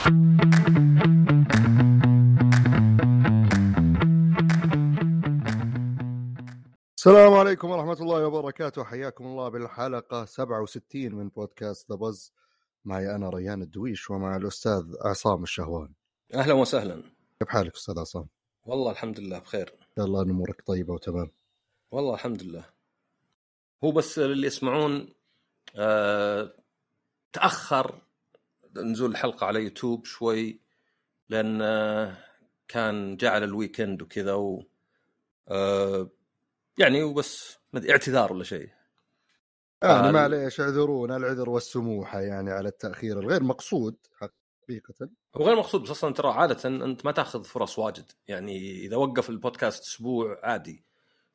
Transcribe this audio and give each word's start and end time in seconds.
السلام 0.00 0.14
عليكم 7.34 7.70
ورحمة 7.70 7.92
الله 7.92 8.26
وبركاته. 8.26 8.84
حياكم 8.84 9.26
الله 9.26 9.48
بالحلقة 9.48 10.24
67 10.24 11.14
من 11.14 11.28
بودكاست 11.28 11.90
ذا 11.92 11.96
بز 11.96 12.32
معي 12.84 13.14
أنا 13.14 13.28
ريان 13.28 13.62
الدويش 13.62 14.10
ومع 14.10 14.36
الأستاذ 14.36 14.94
عصام 15.04 15.42
الشهوان. 15.42 15.92
أهلا 16.34 16.52
وسهلا. 16.54 17.02
كيف 17.40 17.48
حالك 17.48 17.74
أستاذ 17.74 17.98
عصام؟ 17.98 18.26
والله 18.64 18.90
الحمد 18.90 19.20
لله 19.20 19.38
بخير. 19.38 19.68
إن 19.68 19.86
شاء 19.96 20.04
الله 20.04 20.22
أن 20.22 20.30
أمورك 20.30 20.62
طيبة 20.66 20.94
وتمام. 20.94 21.30
والله 21.90 22.14
الحمد 22.14 22.42
لله. 22.42 22.64
هو 23.84 23.90
بس 23.90 24.18
اللي 24.18 24.46
يسمعون 24.46 25.08
آه 25.76 26.52
تأخر 27.32 27.98
نزول 28.76 29.10
الحلقة 29.10 29.46
على 29.46 29.62
يوتيوب 29.64 30.04
شوي 30.04 30.60
لأن 31.28 31.62
آه 31.62 32.16
كان 32.68 33.16
جعل 33.16 33.44
ال 33.44 33.51
weekend 33.51 34.02
وكذا 34.02 34.34
و 34.34 34.62
آه 35.48 36.10
يعني 36.78 37.02
وبس 37.02 37.58
ما 37.72 37.90
اعتذار 37.90 38.32
ولا 38.32 38.44
شيء. 38.44 38.70
يعني 39.82 40.08
آه، 40.08 40.10
معليش 40.10 40.60
اعذرونا 40.60 41.16
العذر 41.16 41.50
والسموحة 41.50 42.20
يعني 42.20 42.50
على 42.50 42.68
التأخير 42.68 43.20
الغير 43.20 43.42
مقصود 43.42 43.96
حقيقة. 44.14 45.08
هو 45.36 45.44
غير 45.44 45.56
مقصود 45.56 45.82
بس 45.82 45.90
أصلا 45.90 46.14
ترى 46.14 46.28
عادة 46.32 46.68
أنت 46.68 47.04
ما 47.04 47.12
تأخذ 47.12 47.44
فرص 47.44 47.78
واجد. 47.78 48.12
يعني 48.28 48.76
إذا 48.86 48.96
وقف 48.96 49.30
البودكاست 49.30 49.82
أسبوع 49.82 50.40
عادي 50.42 50.84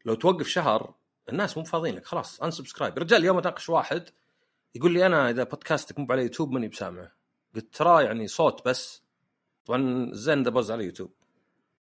لو 0.05 0.15
توقف 0.15 0.47
شهر 0.47 0.95
الناس 1.29 1.57
مو 1.57 1.63
فاضيين 1.63 1.95
لك 1.95 2.05
خلاص 2.05 2.41
unsubscribe 2.41 2.97
رجال 2.97 3.19
اليوم 3.19 3.37
اناقش 3.37 3.69
واحد 3.69 4.09
يقول 4.75 4.93
لي 4.93 5.05
أنا 5.05 5.29
إذا 5.29 5.43
بودكاستك 5.43 5.99
مو 5.99 6.07
على 6.09 6.21
يوتيوب 6.21 6.51
ماني 6.51 6.67
بسامعه. 6.67 7.11
قلت 7.55 7.75
ترى 7.75 8.03
يعني 8.03 8.27
صوت 8.27 8.67
بس. 8.67 9.03
طبعا 9.65 10.09
زين 10.13 10.43
the 10.43 10.49
pause 10.49 10.71
على 10.71 10.85
يوتيوب. 10.85 11.13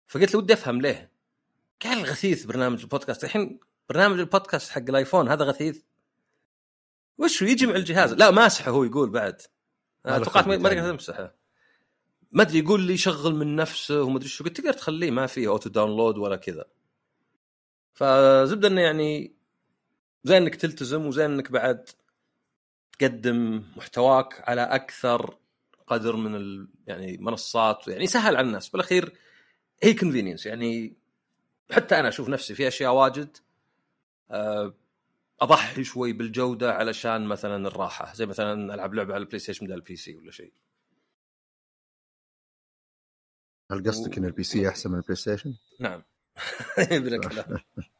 فقلت 0.07 0.33
له 0.33 0.39
ودي 0.39 0.53
أفهم 0.53 0.81
ليه. 0.81 1.11
قال 1.83 2.05
غثيث 2.05 2.45
برنامج 2.45 2.81
البودكاست. 2.81 3.23
الحين 3.23 3.59
برنامج 3.89 4.19
البودكاست 4.19 4.71
حق 4.71 4.81
الآيفون 4.89 5.29
هذا 5.29 5.45
غثيث. 5.45 5.81
وش 7.17 7.43
هو؟ 7.43 7.49
يجمع 7.49 7.75
الجهاز. 7.75 8.13
لا 8.13 8.31
ماسحه 8.31 8.71
هو 8.71 8.83
يقول 8.83 9.09
بعد. 9.09 9.41
توقعت 10.03 10.47
ما. 10.47 10.57
تقدر 10.57 10.91
تمسحه 10.91 11.35
ما 12.31 12.41
أدري 12.41 12.59
يقول 12.59 12.81
لي 12.81 12.97
شغل 12.97 13.35
من 13.35 13.55
نفسه 13.55 14.01
وما 14.01 14.17
أدري 14.17 14.29
شو. 14.29 14.43
قلت 14.43 14.57
تقدر 14.57 14.73
تخليه 14.73 15.11
ما 15.11 15.27
فيه 15.27 15.47
auto 15.47 15.69
download 15.69 16.17
ولا 16.17 16.35
كذا. 16.35 16.65
فزبدة 17.93 18.67
إنه 18.67 18.81
يعني 18.81 19.35
زين 20.23 20.41
إنك 20.41 20.55
تلتزم 20.55 21.05
وزين 21.05 21.31
إنك 21.31 21.51
بعد 21.51 21.89
تقدم 22.99 23.63
محتواك 23.75 24.49
على 24.49 24.61
أكثر 24.61 25.37
قدر 25.91 26.15
من 26.15 26.35
ال... 26.35 26.67
يعني 26.87 27.17
منصات 27.17 27.87
يعني 27.87 28.07
سهل 28.07 28.35
على 28.35 28.47
الناس. 28.47 28.69
بالاخير 28.69 29.13
هي 29.83 29.93
convenience 29.93 30.45
يعني 30.45 30.93
حتى 31.71 31.99
أنا 31.99 32.07
أشوف 32.07 32.29
نفسي 32.29 32.55
في 32.55 32.67
أشياء 32.67 32.93
واجد 32.93 33.37
آه، 34.31 34.73
أضحي 35.41 35.83
شوي 35.83 36.13
بالجودة 36.13 36.73
علشان 36.73 37.25
مثلا 37.25 37.67
الراحة. 37.67 38.13
زي 38.13 38.25
مثلا 38.25 38.73
ألعب 38.73 38.93
لعبة 38.93 39.13
على 39.13 39.21
البلاي 39.21 39.39
ستيشن 39.39 39.65
بدل 39.65 39.75
ال 39.75 39.95
PC 39.95 40.15
ولا 40.15 40.31
شيء. 40.31 40.53
هل 43.71 43.83
قصدك 43.87 44.17
إن 44.17 44.25
ال 44.25 44.43
PC 44.43 44.69
أحسن 44.69 44.91
من 44.91 44.97
البلاي 44.97 45.15
ستيشن؟ 45.15 45.57
نعم. 45.79 46.03
بلا 47.03 47.19
كلام. 47.19 47.59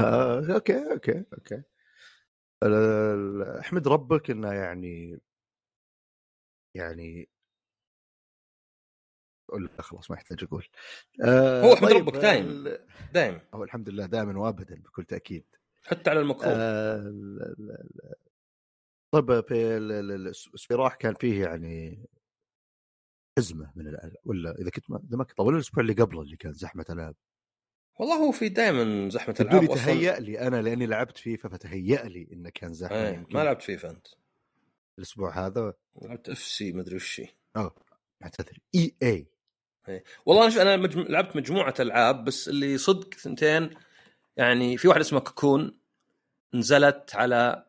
آه، 0.00 0.54
okay 0.54 0.92
okay 0.92 1.24
okay. 1.32 1.62
أحمد 3.60 3.88
ربك 3.88 4.30
إنه 4.30 4.52
يعني 4.52 5.20
يعني 6.74 7.28
لا 9.58 9.82
خلاص 9.82 10.10
ما 10.10 10.16
يحتاج 10.16 10.44
أقول. 10.44 10.66
آه، 11.24 11.62
هو 11.62 11.74
أحمد 11.74 11.88
طيب، 11.88 11.96
ربك 11.98 12.16
دايم. 12.16 12.64
دايم. 13.12 13.40
هو 13.54 13.64
الحمد 13.64 13.88
لله 13.88 14.06
دائما 14.06 14.38
وابدا 14.40 14.74
بكل 14.74 15.04
تأكيد. 15.04 15.44
حتى 15.84 16.10
على 16.10 16.20
المكروه. 16.20 16.52
آه، 16.56 17.12
طيب 19.14 19.40
في 19.48 19.54
ال- 19.76 19.92
ال- 19.92 20.10
ال- 20.12 20.28
الصراح 20.28 20.94
كان 20.94 21.14
فيه 21.14 21.44
يعني 21.44 22.06
حزمة 23.38 23.72
من 23.76 23.96
ولا 24.24 24.58
إذا 24.60 24.70
كنت 24.70 24.90
ما 24.90 25.00
إذا 25.08 25.16
ما 25.16 25.24
كنت 25.24 25.40
ولا 25.40 25.56
الأسبوع 25.56 25.82
اللي 25.82 25.92
قبله 25.92 26.22
اللي 26.22 26.36
كان 26.36 26.52
زحمة 26.52 26.84
ألعاب؟ 26.90 27.14
والله 27.98 28.14
هو 28.16 28.32
في 28.32 28.48
دائما 28.48 29.08
زحمة 29.08 29.34
ألعاب 29.40 29.66
تهيأ 29.66 30.20
لي 30.20 30.40
أنا 30.40 30.62
لأني 30.62 30.86
لعبت 30.86 31.18
فيفا 31.18 31.48
فتهيأ 31.48 32.02
لي 32.04 32.28
إنه 32.32 32.50
كان 32.50 32.72
زحمة 32.72 32.96
إيه 32.96 33.14
يمكن. 33.14 33.36
ما 33.38 33.44
لعبت 33.44 33.62
فيفا 33.62 33.90
أنت. 33.90 34.06
الأسبوع 34.98 35.46
هذا 35.46 35.74
لعبت 36.02 36.28
FC 36.28 36.72
مدري 36.72 36.96
وش 36.96 37.20
هي. 37.20 37.28
اعتذر 38.22 38.58
اي 38.74 38.96
اي 39.02 39.26
والله 40.26 40.62
أنا 40.62 40.74
أنا 40.74 40.76
مجم... 40.76 41.00
لعبت 41.00 41.36
مجموعة 41.36 41.74
ألعاب 41.80 42.24
بس 42.24 42.48
اللي 42.48 42.78
صدق 42.78 43.14
ثنتين 43.14 43.70
يعني 44.36 44.76
في 44.76 44.88
واحدة 44.88 45.00
اسمها 45.02 45.20
كوكون 45.20 45.78
نزلت 46.54 47.14
على 47.14 47.66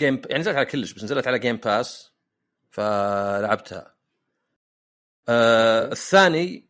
جيم 0.00 0.22
يعني 0.28 0.40
نزلت 0.40 0.56
على 0.56 0.66
كل 0.66 0.79
ش 0.79 0.92
بس 0.92 1.04
نزلت 1.04 1.26
على 1.26 1.38
Game 1.38 1.56
Pass 1.56 2.12
فلعبتها. 2.70 3.94
آه 5.28 5.92
الثاني 5.92 6.68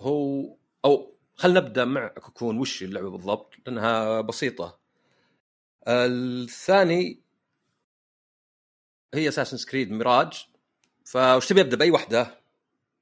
هو 0.00 0.56
أو 0.84 1.16
خلينا 1.34 1.60
نبدأ 1.60 1.84
مع 1.84 2.08
كوكون 2.08 2.58
وش 2.58 2.82
اللعبة 2.82 3.10
بالضبط؟ 3.10 3.54
لأنها 3.66 4.20
بسيطة. 4.20 4.80
آه 5.86 6.06
الثاني 6.06 7.22
هي 9.14 9.28
Assassin's 9.28 9.56
Creed 9.56 9.90
Mirage 9.90 10.46
فوش 11.04 11.48
تبي 11.48 11.60
أبدأ 11.60 11.76
بأي 11.76 11.90
واحدة 11.90 12.40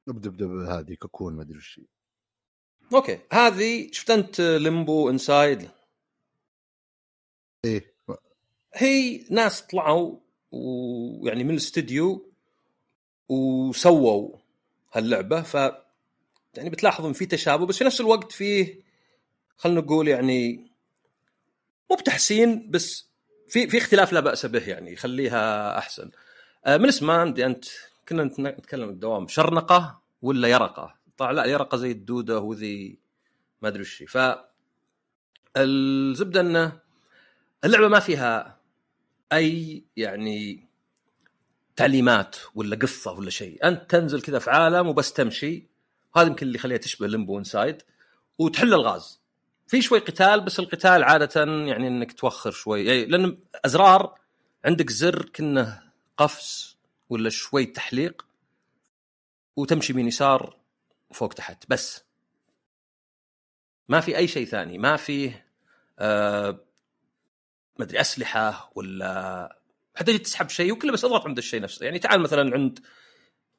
ابدا 0.08 0.28
أبدأ 0.28 0.46
بهذه 0.46 0.94
كوكون 0.94 1.36
ما 1.36 1.42
أدري 1.42 1.58
وش. 1.58 1.80
okay. 2.94 3.18
هذه 3.32 3.88
شفت 3.92 4.10
أنت 4.10 4.40
Limbo 4.40 5.10
Inside 5.10 5.70
إيه. 7.64 7.94
هي 8.74 9.24
ناس 9.30 9.62
طلعوا 9.62 10.18
ويعني 10.52 11.44
من 11.44 11.50
الاستديو 11.50 12.32
وسووا 13.28 14.36
هاللعبة. 14.92 15.42
ف 15.42 15.54
يعني 16.54 16.70
بتلاحظوا 16.70 17.08
إن 17.08 17.12
في 17.12 17.26
تشابه 17.26 17.66
بس 17.66 17.78
في 17.78 17.84
نفس 17.84 18.00
الوقت 18.00 18.32
فيه 18.32 18.82
خلينا 19.56 19.80
نقول 19.80 20.08
يعني 20.08 20.70
مو 21.90 21.96
بتحسين 21.96 22.70
بس 22.70 23.07
في 23.48 23.68
في 23.68 23.78
اختلاف 23.78 24.12
لا 24.12 24.20
بأس 24.20 24.46
به 24.46 24.68
يعني 24.68 24.92
يخليها 24.92 25.78
أحسن. 25.78 26.10
آه، 26.66 26.76
من 26.76 26.88
اسمها 26.88 27.16
عندي 27.16 27.46
أنت 27.46 27.64
كنا 28.08 28.24
نت- 28.24 28.40
نتكلم 28.40 28.88
الدوام. 28.88 29.28
شرنقة 29.28 30.00
ولا 30.22 30.48
يرقة؟ 30.48 30.94
طلع 31.18 31.30
لا 31.30 31.44
يرقة 31.44 31.76
زي 31.76 31.90
الدودة 31.90 32.38
وذي 32.40 32.98
ما 33.62 33.68
أدري 33.68 33.80
وش. 33.82 34.02
ف 34.08 34.18
الزبدة 35.56 36.40
إنه 36.40 36.80
اللعبة 37.64 37.88
ما 37.88 38.00
فيها 38.00 38.58
أي 39.32 39.84
يعني 39.96 40.68
تعليمات 41.76 42.36
ولا 42.54 42.76
قصة 42.76 43.12
ولا 43.12 43.30
شيء. 43.30 43.68
أنت 43.68 43.90
تنزل 43.90 44.22
كذا 44.22 44.38
في 44.38 44.50
عالم 44.50 44.86
وبس 44.88 45.12
تمشي. 45.12 45.66
هذا 46.16 46.26
يمكن 46.26 46.46
اللي 46.46 46.58
يخليها 46.58 46.78
تشبه 46.78 47.06
Limbo 47.06 47.38
Inside 47.38 47.82
وتحل 48.38 48.74
الغاز. 48.74 49.20
في 49.68 49.82
شوي 49.82 49.98
قتال 49.98 50.40
بس 50.40 50.58
القتال 50.58 51.04
عادة 51.04 51.44
يعني 51.44 51.88
إنك 51.88 52.12
توخر 52.12 52.50
شوي. 52.50 52.84
يعني 52.84 53.04
لأن 53.04 53.38
أزرار 53.64 54.18
عندك 54.64 54.90
زر 54.90 55.28
كنه 55.28 55.82
قفز 56.16 56.78
ولا 57.08 57.30
شوي 57.30 57.66
تحليق 57.66 58.26
وتمشي 59.56 59.92
من 59.92 60.08
يسار 60.08 60.56
فوق 61.12 61.34
تحت 61.34 61.64
بس. 61.68 62.04
ما 63.88 64.00
في 64.00 64.16
أي 64.16 64.28
شيء 64.28 64.46
ثاني 64.46 64.78
ما 64.78 64.96
فيه 64.96 65.46
آه 65.98 66.50
ما 67.78 67.84
أدري 67.84 68.00
أسلحة 68.00 68.72
ولا 68.74 69.58
حتى 69.94 70.12
تجي 70.12 70.18
تسحب 70.18 70.48
شيء 70.48 70.72
وكله 70.72 70.92
بس 70.92 71.04
أضغط 71.04 71.26
عند 71.26 71.38
الشيء 71.38 71.60
نفسه. 71.60 71.84
يعني 71.84 71.98
تعال 71.98 72.20
مثلا 72.20 72.54
عند 72.54 72.78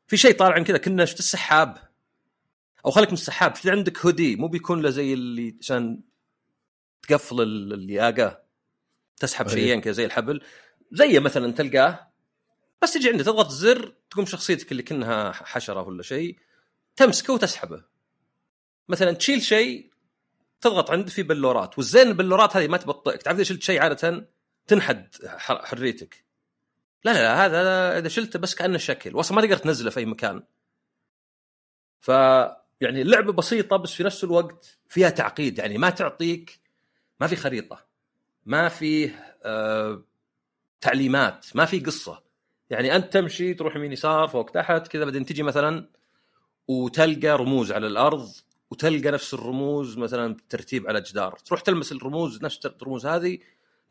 في 0.08 0.18
شيء 0.18 0.36
طالع 0.38 0.64
كذا 0.64 0.78
كنا 0.78 1.04
السحاب. 1.04 1.89
أو 2.86 2.92
خليك 2.92 3.10
من 3.10 3.14
السحاب 3.14 3.56
شفت 3.56 3.68
عندك 3.68 4.06
هودي 4.06 4.36
مو 4.36 4.48
بيكون 4.48 4.82
له 4.82 4.90
زي 4.90 5.14
اللي 5.14 5.58
عشان 5.62 6.02
تقفل 7.02 7.42
ال- 7.42 7.74
الياقه 7.74 8.44
تسحب 9.18 9.48
أيه. 9.48 9.56
شيئين 9.56 9.82
كذا 9.82 9.94
زي 9.94 10.06
الحبل. 10.06 10.42
زيه 10.92 11.20
مثلا 11.20 11.54
تلقاه 11.54 12.12
بس 12.82 12.94
تجي 12.94 13.10
عنده 13.10 13.24
تضغط 13.24 13.50
زر 13.50 13.96
تقوم 14.10 14.26
شخصيتك 14.26 14.72
اللي 14.72 14.84
كأنها 14.84 15.32
حشرة 15.32 15.82
ولا 15.82 16.04
شيء 16.04 16.38
تمسكه 16.96 17.34
وتسحبه. 17.34 17.84
مثلا 18.90 19.12
تشيل 19.12 19.42
شيء 19.42 19.90
تضغط 20.62 20.92
عنده 20.92 21.10
في 21.10 21.24
بلورات. 21.24 21.78
والزين 21.78 22.08
البلورات 22.08 22.58
هذه 22.58 22.68
ما 22.68 22.78
تبطئك. 22.78 23.22
تعرف 23.22 23.38
إذا 23.38 23.44
شلت 23.44 23.64
شيء 23.64 23.82
عادة 23.82 24.30
تنحد 24.68 25.16
حريتك. 25.40 26.26
لا 27.04 27.14
لا 27.14 27.20
لا 27.20 27.46
هذا 27.46 27.98
إذا 28.00 28.08
شلته 28.08 28.40
بس 28.40 28.56
كأنه 28.56 28.78
شكل. 28.78 29.16
واصلا 29.16 29.36
ما 29.36 29.42
تقدر 29.42 29.58
تنزله 29.58 29.90
في 29.90 30.00
أي 30.00 30.06
مكان. 30.06 30.44
ف 32.00 32.12
يعني 32.82 33.02
اللعبه 33.02 33.34
بسيطة 33.34 33.78
بس 33.78 33.94
في 33.94 34.04
نفس 34.04 34.24
الوقت 34.24 34.78
فيها 34.88 35.10
تعقيد 35.10 35.58
يعني 35.58 35.78
ما 35.78 35.90
تعطيك 35.90 36.60
ما 37.20 37.28
في 37.28 37.36
خريطة 37.36 37.86
ما 38.46 38.70
في 38.70 39.12
آه 39.44 40.04
تعليمات 40.82 41.46
ما 41.56 41.66
في 41.66 41.80
قصة. 41.80 42.24
يعني 42.70 42.96
أنت 42.96 43.14
تمشي 43.14 43.54
تروح 43.54 43.76
يمين 43.76 43.92
يسار 43.92 44.28
فوق 44.28 44.50
تحت 44.50 44.88
كذا 44.88 45.06
بعدين 45.06 45.26
تجي 45.26 45.44
مثلا 45.44 45.90
وتلقى 46.68 47.28
رموز 47.28 47.72
على 47.72 47.88
الأرض 47.88 48.30
وتلقى 48.72 49.12
نفس 49.12 49.34
الرموز 49.34 49.98
مثلا 49.98 50.38
ترتيب 50.50 50.88
على 50.88 51.02
جدار. 51.02 51.38
تروح 51.46 51.62
تلمس 51.62 51.92
الرموز 51.92 52.44
نفس 52.44 52.66
الرموز 52.66 53.06
هذه 53.06 53.38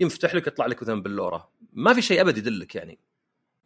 ينفتح 0.00 0.34
لك 0.34 0.46
يطلع 0.46 0.66
لك 0.66 0.82
مثلا 0.82 1.02
بلوره 1.02 1.50
ما 1.72 1.94
في 1.94 2.02
شيء 2.02 2.20
أبد 2.20 2.38
يدلك 2.38 2.74
يعني. 2.74 2.98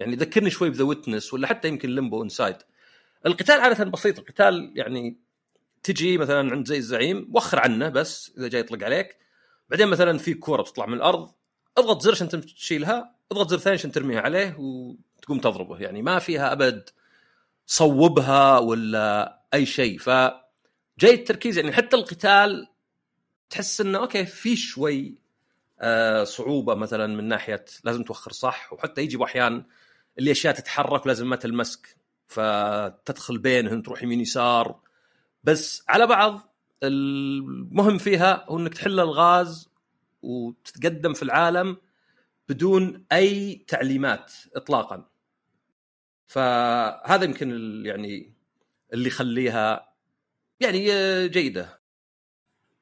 يعني 0.00 0.16
ذكرني 0.16 0.50
شوي 0.50 0.70
ب 0.70 0.74
The 0.74 0.84
Witness 0.84 1.34
ولا 1.34 1.46
حتى 1.46 1.68
يمكن 1.68 1.90
Limbo 1.90 2.22
Inside. 2.22 2.56
القتال 3.26 3.60
عادة 3.60 3.84
بسيط. 3.84 4.18
القتال 4.18 4.72
يعني 4.74 5.16
تجي 5.82 6.18
مثلا 6.18 6.52
عند 6.52 6.66
زي 6.66 6.76
الزعيم 6.76 7.30
وخر 7.34 7.58
عنه 7.60 7.88
بس 7.88 8.32
إذا 8.38 8.48
جاي 8.48 8.60
يطلق 8.60 8.84
عليك. 8.84 9.16
بعدين 9.70 9.88
مثلا 9.88 10.18
في 10.18 10.34
كورة 10.34 10.62
بتطلع 10.62 10.86
من 10.86 10.94
الأرض 10.94 11.30
اضغط 11.78 12.02
زر 12.02 12.12
عشان 12.12 12.28
تشيلها 12.28 13.14
اضغط 13.32 13.50
زر 13.50 13.58
ثاني 13.58 13.76
عشان 13.76 13.92
ترميها 13.92 14.20
عليه 14.20 14.56
وتقوم 14.58 15.38
تضربه. 15.40 15.78
يعني 15.78 16.02
ما 16.02 16.18
فيها 16.18 16.52
أبد 16.52 16.90
صوبها 17.66 18.58
ولا 18.58 19.40
أي 19.54 19.66
شيء. 19.66 19.98
ف 19.98 20.10
جاي 20.98 21.14
التركيز 21.14 21.58
يعني 21.58 21.72
حتى 21.72 21.96
القتال 21.96 22.68
تحس 23.50 23.80
إنه 23.80 23.98
أوكي 23.98 24.26
في 24.26 24.56
شوي 24.56 25.18
آه 25.80 26.24
صعوبة 26.24 26.74
مثلا 26.74 27.06
من 27.06 27.28
ناحية 27.28 27.64
لازم 27.84 28.02
توخر 28.02 28.32
صح 28.32 28.72
وحتى 28.72 29.02
يجي 29.02 29.24
احيان 29.24 29.64
اللي 30.18 30.30
اشياء 30.30 30.54
تتحرك 30.54 31.06
ولازم 31.06 31.28
ما 31.28 31.36
تلمسك. 31.36 31.96
فتدخل 32.32 33.38
بينهم 33.38 33.82
تروح 33.82 34.02
يمين 34.02 34.20
يسار. 34.20 34.80
بس 35.44 35.84
على 35.88 36.06
بعض 36.06 36.54
المهم 36.82 37.98
فيها 37.98 38.44
هو 38.48 38.58
إنك 38.58 38.74
تحل 38.74 39.00
الغاز 39.00 39.70
وتتقدم 40.22 41.14
في 41.14 41.22
العالم 41.22 41.76
بدون 42.48 43.04
أي 43.12 43.64
تعليمات 43.68 44.32
اطلاقا. 44.56 45.08
فهذا 46.26 47.24
يمكن 47.24 47.82
يعني 47.86 48.32
اللي 48.92 49.08
يخليها 49.08 49.94
يعني 50.60 50.78
جيدة. 51.28 51.80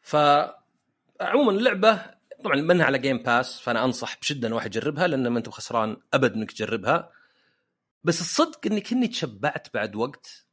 فعموما 0.01 1.51
اللعبة 1.51 2.21
طبعا 2.45 2.57
منها 2.57 2.87
على 2.87 2.99
جيم 2.99 3.19
باس 3.19 3.61
فأنا 3.61 3.85
أنصح 3.85 4.19
بشدة 4.21 4.49
إن 4.49 4.53
واحد 4.53 4.77
يجربها 4.77 5.07
لأن 5.07 5.29
ما 5.29 5.39
أنت 5.39 5.49
خسران 5.49 5.97
أبد 6.15 6.33
إنك 6.33 6.53
تجربها. 6.53 7.20
بس 8.05 8.21
الصدق 8.21 8.67
إني 8.67 8.81
كني 8.81 9.09
تشبعت 9.09 9.75
بعد 9.75 9.97
وقت. 9.97 10.47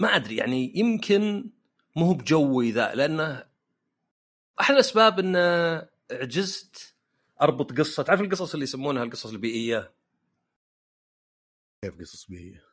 ما 0.00 0.16
أدري 0.16 0.36
يعني 0.36 0.72
يمكن 0.78 1.50
مو 1.96 2.06
هو 2.06 2.14
بجوي 2.14 2.70
ذا 2.70 2.94
لأنه 2.94 3.44
أحد 4.60 4.74
الأسباب 4.74 5.18
إنه 5.18 5.88
عجزت 6.10 6.94
أربط 7.42 7.78
قصة. 7.78 8.02
تعرف 8.02 8.20
القصص 8.20 8.52
اللي 8.52 8.64
يسمونها 8.64 9.02
القصص 9.02 9.30
البيئية؟ 9.30 9.94
كيف 11.82 12.00
قصص 12.00 12.26
بيئية؟ 12.26 12.64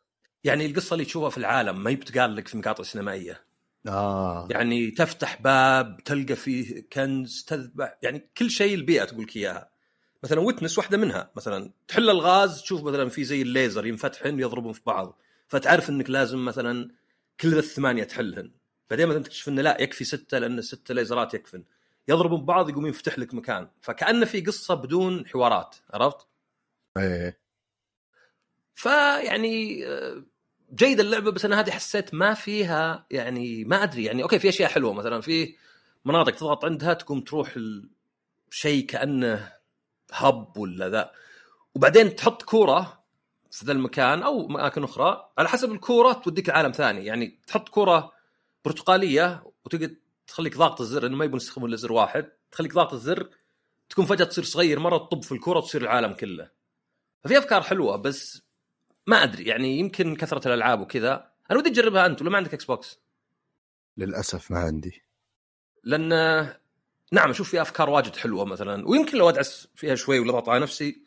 يعني 0.43 0.65
القصة 0.65 0.93
اللي 0.93 1.05
تشوفها 1.05 1.29
في 1.29 1.37
العالم 1.37 1.83
ما 1.83 1.89
هي 1.89 1.95
بتقال 1.95 2.35
لك 2.35 2.47
في 2.47 2.57
مقاطع 2.57 2.83
سينمائية. 2.83 3.45
آه. 3.87 4.47
يعني 4.51 4.91
تفتح 4.91 5.41
باب 5.41 6.03
تلقى 6.05 6.35
فيه 6.35 6.89
كنز 6.93 7.43
تذبح 7.43 7.97
يعني 8.01 8.29
كل 8.37 8.49
شيء 8.49 8.75
البيئة 8.75 9.03
تقول 9.05 9.23
لك 9.23 9.35
إياها. 9.35 9.70
مثلا 10.23 10.39
Witness 10.39 10.77
واحدة 10.77 10.97
منها. 10.97 11.31
مثلا 11.35 11.71
تحل 11.87 12.09
الغاز 12.09 12.61
تشوف 12.61 12.83
مثلا 12.83 13.09
في 13.09 13.23
زي 13.23 13.41
الليزر 13.41 13.85
ينفتحن 13.85 14.39
يضربون 14.39 14.73
في 14.73 14.81
بعض. 14.85 15.19
فتعرف 15.47 15.89
إنك 15.89 16.09
لازم 16.09 16.45
مثلا 16.45 16.89
كل 17.39 17.57
الثمانيه 17.57 18.03
تحلهن. 18.03 18.51
بعدين 18.89 19.07
مثلا 19.07 19.23
تكتشف 19.23 19.49
إنه 19.49 19.61
لا 19.61 19.81
يكفي 19.81 20.03
ستة 20.03 20.37
لأن 20.37 20.59
السته 20.59 20.93
ليزرات 20.93 21.33
يكفن. 21.33 21.63
يضربون 22.07 22.41
ببعض 22.41 22.69
يقوم 22.69 22.87
يفتح 22.87 23.19
لك 23.19 23.33
مكان. 23.33 23.67
فكانه 23.81 24.25
في 24.25 24.41
قصة 24.41 24.73
بدون 24.73 25.27
حوارات 25.27 25.75
عرفت؟ 25.93 26.27
إيه. 26.97 27.39
فيعني 28.75 29.87
آه، 29.87 30.23
جيد 30.73 30.99
اللعبة 30.99 31.31
بس 31.31 31.45
أنا 31.45 31.59
هذه 31.59 31.71
حسيت 31.71 32.13
ما 32.13 32.33
فيها 32.33 33.05
يعني 33.11 33.63
ما 33.65 33.83
أدري. 33.83 34.05
يعني 34.05 34.23
okay 34.23 34.39
في 34.39 34.49
أشياء 34.49 34.69
حلوة. 34.69 34.93
مثلا 34.93 35.21
في 35.21 35.55
مناطق 36.05 36.35
تضغط 36.35 36.65
عندها 36.65 36.93
تقوم 36.93 37.21
تروح 37.21 37.59
شيء 38.49 38.85
كأنه 38.85 39.60
hub 40.11 40.57
ولا 40.57 40.89
ذا. 40.89 41.11
وبعدين 41.75 42.15
تحط 42.15 42.41
كورة 42.41 43.03
في 43.51 43.65
ذا 43.65 43.71
المكان 43.71 44.23
أو 44.23 44.45
اماكن 44.45 44.83
أخرى 44.83 45.31
على 45.37 45.49
حسب 45.49 45.71
الكورة 45.71 46.13
توديك 46.13 46.49
لعالم 46.49 46.71
ثاني. 46.71 47.05
يعني 47.05 47.39
تحط 47.47 47.69
كورة 47.69 48.11
برتقالية 48.65 49.43
وتقعد 49.65 49.97
تخليك 50.27 50.57
ضاغط 50.57 50.81
الزر 50.81 51.05
إنه 51.05 51.17
ما 51.17 51.25
يبون 51.25 51.37
يستخدمون 51.37 51.69
إلا 51.69 51.77
زر 51.77 51.91
واحد. 51.91 52.31
تخليك 52.51 52.73
ضاغط 52.73 52.93
الزر 52.93 53.29
تكون 53.89 54.05
فجأة 54.05 54.25
تصير 54.25 54.43
صغير 54.43 54.79
مرة 54.79 54.97
تطب 54.97 55.23
في 55.23 55.31
الكورة 55.31 55.57
وتصير 55.57 55.81
العالم 55.81 56.13
كله. 56.13 56.49
ففي 57.23 57.37
أفكار 57.37 57.61
حلوة 57.61 57.95
بس 57.95 58.41
ما 59.07 59.23
أدري. 59.23 59.43
يعني 59.43 59.79
يمكن 59.79 60.15
كثرة 60.15 60.47
الألعاب 60.47 60.81
وكذا. 60.81 61.31
أنا 61.51 61.59
ودي 61.59 61.69
تجربها 61.69 62.05
أنت 62.05 62.21
ولا 62.21 62.29
ما 62.29 62.37
عندك 62.37 62.53
Xbox؟ 62.53 62.99
للأسف 63.97 64.51
ما 64.51 64.59
عندي. 64.59 65.01
لأن 65.83 66.13
نعم 67.11 67.29
أشوف 67.29 67.49
فيها 67.49 67.61
أفكار 67.61 67.89
واجد 67.89 68.15
حلوة 68.15 68.45
مثلا 68.45 68.87
ويمكن 68.87 69.17
لو 69.17 69.29
أدعس 69.29 69.67
فيها 69.75 69.95
شوي 69.95 70.19
ولا 70.19 70.43
على 70.47 70.59
نفسي 70.59 71.05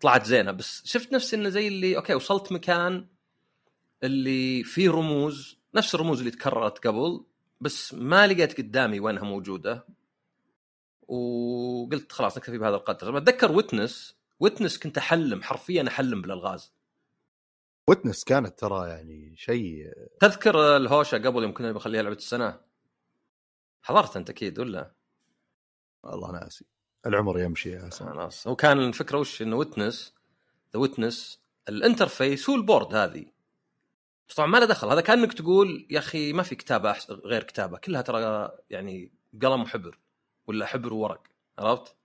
طلعت 0.00 0.26
زينة 0.26 0.52
بس 0.52 0.82
شفت 0.84 1.12
نفسي 1.12 1.36
إنه 1.36 1.48
زي 1.48 1.68
اللي 1.68 1.96
okay 1.96 2.14
وصلت 2.14 2.52
مكان 2.52 3.06
اللي 4.02 4.64
فيه 4.64 4.90
رموز 4.90 5.58
نفس 5.74 5.94
الرموز 5.94 6.18
اللي 6.18 6.30
تكررت 6.30 6.86
قبل 6.86 7.24
بس 7.60 7.94
ما 7.94 8.26
لقيت 8.26 8.58
قدامي 8.58 9.00
وينها 9.00 9.24
موجودة 9.24 9.86
وقلت 11.08 12.12
خلاص 12.12 12.36
نكتفي 12.38 12.58
بهذا 12.58 12.76
القدر. 12.76 13.18
أتذكر 13.18 13.52
Witness 13.52 14.16
Witness 14.40 14.78
كنت 14.78 14.98
أحلم 14.98 15.42
حرفيا 15.42 15.88
أحلم 15.88 16.22
بالألغاز. 16.22 16.72
Witness 17.88 18.24
كانت 18.24 18.58
ترى 18.58 18.88
يعني 18.88 19.36
شيء 19.36 19.92
تذكر 20.20 20.76
الهوشة 20.76 21.18
قبل 21.18 21.42
يوم 21.42 21.54
كنا 21.54 21.72
بنخليها 21.72 22.02
لعبة 22.02 22.16
السنة؟ 22.16 22.60
حضرت 23.82 24.16
أنت 24.16 24.30
أكيد 24.30 24.58
ولا؟ 24.58 24.94
والله 26.10 26.32
ناسي 26.32 26.64
العمر 27.06 27.40
يمشي 27.40 27.70
يا 27.70 27.86
حسن 27.86 28.06
خلاص 28.06 28.48
هو 28.48 28.56
كان 28.56 28.78
الفكرة 28.78 29.18
وش؟ 29.18 29.42
إنه 29.42 29.56
Witness 29.56 30.14
The 30.74 30.80
Witness 30.80 31.40
ال 31.68 31.76
interface 31.76 32.50
هو 32.50 32.56
ال 32.56 32.62
board 32.62 32.94
هذه. 32.94 33.26
بس 34.28 34.34
طبعا 34.34 34.48
ما 34.48 34.58
له 34.58 34.66
دخل. 34.66 34.88
هذا 34.88 35.00
كأنك 35.00 35.32
تقول 35.32 35.86
يا 35.90 35.98
أخي 35.98 36.32
ما 36.32 36.42
في 36.42 36.54
كتابة. 36.54 36.96
غير 37.10 37.42
كتابة. 37.42 37.78
كلها 37.78 38.02
ترى 38.02 38.50
يعني 38.70 39.12
قلم 39.42 39.62
وحبر 39.62 39.98
ولا 40.46 40.66
حبر 40.66 40.92
وورق. 40.92 41.22
عرفت؟ 41.58 41.96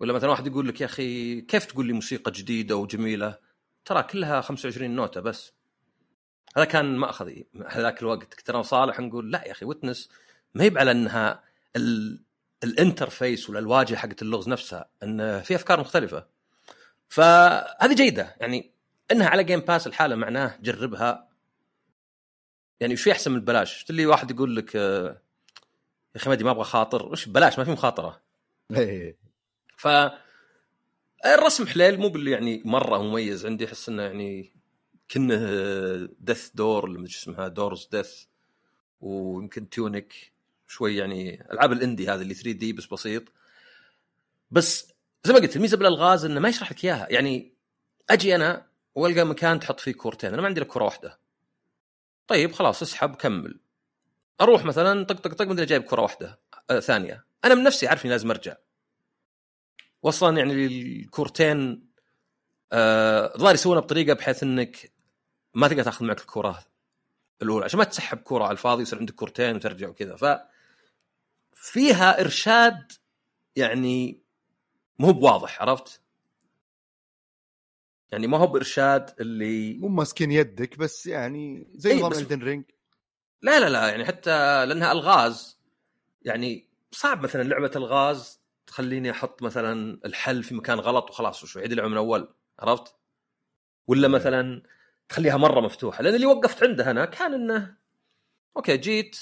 ولا 0.00 0.12
مثلا 0.12 0.30
واحد 0.30 0.46
يقول 0.46 0.68
لك 0.68 0.80
يا 0.80 0.86
أخي 0.86 1.40
كيف 1.40 1.64
تقول 1.64 1.86
لي 1.86 1.92
موسيقى 1.92 2.30
جديدة 2.30 2.76
وجميلة؟ 2.76 3.38
ترى 3.84 4.02
كلها 4.02 4.40
25 4.40 4.90
نوتة 4.90 5.20
بس. 5.20 5.52
هذا 6.56 6.64
كان 6.64 6.96
ماخذي 6.96 7.46
هذاك 7.66 8.02
الوقت 8.02 8.34
كنت 8.34 8.50
أنا 8.50 8.58
وصالح 8.58 9.00
نقول 9.00 9.32
لا 9.32 9.46
يا 9.46 9.52
أخي 9.52 9.66
Witness 9.66 10.10
ما 10.54 10.64
هي 10.64 10.72
على 10.76 10.90
إنها 10.90 11.44
ال... 11.76 12.24
ال 12.64 12.73
interface 12.73 13.50
ولا 13.50 13.58
الواجهة 13.58 13.96
حقت 13.96 14.22
اللغز 14.22 14.48
نفسها 14.48 14.90
إن 15.02 15.40
في 15.40 15.54
أفكار 15.54 15.80
مختلفة. 15.80 16.26
فهذه 17.08 17.94
جيدة 17.94 18.36
يعني 18.40 18.72
إنها 19.12 19.28
على 19.28 19.44
Game 19.44 19.60
Pass 19.60 19.86
الحالة 19.86 20.16
معناه 20.16 20.58
جربها. 20.62 21.28
يعني 22.80 22.94
وش 22.94 23.02
في 23.02 23.12
احسن 23.12 23.32
من 23.32 23.40
ببلاش 23.40 23.84
اللي 23.90 24.06
واحد 24.06 24.30
يقول 24.30 24.56
لك 24.56 24.76
آه، 24.76 25.22
يا 26.14 26.20
أخي 26.20 26.30
ما 26.30 26.50
أبغى 26.50 26.64
خاطر. 26.64 27.06
وش 27.06 27.28
ببلاش 27.28 27.58
ما 27.58 27.64
في 27.64 27.70
مخاطرة. 27.70 28.20
إيه. 28.70 29.16
ف 29.76 29.88
الرسم 31.26 31.66
حليله 31.66 32.00
مو 32.00 32.08
باللي 32.08 32.30
يعني 32.30 32.62
مرة 32.64 33.02
مميز. 33.02 33.46
عندي 33.46 33.64
أحس 33.64 33.88
إنه 33.88 34.02
يعني 34.02 34.52
كنه 35.10 35.36
Death's 36.20 36.50
Door 36.54 36.84
اللي 36.84 36.98
مدري 36.98 37.12
اسمها 37.12 37.48
Door's 37.48 37.88
Death 37.92 38.24
ويمكن 39.00 39.70
تيونيك 39.70 40.32
شوي 40.70 40.96
يعني 40.96 41.46
ألعاب 41.52 41.72
ال 41.72 41.78
indie 41.78 42.08
هذه 42.08 42.22
اللي 42.22 42.34
3 42.34 42.52
D 42.52 42.72
بس 42.72 42.86
بسيط. 42.86 43.22
بس 44.50 44.92
زي 45.24 45.32
ما 45.32 45.38
قلت 45.38 45.56
الميزة 45.56 45.76
بالألغاز 45.76 46.24
إنه 46.24 46.40
ما 46.40 46.48
يشرح 46.48 46.72
لك 46.72 46.84
إياها. 46.84 47.06
يعني 47.10 47.54
أجي 48.10 48.34
أنا 48.34 48.66
وألقى 48.94 49.24
مكان 49.24 49.60
تحط 49.60 49.80
فيه 49.80 49.92
كورتين 49.92 50.32
أنا 50.32 50.42
ما 50.42 50.48
عندي 50.48 50.60
إلا 50.60 50.68
كرة 50.68 50.84
واحدة. 50.84 51.18
طيب 52.26 52.52
خلاص 52.52 52.82
اسحب 52.82 53.14
كمل. 53.14 53.60
أروح 54.40 54.64
مثلا 54.64 55.04
طق 55.04 55.20
طق 55.20 55.34
طق 55.34 55.46
مدري 55.46 55.66
جايب 55.66 55.82
كرة 55.82 56.02
واحدة 56.02 56.40
آه 56.70 56.80
ثانية. 56.80 57.24
أنا 57.44 57.54
من 57.54 57.62
نفسي 57.62 57.88
عارف 57.88 58.04
إني 58.04 58.12
لازم 58.12 58.30
أرجع. 58.30 58.56
واصلا 60.02 60.38
يعني 60.38 60.66
الكورتين 60.66 61.88
آه 62.72 63.32
ظهر 63.36 63.54
يسوونها 63.54 63.80
بطريقة 63.80 64.14
بحيث 64.14 64.42
إنك 64.42 64.92
ما 65.54 65.68
تقدر 65.68 65.82
تاخذ 65.82 66.04
معك 66.04 66.20
الكرة 66.20 66.64
الأولى 67.42 67.64
عشان 67.64 67.78
ما 67.78 67.84
تسحب 67.84 68.18
كرة 68.18 68.44
على 68.44 68.52
الفاضي 68.52 68.82
يصير 68.82 68.98
عندك 68.98 69.14
كورتين 69.14 69.56
وترجع 69.56 69.88
وكذا. 69.88 70.16
ف 70.16 70.50
فيها 71.60 72.20
إرشاد 72.20 72.92
يعني 73.56 74.22
مو 74.98 75.12
بواضح 75.12 75.62
عرفت؟ 75.62 76.00
يعني 78.12 78.26
ما 78.26 78.38
هو 78.38 78.46
بإرشاد 78.46 79.14
اللي 79.20 79.74
مو 79.74 79.88
ماسكين 79.88 80.30
يدك 80.32 80.78
بس 80.78 81.06
يعني 81.06 81.70
زي 81.74 81.90
إيه، 81.90 81.98
نظام 81.98 82.10
بس- 82.10 82.18
Elden 82.18 82.42
Ring 82.42 82.64
لا 83.42 83.60
لا 83.60 83.68
لا 83.68 83.88
يعني 83.88 84.04
حتى 84.04 84.66
لأنها 84.66 84.92
ألغاز 84.92 85.58
يعني 86.22 86.68
صعب 86.92 87.22
مثلا 87.22 87.42
لعبة 87.42 87.70
ألغاز 87.76 88.40
تخليني 88.66 89.10
أحط 89.10 89.42
مثلا 89.42 90.00
الحل 90.04 90.42
في 90.42 90.54
مكان 90.54 90.80
غلط 90.80 91.10
وخلاص 91.10 91.42
وشو 91.42 91.60
عيد 91.60 91.70
اللعبه 91.70 91.88
من 91.90 91.96
أول 91.96 92.34
عرفت؟ 92.58 92.94
ولا 93.86 94.08
مثلا 94.08 94.62
تخليها 95.08 95.36
مرة 95.36 95.60
مفتوحة 95.60 96.02
لأن 96.02 96.14
اللي 96.14 96.26
وقفت 96.26 96.62
عنده 96.62 96.90
أنا 96.90 97.04
كان 97.04 97.34
إنه 97.34 97.76
okay 98.56 98.76
جيت 98.76 99.18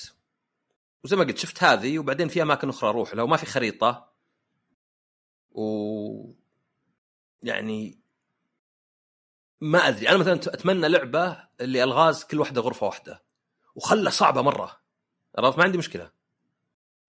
وزي 1.05 1.17
ما 1.17 1.25
قلت 1.25 1.39
شفت 1.39 1.63
هذه 1.65 1.99
وبعدين 1.99 2.29
في 2.29 2.43
أماكن 2.43 2.69
أخرى 2.69 2.91
أروح 2.91 3.15
لها 3.15 3.25
وما 3.25 3.37
في 3.37 3.47
خريطة. 3.47 4.13
و 5.51 6.33
يعني 7.43 8.01
ما 9.61 9.89
أدري. 9.89 10.09
أنا 10.09 10.19
مثلا 10.19 10.35
أتمنى 10.35 10.89
لعبة 10.89 11.49
اللي 11.61 11.85
ألغاز 11.85 12.25
كل 12.25 12.41
واحدة 12.41 12.61
غرفة 12.61 12.87
واحدة 12.87 13.25
وخلى 13.75 14.11
صعبة 14.11 14.43
مرة. 14.43 14.81
عرفت؟ 15.39 15.59
ما 15.59 15.65
عندي 15.65 15.79
مشكلة. 15.79 16.11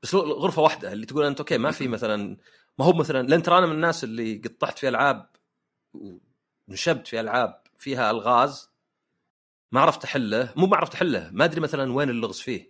بس 0.04 0.16
غرفة 0.16 0.62
واحدة 0.62 0.94
اللي 0.94 1.06
تقول 1.06 1.26
أنت 1.26 1.40
أوكي 1.40 1.58
ما 1.58 1.72
في 1.72 1.88
مثلا 1.98 2.38
ما 2.80 2.86
هو 2.86 2.94
مثلا 2.94 3.28
لأن 3.28 3.44
ترى 3.44 3.58
أنا 3.58 3.66
من 3.66 3.72
الناس 3.74 4.04
اللي 4.04 4.38
قطعت 4.46 4.80
في 4.80 4.90
ألعاب 4.90 5.30
ونشبت 6.68 7.08
في 7.08 7.20
ألعاب 7.20 7.64
فيها 7.78 8.12
ألغاز 8.12 8.70
ما 9.72 9.82
عرفت 9.82 10.04
أحله 10.04 10.54
مو 10.56 10.68
ما 10.68 10.78
عرفت 10.78 10.94
أحله 10.94 11.30
ما 11.34 11.46
أدري 11.46 11.62
مثلا 11.62 11.94
وين 11.94 12.10
اللغز 12.10 12.40
فيه. 12.40 12.69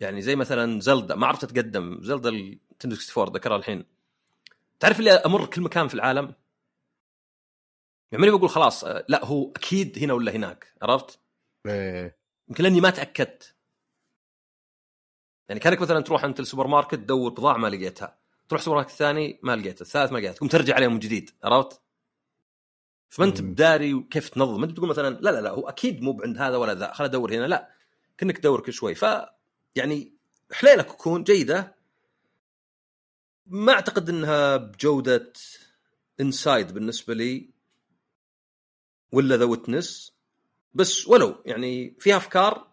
يعني 0.00 0.22
زي 0.22 0.36
مثلا 0.36 0.80
Zelda 0.80 1.14
ما 1.14 1.26
عرفت 1.26 1.44
اتقدم 1.44 1.98
Zelda 2.02 2.28
ال 2.28 2.36
Nintendo 2.36 2.96
64 2.96 3.34
ذكرها 3.34 3.56
الحين. 3.56 3.84
تعرف 4.80 4.98
اللي 4.98 5.10
أمر 5.10 5.46
كل 5.46 5.60
مكان 5.60 5.88
في 5.88 5.94
العالم؟ 5.94 6.34
يعني 8.12 8.24
ماني 8.24 8.36
بقول 8.38 8.50
خلاص 8.50 8.84
لا 8.84 9.24
هو 9.24 9.52
أكيد 9.56 9.98
هنا 9.98 10.12
ولا 10.14 10.32
هناك 10.32 10.74
عرفت؟ 10.82 11.20
إيه. 11.66 12.18
يمكن 12.48 12.64
لأني 12.64 12.80
ما 12.80 12.90
تأكدت. 12.90 13.54
يعني 15.48 15.60
كانك 15.60 15.80
مثلا 15.80 16.00
تروح 16.00 16.24
أنت 16.24 16.40
السوبر 16.40 16.66
ماركت 16.66 16.94
تدور 16.94 17.30
بضاعة 17.30 17.56
ما 17.56 17.68
لقيتها. 17.68 18.18
تروح 18.48 18.60
السوبر 18.60 18.76
ماركت 18.76 18.90
الثاني 18.90 19.40
ما 19.42 19.56
لقيتها 19.56 19.82
الثالث 19.82 20.12
ما 20.12 20.18
لقيتها 20.18 20.34
تقوم 20.34 20.48
ترجع 20.48 20.74
عليهم 20.74 20.92
من 20.92 20.98
جديد 20.98 21.30
عرفت؟ 21.44 21.80
فما 23.08 23.26
أنت. 23.26 23.40
بداري 23.40 24.06
كيف 24.10 24.28
تنظم. 24.28 24.62
أنت 24.62 24.76
تقول 24.76 24.88
مثلا 24.88 25.18
لا 25.20 25.30
لا 25.30 25.40
لا 25.40 25.50
هو 25.50 25.68
أكيد 25.68 26.02
مو 26.02 26.20
عند 26.22 26.38
هذا 26.38 26.56
ولا 26.56 26.74
ذا 26.74 26.92
خل 26.92 27.04
أدور 27.04 27.34
هنا 27.34 27.46
لا 27.46 27.72
كأنك 28.18 28.38
تدور 28.38 28.60
كل 28.60 28.72
شوي. 28.72 28.94
ف 28.94 29.04
يعني 29.78 30.12
حليله 30.52 30.82
Cocoon 30.82 31.24
جيدة. 31.24 31.74
ما 33.46 33.72
أعتقد 33.72 34.08
إنها 34.08 34.56
بجودة 34.56 35.32
Inside 36.20 36.74
بالنسبة 36.74 37.14
لي 37.14 37.50
ولا 39.12 39.36
The 39.36 39.44
Witness 39.44 40.12
بس 40.74 41.08
ولو 41.08 41.42
يعني 41.46 41.96
فيها 41.98 42.16
أفكار 42.16 42.72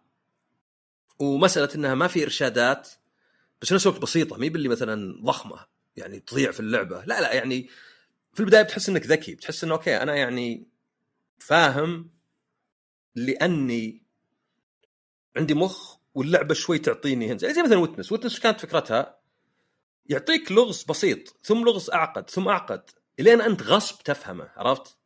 ومسألة 1.20 1.70
إنها 1.76 1.96
ما 1.96 2.08
في 2.08 2.24
إرشادات 2.24 2.90
بس 3.62 3.74
نفس 3.74 3.88
الوقت 3.88 4.02
بسيطة 4.02 4.38
مي 4.38 4.50
باللي 4.50 4.70
مثلا 4.70 5.22
ضخمة 5.24 5.66
يعني 5.96 6.20
تضيع 6.20 6.52
في 6.52 6.60
اللعبة. 6.60 7.06
لا 7.06 7.22
لا 7.22 7.34
يعني 7.34 7.70
في 8.34 8.40
البداية 8.40 8.62
بتحس 8.62 8.90
إنك 8.90 9.06
ذكي 9.06 9.36
بتحس 9.36 9.64
إنه 9.64 9.74
okay 9.74 9.98
أنا 9.98 10.16
يعني 10.16 10.68
فاهم 11.40 12.10
لأني 13.16 14.04
عندي 15.38 15.54
مخ 15.54 15.95
واللعبة 16.16 16.54
شوي 16.54 16.80
تعطيني 16.80 17.32
hints. 17.32 17.44
يعني 17.44 17.56
زي 17.56 17.64
مثلا 17.64 17.78
Witness 17.78 18.12
Witness 18.12 18.40
كانت 18.40 18.60
فكرتها؟ 18.60 19.20
يعطيك 20.06 20.52
لغز 20.52 20.84
بسيط 20.84 21.38
ثم 21.44 21.66
لغز 21.66 21.90
أعقد 21.90 22.30
ثم 22.30 22.48
أعقد 22.48 22.90
إلين 23.20 23.42
أنت 23.42 23.64
غصب 23.64 24.04
تفهمه 24.04 24.52
عرفت؟ 24.56 24.98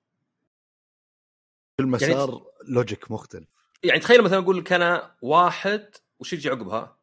كل 1.80 1.86
مسار 1.86 2.46
logic 2.68 3.12
مختلف. 3.12 3.48
يعني 3.84 4.00
تخيل 4.00 4.22
مثلا 4.24 4.38
أقول 4.38 4.58
لك 4.58 4.74
أنا 4.74 5.16
واحد 5.22 5.96
وش 6.20 6.34
يجي 6.34 6.50
عقبها؟ 6.50 6.98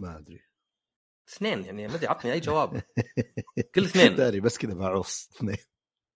ما 0.00 0.18
أدري. 0.18 0.40
اثنين 1.28 1.64
يعني 1.64 1.88
ما 1.88 1.94
أدري 1.94 2.06
عطني 2.06 2.32
أي 2.32 2.40
جواب. 2.48 2.82
كل 3.74 3.84
اثنين. 3.84 4.16
داري 4.22 4.40
بس 4.40 4.58
كذا 4.58 4.74
معروس 4.74 5.28
اثنين. 5.36 5.56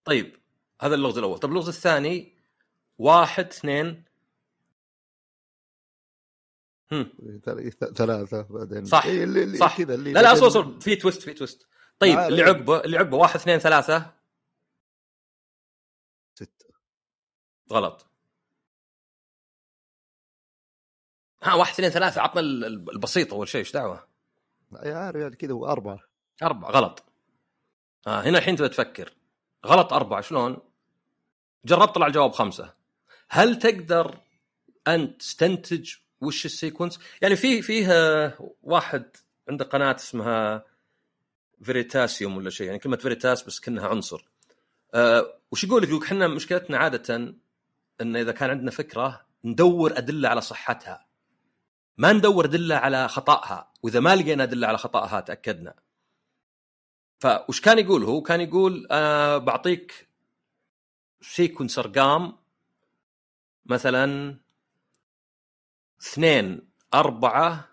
طيب 0.05 0.39
هذا 0.81 0.95
اللغز 0.95 1.17
الأول. 1.17 1.39
طيب 1.39 1.51
اللغز 1.51 1.67
الثاني 1.67 2.37
واحد 2.97 3.45
اثنين. 3.45 4.03
هم. 6.91 7.11
ثل- 7.45 7.93
ثلاثة 7.95 8.41
بعدين. 8.49 8.85
صح، 8.85 9.05
إيه 9.05 9.23
اللي 9.23 9.43
اللي 9.43 9.57
صح. 9.57 9.77
كذا 9.77 9.93
اللي 9.95 10.13
لا 10.13 10.19
لا 10.21 10.33
أصبر 10.33 10.47
أصبر. 10.47 10.79
في 10.79 10.95
تويست 10.95 11.21
في 11.21 11.33
تويست. 11.33 11.67
طيب 11.99 12.19
اللي. 12.19 12.43
عقبه 12.43 12.79
اللي 12.83 12.97
عقبه 12.97 13.17
واحد 13.17 13.35
اثنين 13.35 13.57
ثلاثة. 13.59 14.13
ستة. 16.35 16.65
غلط. 17.73 18.05
ها 21.43 21.53
واحد 21.53 21.73
اثنين 21.73 21.89
ثلاثة. 21.89 22.21
عطنا 22.21 22.41
ال- 22.41 22.65
ال- 22.65 22.89
البسيط 22.91 23.33
أول 23.33 23.47
شيء 23.47 23.59
إيش 23.59 23.71
دعوة؟ 23.71 24.07
يا 24.83 24.95
عارف 24.95 25.15
يعني 25.21 25.35
كذا 25.35 25.51
هو 25.53 25.65
أربعة. 25.67 25.99
أربعة 26.43 26.71
غلط. 26.71 27.03
آه 28.07 28.21
هنا 28.21 28.37
الحين 28.37 28.55
تبغى 28.55 28.69
تفكر. 28.69 29.13
غلط 29.65 29.93
أربعة 29.93 30.21
شلون؟ 30.21 30.57
جربت 31.65 31.95
طلع 31.95 32.07
الجواب 32.07 32.31
خمسة. 32.31 32.73
هل 33.29 33.59
تقدر 33.59 34.19
أن 34.87 35.17
تستنتج 35.17 35.93
وش 36.25 36.45
ال 36.45 36.50
sequence؟ 36.50 36.99
يعني 37.21 37.35
في 37.35 37.61
فيه 37.61 37.91
آه، 37.91 38.53
واحد 38.63 39.05
عنده 39.49 39.65
قناة 39.65 39.95
اسمها 39.95 40.65
Veritasium 41.61 42.37
ولا 42.37 42.49
شيء 42.49 42.67
يعني 42.67 42.79
كلمة 42.79 42.97
veritas 42.97 43.43
بس 43.43 43.59
كأنها 43.59 43.87
عنصر 43.87 44.25
آه 44.93 45.39
وش 45.51 45.63
يقول 45.63 45.83
لك؟ 45.83 45.89
يقول 45.89 46.03
إحنا 46.03 46.27
مشكلتنا 46.27 46.77
عادة 46.77 47.35
إن 48.01 48.15
إذا 48.15 48.31
كان 48.31 48.49
عندنا 48.49 48.71
فكرة 48.71 49.25
ندور 49.45 49.97
أدلة 49.97 50.29
على 50.29 50.41
صحتها 50.41 51.05
ما 51.97 52.13
ندور 52.13 52.45
أدلة 52.45 52.75
على 52.75 53.07
خطأها 53.07 53.71
وإذا 53.83 53.99
ما 53.99 54.15
لقينا 54.15 54.43
أدلة 54.43 54.67
على 54.67 54.77
خطأها 54.77 55.19
تأكدنا 55.19 55.73
فوش 57.19 57.61
كان 57.61 57.79
يقول 57.79 58.03
هو؟ 58.03 58.21
كان 58.21 58.41
يقول 58.41 58.87
أنا 58.91 59.37
بعطيك 59.37 60.07
سيكونس 61.21 61.79
أرقام 61.79 62.37
مثلا 63.65 64.37
اثنين 66.03 66.69
أربعة 66.93 67.69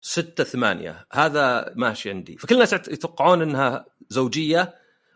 ستة 0.00 0.44
ثمانية. 0.44 1.06
هذا 1.12 1.72
ماشي 1.76 2.10
عندي. 2.10 2.36
فكل 2.36 2.54
الناس 2.54 2.72
يتوقعون 2.72 3.42
إنها 3.42 3.86
زوجية 4.08 4.74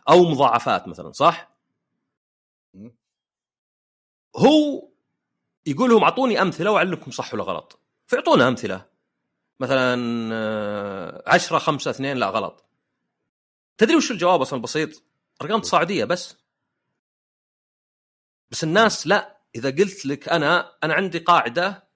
أو 0.08 0.25
مضاعفات 0.25 0.88
مثلا 0.88 1.12
صح؟ 1.12 1.56
هو 4.37 4.88
يقول 5.66 5.90
لهم 5.90 6.04
أعطوني 6.04 6.42
أمثلة 6.42 6.70
وأعلمكم 6.70 7.11
صح 7.11 7.35
ولا 7.35 7.42
غلط. 7.42 7.80
فيعطونا 8.06 8.49
أمثلة. 8.49 8.87
مثلا 9.61 10.30
آه، 10.35 11.23
10 11.26 11.58
5 11.58 11.90
2 11.90 12.16
لا 12.16 12.26
غلط. 12.26 12.64
تدري 13.78 13.96
وش 13.96 14.11
الجواب 14.11 14.40
أصلا 14.40 14.62
بسيط؟ 14.62 15.02
أرقام 15.42 15.61
تصاعديه 15.61 16.04
بس. 16.04 16.37
بس 18.50 18.64
الناس 18.64 19.06
لا. 19.06 19.36
إذا 19.56 19.70
قلت 19.70 20.06
لك 20.06 20.28
أنا 20.28 20.72
أنا 20.84 20.94
عندي 20.94 21.18
قاعدة 21.18 21.86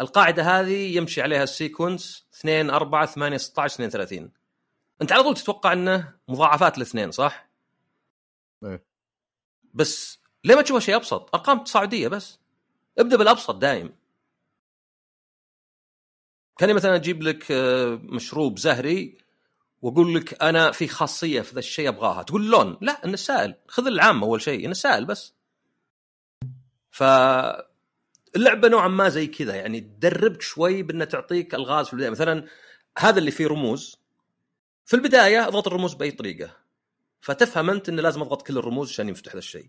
القاعدة 0.00 0.42
هذه 0.42 0.96
يمشي 0.96 1.22
عليها 1.22 1.42
السيكونس 1.42 2.26
2 2.34 2.70
4 2.70 3.06
8 3.06 3.36
16 3.36 3.74
32 3.74 4.30
أنت 5.02 5.12
على 5.12 5.22
طول 5.22 5.34
تتوقع 5.34 5.72
إنه 5.72 6.14
مضاعفات 6.28 6.76
الاثنين 6.76 7.10
صح؟ 7.10 7.48
إيه. 8.64 8.84
بس 9.74 10.18
ليه 10.44 10.54
ما 10.54 10.62
تشوفها 10.62 10.80
شيء 10.80 10.96
أبسط؟ 10.96 11.34
أرقام 11.34 11.64
تصاعدية 11.64 12.08
بس 12.08 12.38
ابدأ 12.98 13.16
بالأبسط 13.16 13.54
دايم 13.54 13.96
كاني 16.58 16.72
مثلا 16.72 16.94
أجيب 16.94 17.22
لك 17.22 17.52
آه، 17.52 18.00
مشروب 18.02 18.58
زهري 18.58 19.18
وأقول 19.82 20.14
لك 20.14 20.42
أنا 20.42 20.70
في 20.70 20.88
خاصية 20.88 21.40
في 21.40 21.54
ذا 21.54 21.58
الشيء 21.58 21.88
أبغاها 21.88 22.22
تقول 22.22 22.50
لون 22.50 22.78
لا 22.80 23.04
إنه 23.04 23.16
سائل 23.16 23.54
خذ 23.68 23.86
العام 23.86 24.22
أول 24.22 24.42
شيء 24.42 24.64
إنه 24.64 24.74
سائل 24.74 25.04
بس 25.04 25.35
ف 26.96 27.02
اللعبه 28.36 28.68
نوعا 28.68 28.88
ما 28.88 29.08
زي 29.08 29.26
كذا 29.26 29.54
يعني 29.54 29.80
تدربك 29.80 30.42
شوي 30.42 30.82
بانها 30.82 31.06
تعطيك 31.06 31.54
ألغاز 31.54 31.86
في 31.86 31.92
البداية. 31.92 32.10
مثلا 32.10 32.46
هذا 32.98 33.18
اللي 33.18 33.30
فيه 33.30 33.46
رموز. 33.46 33.98
في 34.84 34.96
البداية 34.96 35.48
أضغط 35.48 35.66
الرموز 35.66 35.94
بأي 35.94 36.10
طريقة 36.10 36.56
فتفهم 37.20 37.70
أنت 37.70 37.88
إنه 37.88 38.02
لازم 38.02 38.22
أضغط 38.22 38.46
كل 38.46 38.58
الرموز 38.58 38.90
عشان 38.90 39.08
ينفتح 39.08 39.32
ذا 39.32 39.38
الشيء. 39.38 39.68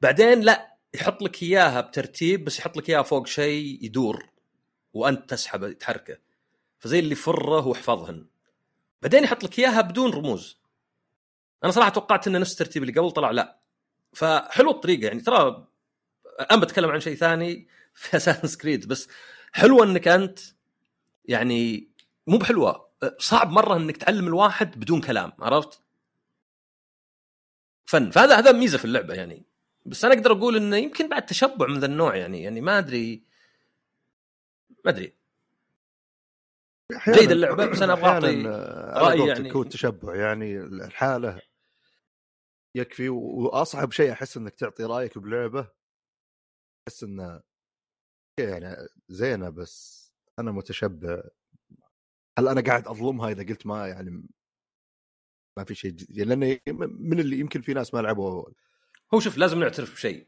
بعدين 0.00 0.40
لا 0.40 0.76
يحط 0.94 1.22
لك 1.22 1.42
إياها 1.42 1.80
بترتيب 1.80 2.44
بس 2.44 2.58
يحط 2.58 2.76
لك 2.76 2.90
إياها 2.90 3.02
فوق 3.02 3.26
شيء 3.26 3.84
يدور 3.84 4.28
وأنت 4.92 5.30
تسحبه 5.30 5.72
تحركه. 5.72 6.18
فزي 6.78 6.98
اللي 6.98 7.14
فره 7.14 7.66
واحفظهن 7.66 8.26
بعدين 9.02 9.24
يحط 9.24 9.44
لك 9.44 9.58
إياها 9.58 9.80
بدون 9.80 10.10
رموز. 10.12 10.60
أنا 11.64 11.72
صراحة 11.72 11.90
توقعت 11.90 12.26
إنه 12.26 12.38
نفس 12.38 12.52
الترتيب 12.52 12.82
اللي 12.82 13.00
قبل 13.00 13.10
طلع 13.10 13.30
لا. 13.30 13.58
فحلو 14.12 14.70
الطريقة 14.70 15.06
يعني 15.06 15.20
ترى 15.20 15.66
أنا 16.50 16.60
بتكلم 16.60 16.90
عن 16.90 17.00
شيء 17.00 17.16
ثاني 17.16 17.68
في 17.94 18.16
اساسن 18.16 18.60
كريد 18.60 18.88
بس 18.88 19.08
حلوة 19.52 19.84
إنك 19.84 20.08
أنت 20.08 20.38
يعني 21.24 21.88
مو 22.26 22.38
بحلوة 22.38 22.86
صعب 23.18 23.50
مرة 23.50 23.76
إنك 23.76 23.96
تعلم 23.96 24.26
الواحد 24.26 24.80
بدون 24.80 25.00
كلام 25.00 25.32
عرفت؟ 25.38 25.80
فن 27.84 28.10
فهذا 28.10 28.38
هذا 28.38 28.52
ميزة 28.52 28.78
في 28.78 28.84
اللعبة 28.84 29.14
يعني 29.14 29.44
بس 29.86 30.04
أنا 30.04 30.14
أقدر 30.14 30.32
أقول 30.32 30.56
إنه 30.56 30.76
يمكن 30.76 31.08
بعد 31.08 31.26
تشبع 31.26 31.66
من 31.66 31.78
ذا 31.78 31.86
النوع 31.86 32.16
يعني 32.16 32.42
يعني 32.42 32.60
ما 32.60 32.78
أدري 32.78 33.22
ما 34.84 34.90
أدري 34.90 35.14
جيد 37.08 37.30
اللعبة، 37.30 37.66
بس 37.66 37.82
أبغى 37.82 38.06
أعطي 38.06 38.26
أحياناً، 38.26 38.48
آه، 38.48 39.00
قولتك 39.00 39.38
يعني. 39.38 39.54
هو 39.54 39.62
التشبع 39.62 40.14
يعني 40.14 40.56
الحالة 40.56 41.40
يكفي 42.74 43.08
وأصعب 43.08 43.92
شيء 43.92 44.12
أحس 44.12 44.36
إنك 44.36 44.54
تعطي 44.54 44.84
رأيك 44.84 45.18
بلعبة 45.18 45.75
احس 46.88 47.02
انه 47.02 47.40
يعني 48.38 48.76
زينة 49.08 49.48
بس 49.50 50.06
أنا 50.38 50.52
متشبع. 50.52 51.22
هل 52.38 52.48
أنا 52.48 52.60
قاعد 52.60 52.88
أظلمها 52.88 53.30
إذا 53.30 53.42
قلت 53.42 53.66
ما 53.66 53.88
يعني 53.88 54.22
ما 55.56 55.64
في 55.64 55.74
شيء 55.74 55.90
جديد 55.90 56.20
لأن 56.20 56.58
من 56.98 57.20
اللي 57.20 57.38
يمكن 57.38 57.60
في 57.60 57.74
ناس 57.74 57.94
ما 57.94 58.00
لعبوا 58.00 58.48
هو 59.14 59.20
شوف 59.20 59.36
لازم 59.38 59.60
نعترف 59.60 59.94
بشيء. 59.94 60.26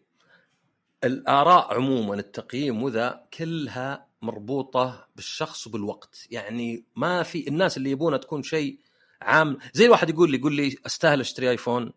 الآراء 1.04 1.74
عموما 1.74 2.14
التقييم 2.14 2.82
وذا 2.82 3.26
كلها 3.34 4.08
مربوطة 4.22 5.08
بالشخص 5.16 5.66
وبالوقت. 5.66 6.26
يعني 6.30 6.84
ما 6.96 7.22
في 7.22 7.48
الناس 7.48 7.76
اللي 7.76 7.90
يبونها 7.90 8.18
تكون 8.18 8.42
شيء 8.42 8.80
عام 9.22 9.58
زي 9.74 9.86
الواحد 9.86 10.10
يقول 10.10 10.30
لي 10.30 10.38
يقول 10.38 10.52
لي 10.54 10.76
أستاهل 10.86 11.20
أشتري 11.20 11.50
ايفون 11.50 11.92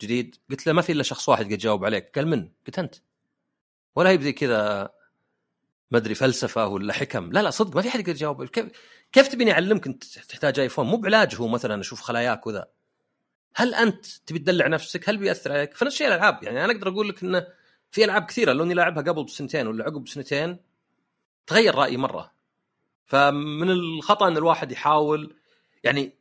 جديد؟ 0.00 0.36
قلت 0.50 0.66
له 0.66 0.72
ما 0.72 0.82
في 0.82 0.92
إلا 0.92 1.02
شخص 1.02 1.28
واحد 1.28 1.44
قد 1.44 1.58
جاوب 1.58 1.84
عليك 1.84 2.18
قال 2.18 2.28
من؟ 2.28 2.48
قلت 2.66 2.78
أنت. 2.78 2.94
ولا 3.96 4.10
هي 4.10 4.18
زي 4.18 4.32
كذا 4.32 4.90
ما 5.90 5.98
أدري 5.98 6.14
فلسفة 6.14 6.66
ولا 6.66 6.92
حكم. 6.92 7.32
لا 7.32 7.42
لا 7.42 7.50
صدق 7.50 7.76
ما 7.76 7.82
في 7.82 7.88
احد 7.88 8.00
يقدر 8.00 8.12
يجاوب. 8.12 8.44
كيف 8.44 8.66
كيف 9.12 9.28
تبيني 9.28 9.52
أعلمك 9.52 9.86
انت 9.86 10.04
تحتاج 10.04 10.58
ايفون 10.60 10.86
مو 10.86 10.96
بعلاج 10.96 11.36
هو 11.36 11.48
مثلا 11.48 11.80
أشوف 11.80 12.00
خلاياك 12.00 12.46
وذا. 12.46 12.68
هل 13.54 13.74
أنت 13.74 14.06
تبي 14.06 14.38
تدلع 14.38 14.66
نفسك؟ 14.66 15.08
هل 15.08 15.16
بيأثر 15.16 15.52
عليك؟ 15.52 15.74
فنفس 15.74 15.92
الشيء 15.92 16.08
الألعاب. 16.08 16.42
يعني 16.42 16.64
أنا 16.64 16.72
أقدر 16.72 16.88
أقول 16.88 17.08
لك 17.08 17.22
انه 17.22 17.46
في 17.90 18.04
ألعاب 18.04 18.24
كثيرة 18.24 18.52
لو 18.52 18.64
إني 18.64 18.74
لاعبها 18.74 19.02
قبل 19.02 19.24
بسنتين 19.24 19.66
ولا 19.66 19.84
عقب 19.84 20.04
بسنتين 20.04 20.58
تغير 21.46 21.74
رأيي 21.74 21.96
مرة. 21.96 22.32
فمن 23.06 23.70
الخطأ 23.70 24.28
إن 24.28 24.36
الواحد 24.36 24.72
يحاول. 24.72 25.36
يعني 25.84 26.18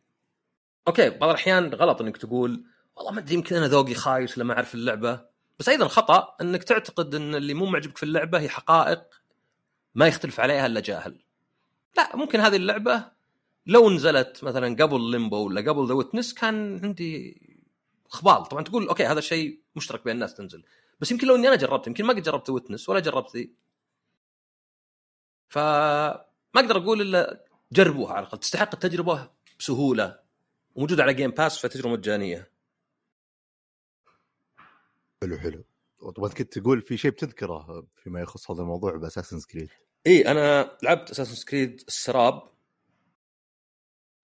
okay 0.88 1.10
بعض 1.10 1.30
الأحيان 1.30 1.74
غلط 1.74 2.02
إنك 2.02 2.18
تقول 2.18 2.66
والله 2.96 3.12
ما 3.12 3.20
أدري 3.20 3.36
يمكن 3.36 3.56
أنا 3.56 3.68
ذوقي 3.68 3.94
خايس 3.94 4.38
لما 4.38 4.54
أعرف 4.54 4.76
اللعبة. 4.76 5.31
بس 5.62 5.70
أيضا 5.70 5.88
خطأ 5.88 6.36
إنك 6.42 6.64
تعتقد 6.64 7.16
إن 7.16 7.36
اللي 7.36 7.54
مو 7.54 7.66
معجبك 7.66 7.98
في 7.98 8.04
اللعبة 8.04 8.40
هي 8.40 8.50
حقائق 8.50 9.04
ما 9.96 10.08
يختلف 10.08 10.40
عليها 10.40 10.66
إلا 10.66 10.80
جاهل. 10.80 11.20
لا 11.98 12.16
ممكن 12.16 12.40
هذه 12.40 12.56
اللعبة 12.56 13.12
لو 13.66 13.90
نزلت 13.90 14.44
مثلا 14.44 14.84
قبل 14.84 15.12
Limbo 15.12 15.46
ولا 15.46 15.72
قبل 15.72 15.88
The 15.88 15.94
Witness 15.94 16.34
كان 16.34 16.80
عندي 16.84 17.42
اخبال 18.12 18.46
طبعا 18.46 18.64
تقول 18.64 18.88
okay 18.88 19.06
هذا 19.06 19.22
شيء 19.22 19.62
مشترك 19.76 20.04
بين 20.04 20.14
الناس 20.14 20.34
تنزل. 20.34 20.64
بس 21.00 21.12
يمكن 21.12 21.28
لو 21.28 21.36
إني 21.36 21.48
أنا 21.48 21.56
جربت 21.56 21.88
يمكن 21.88 22.06
ما 22.06 22.14
قد 22.14 22.22
جربت 22.22 22.50
Witness 22.50 22.90
ولا 22.90 23.00
جربت 23.00 23.36
ذي 23.36 23.54
فما 25.50 26.26
أقدر 26.56 26.78
أقول 26.78 27.02
إلا 27.02 27.46
جربوها 27.72 28.14
على 28.14 28.20
الأقل. 28.26 28.38
تستحق 28.40 28.70
التجربة 28.74 29.30
بسهولة. 29.60 30.20
وموجودة 30.76 31.04
على 31.04 31.14
Game 31.14 31.32
Pass 31.32 31.60
فتجربة 31.60 31.90
مجانية. 31.90 32.51
حلو 35.22 35.38
حلو 35.38 35.64
طبعا 36.16 36.30
كنت 36.30 36.60
تقول 36.60 36.82
في 36.82 36.98
شيء 36.98 37.12
بتذكره 37.12 37.88
فيما 38.04 38.22
يخص 38.22 38.52
هذا 38.52 38.62
الموضوع 38.62 38.96
ب 38.96 39.00
Assassin's 39.00 39.40
Creed 39.40 39.70
إي 40.08 40.28
أنا 40.28 40.78
لعبت 40.84 41.12
Assassin's 41.12 41.36
Creed 41.36 41.84
السراب 41.88 42.44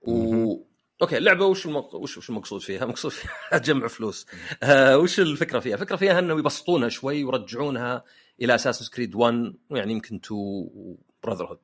و 0.02 0.68
okay 1.02 1.18
اللعبة 1.18 1.46
وش 1.46 1.66
المق... 1.66 1.96
وش 1.96 2.18
وش 2.18 2.30
المقصود 2.30 2.62
فيها؟ 2.62 2.86
مقصود 2.92 3.12
فيها 3.12 3.58
جمع 3.58 3.88
فلوس. 3.88 4.26
آه 4.64 4.98
وش 4.98 5.20
الفكرة 5.20 5.60
فيها؟ 5.60 5.74
الفكرة 5.74 5.96
فيها 5.96 6.20
إنه 6.20 6.40
يبسطونها 6.40 6.90
شوي 6.90 7.24
ويرجعونها 7.24 8.04
إلى 8.42 8.56
Assassin's 8.56 8.86
Creed 8.86 9.16
1 9.16 9.54
ويعني 9.70 9.92
يمكن 9.94 10.16
2 10.26 10.70
Brotherhood. 11.24 11.60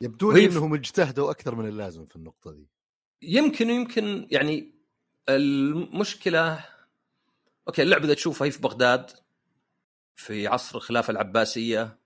يبدو 0.00 0.32
لي 0.32 0.46
إنهم 0.46 0.74
اجتهدوا 0.74 1.30
أكثر 1.30 1.54
من 1.54 1.68
اللازم 1.68 2.06
في 2.06 2.16
النقطة 2.16 2.52
دي. 2.52 2.68
يمكن 3.22 3.70
يمكن 3.70 4.26
يعني 4.30 4.74
المشكلة 5.28 6.64
okay 7.68 7.82
اللعبة 7.82 8.04
إذا 8.04 8.14
تشوفها 8.14 8.46
هي 8.46 8.50
في 8.50 8.60
بغداد 8.60 9.10
في 10.14 10.46
عصر 10.46 10.76
الخلافة 10.76 11.10
العباسية 11.10 11.98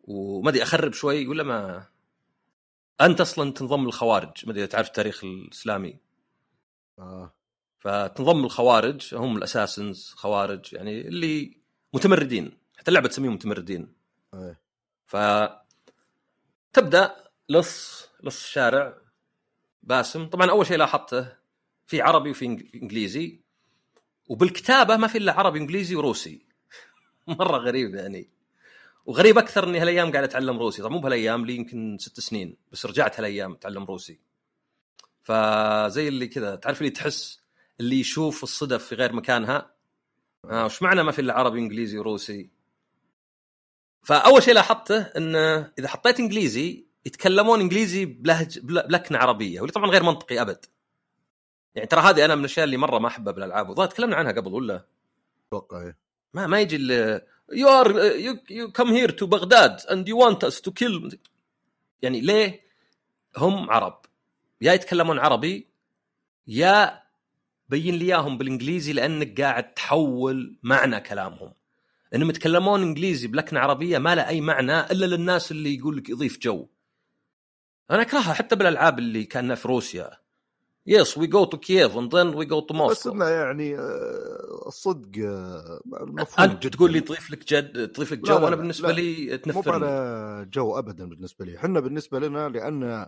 وما 0.00 0.50
أدري 0.50 0.62
أخرب 0.62 0.92
شوي 0.92 1.26
ولا 1.26 1.42
ما 1.42 1.86
أنت 3.00 3.20
أصلا 3.20 3.52
تنضم 3.52 3.84
للخوارج 3.84 4.46
ما 4.46 4.52
أدري 4.52 4.62
إذا 4.62 4.70
تعرف 4.70 4.86
التاريخ 4.88 5.24
الإسلامي. 5.24 5.98
آه. 6.98 7.34
فتنضم 7.78 8.44
الخوارج 8.44 9.14
هم 9.14 9.36
ال 9.36 9.44
Assassins 9.44 10.14
خوارج 10.16 10.74
يعني 10.74 11.00
اللي 11.00 11.60
متمردين 11.94 12.58
حتى 12.78 12.88
اللعبة 12.88 13.08
تسميهم 13.08 13.34
متمردين. 13.34 13.92
إيه. 14.34 14.60
ف 15.06 15.16
تبدا 16.72 17.16
لص 17.48 18.08
لص 18.22 18.44
الشارع 18.44 18.98
باسم. 19.82 20.26
طبعا 20.26 20.50
أول 20.50 20.66
شيء 20.66 20.76
لاحظته 20.76 21.36
في 21.86 22.00
عربي 22.00 22.30
وفي 22.30 22.44
إنجليزي. 22.74 23.40
وبالكتابة 24.28 24.96
ما 24.96 25.06
في 25.06 25.18
إلا 25.18 25.32
عربي 25.32 25.58
إنجليزي 25.58 25.96
وروسي. 25.96 26.46
مرة 27.26 27.56
غريب 27.58 27.94
يعني. 27.94 28.28
وغريب 29.06 29.38
أكثر 29.38 29.68
إني 29.68 29.78
هالأيام 29.78 30.12
قاعد 30.12 30.24
أتعلم 30.24 30.58
روسي. 30.58 30.82
طبعا 30.82 30.92
مو 30.92 31.00
بهالأيام 31.00 31.46
لي 31.46 31.56
يمكن 31.56 31.98
ست 32.00 32.20
سنين 32.20 32.56
بس 32.72 32.86
رجعت 32.86 33.20
هالأيام 33.20 33.52
أتعلم 33.52 33.84
روسي. 33.84 34.18
فزي 35.22 36.08
اللي 36.08 36.28
كذا 36.28 36.56
تعرف 36.56 36.78
اللي 36.80 36.90
تحس 36.90 37.40
اللي 37.80 38.00
يشوف 38.00 38.42
الصدف 38.42 38.84
في 38.86 38.94
غير 38.94 39.12
مكانها؟ 39.12 39.70
آه 40.44 40.64
وش 40.64 40.82
معنى 40.82 41.02
ما 41.02 41.12
في 41.12 41.20
إلا 41.20 41.34
عربي 41.34 41.58
إنجليزي 41.58 41.98
وروسي؟ 41.98 42.50
فأول 44.02 44.42
شيء 44.42 44.54
لاحظته 44.54 45.00
انه 45.00 45.72
إذا 45.78 45.88
حطيت 45.88 46.20
إنجليزي 46.20 46.86
يتكلمون 47.06 47.60
إنجليزي 47.60 48.04
بلهج 48.04 48.58
بلكنة 48.58 49.18
عربية 49.18 49.60
واللي 49.60 49.72
طبعا 49.72 49.90
غير 49.90 50.02
منطقي 50.02 50.40
أبد. 50.40 50.64
يعني 51.74 51.86
ترى 51.86 52.00
هذه 52.00 52.24
أنا 52.24 52.34
من 52.34 52.40
الأشياء 52.40 52.64
اللي 52.64 52.76
مرة 52.76 52.98
ما 52.98 53.08
أحبها 53.08 53.32
بالألعاب. 53.32 53.68
وظاهر 53.68 53.88
تكلمنا 53.88 54.16
عنها 54.16 54.32
قبل 54.32 54.52
ولا؟ 54.54 54.84
أتوقع 55.48 55.82
إيه. 55.82 55.96
ما 56.34 56.46
ما 56.46 56.60
يجي 56.60 56.76
you 57.52 57.68
are 57.68 58.00
you 58.50 58.72
come 58.72 58.88
here 58.88 59.10
to 59.10 59.26
Baghdad 59.26 59.80
and 59.90 60.08
you 60.08 60.26
want 60.26 60.44
us 60.44 60.60
to 60.60 60.72
kill 60.72 61.18
يعني 62.02 62.20
ليه 62.20 62.60
هم 63.36 63.70
عرب؟ 63.70 64.00
يا 64.60 64.72
يتكلمون 64.72 65.18
عربي 65.18 65.68
يا 66.46 67.02
بين 67.68 67.94
لي 67.94 68.04
إياهم 68.04 68.38
بالإنجليزي 68.38 68.92
لأنك 68.92 69.40
قاعد 69.40 69.74
تحول 69.74 70.58
معنى 70.62 71.00
كلامهم. 71.00 71.52
إنهم 72.14 72.30
يتكلمون 72.30 72.82
إنجليزي 72.82 73.28
بلكنة 73.28 73.60
عربية 73.60 73.98
ما 73.98 74.14
له 74.14 74.28
أي 74.28 74.40
معنى 74.40 74.80
إلا 74.80 75.06
للناس 75.06 75.50
اللي 75.50 75.74
يقول 75.74 75.96
لك 75.96 76.08
يضيف 76.08 76.38
جو. 76.38 76.68
أنا 77.90 78.02
أكرهها 78.02 78.34
حتى 78.34 78.56
بالألعاب 78.56 78.98
اللي 78.98 79.24
كأنها 79.24 79.56
في 79.56 79.68
روسيا. 79.68 80.10
yes 80.88 81.18
we 81.18 81.26
go 81.26 81.44
to 81.44 81.56
Kiev 81.58 81.96
and 81.96 82.16
then 82.16 82.34
we 82.34 82.44
go 82.44 82.60
to 82.60 82.74
Moscow 82.74 83.10
بس 83.10 83.14
إنه 83.14 83.24
يعني 83.24 83.78
آه، 83.78 84.64
الصدق 84.66 85.24
آه، 85.24 85.80
المفروض 86.00 86.50
أنت 86.50 86.66
تقول 86.66 86.92
لي 86.92 87.00
تضيف 87.00 87.30
لك 87.30 87.52
جد 87.54 87.88
تضيف 87.88 88.12
لك 88.12 88.18
جو 88.18 88.48
أنا 88.48 88.56
بالنسبة 88.56 88.92
لي 88.92 89.38
تنفرني. 89.38 89.78
مو 89.78 89.86
على 89.86 90.48
جو 90.52 90.78
ابدا 90.78 91.08
بالنسبة 91.08 91.44
لي. 91.44 91.56
إحنا 91.56 91.80
بالنسبة 91.80 92.18
لنا 92.18 92.48
لأن 92.48 93.06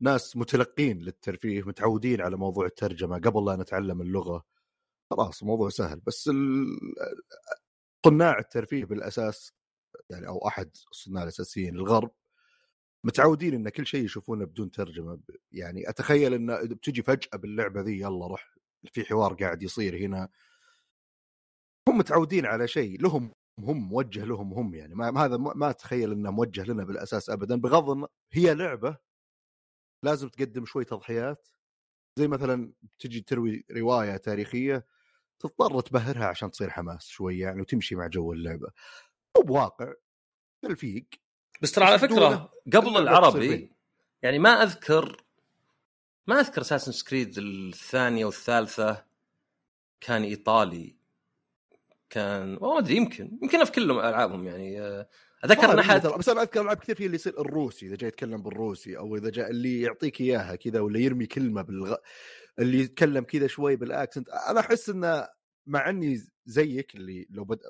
ناس 0.00 0.36
متلقين 0.36 0.98
للترفيه 0.98 1.62
متعودين 1.62 2.20
على 2.20 2.36
موضوع 2.36 2.66
الترجمة 2.66 3.18
قبل 3.18 3.44
لا 3.44 3.56
نتعلم 3.56 4.00
اللغة. 4.00 4.44
خلاص 5.10 5.42
الموضوع 5.42 5.68
سهل. 5.68 6.00
بس 6.06 6.30
صناع 8.06 8.38
الترفيه 8.38 8.84
بالأساس 8.84 9.52
يعني 10.10 10.28
أو 10.28 10.48
أحد 10.48 10.70
الصناع 10.92 11.22
الأساسيين 11.22 11.76
الغرب 11.76 12.10
متعودين 13.04 13.54
إن 13.54 13.68
كل 13.68 13.86
شيء 13.86 14.04
يشوفونه 14.04 14.44
بدون 14.44 14.70
ترجمة 14.70 15.20
يعني 15.52 15.88
أتخيل 15.90 16.34
إن 16.34 16.68
بتجي 16.68 17.02
فجأة 17.02 17.38
باللعبة 17.38 17.80
ذي 17.80 18.00
يلا 18.00 18.26
روح 18.26 18.54
في 18.92 19.04
حوار 19.04 19.34
قاعد 19.34 19.62
يصير 19.62 19.96
هنا. 19.96 20.28
هم 21.88 21.98
متعودين 21.98 22.46
على 22.46 22.68
شيء 22.68 23.02
لهم 23.02 23.32
هم 23.58 23.88
موجه 23.88 24.24
لهم 24.24 24.52
هم 24.54 24.74
يعني. 24.74 24.94
ما 24.94 25.24
هذا 25.24 25.36
ما 25.36 25.70
أتخيل 25.70 26.12
إنه 26.12 26.30
موجه 26.30 26.64
لنا 26.64 26.84
بالأساس 26.84 27.30
ابدا 27.30 27.56
بغض 27.60 27.90
النظر 27.90 28.08
هي 28.32 28.54
لعبة 28.54 28.96
لازم 30.04 30.28
تقدم 30.28 30.64
شوي 30.66 30.84
تضحيات. 30.84 31.48
زي 32.18 32.28
مثلا 32.28 32.72
تجي 32.98 33.20
تروي 33.20 33.64
رواية 33.72 34.16
تاريخية 34.16 34.86
تضطر 35.40 35.80
تبهرها 35.80 36.26
عشان 36.26 36.50
تصير 36.50 36.70
حماس 36.70 37.06
شوي 37.08 37.38
يعني 37.38 37.60
وتمشي 37.60 37.94
مع 37.94 38.06
جو 38.06 38.32
اللعبة. 38.32 38.70
مو 39.38 39.42
بواقع 39.44 39.92
تلفيق. 40.64 41.06
بس 41.60 41.72
ترى 41.72 41.84
على 41.84 41.98
فكرة 41.98 42.52
قبل 42.72 42.96
العربي 42.96 43.72
يعني 44.22 44.38
ما 44.38 44.62
أذكر 44.62 45.24
ما 46.26 46.40
أذكر 46.40 46.60
اساسن 46.60 46.92
سكريد 46.92 47.38
الثانية 47.38 48.24
والثالثة 48.24 49.04
كان 50.00 50.22
إيطالي. 50.22 50.96
كان 52.10 52.58
ما 52.60 52.78
أدري 52.78 52.96
يمكن 52.96 53.38
يمكن 53.42 53.64
في 53.64 53.72
كلهم 53.72 53.98
ألعابهم 53.98 54.46
يعني 54.46 54.80
آه، 54.80 55.08
اتذكر 55.44 55.72
ان 55.72 55.78
احد 55.78 56.06
بس 56.06 56.28
أنا 56.28 56.42
أذكر 56.42 56.60
ألعاب 56.60 56.76
كثير 56.76 56.96
في 56.96 57.06
اللي 57.06 57.14
يصير 57.14 57.40
الروسي 57.40 57.86
إذا 57.86 57.96
جاي 57.96 58.08
يتكلم 58.08 58.42
بالروسي 58.42 58.98
أو 58.98 59.16
إذا 59.16 59.30
جاء 59.30 59.50
اللي 59.50 59.80
يعطيك 59.80 60.20
إياها 60.20 60.56
كذا 60.56 60.80
ولا 60.80 60.98
يرمي 60.98 61.26
كلمة 61.26 61.62
بالغ 61.62 61.96
اللي 62.58 62.78
يتكلم 62.78 63.24
كذا 63.24 63.46
شوي 63.46 63.76
بال 63.76 63.89
accent 63.89 64.28
أنا 64.28 64.60
أحس 64.60 64.88
انه 64.88 65.28
مع 65.66 65.88
إني 65.90 66.22
زيك 66.46 66.94
اللي 66.94 67.26
لو 67.30 67.44
بد 67.44 67.60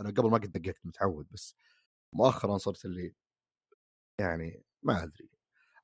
أنا 0.00 0.10
قبل 0.10 0.30
ما 0.30 0.38
قد 0.38 0.52
دققت 0.52 0.86
متعود 0.86 1.26
بس 1.30 1.56
مؤخرا 2.12 2.58
صرت 2.58 2.84
اللي 2.84 3.12
يعني 4.18 4.62
ما 4.82 5.02
أدري. 5.02 5.30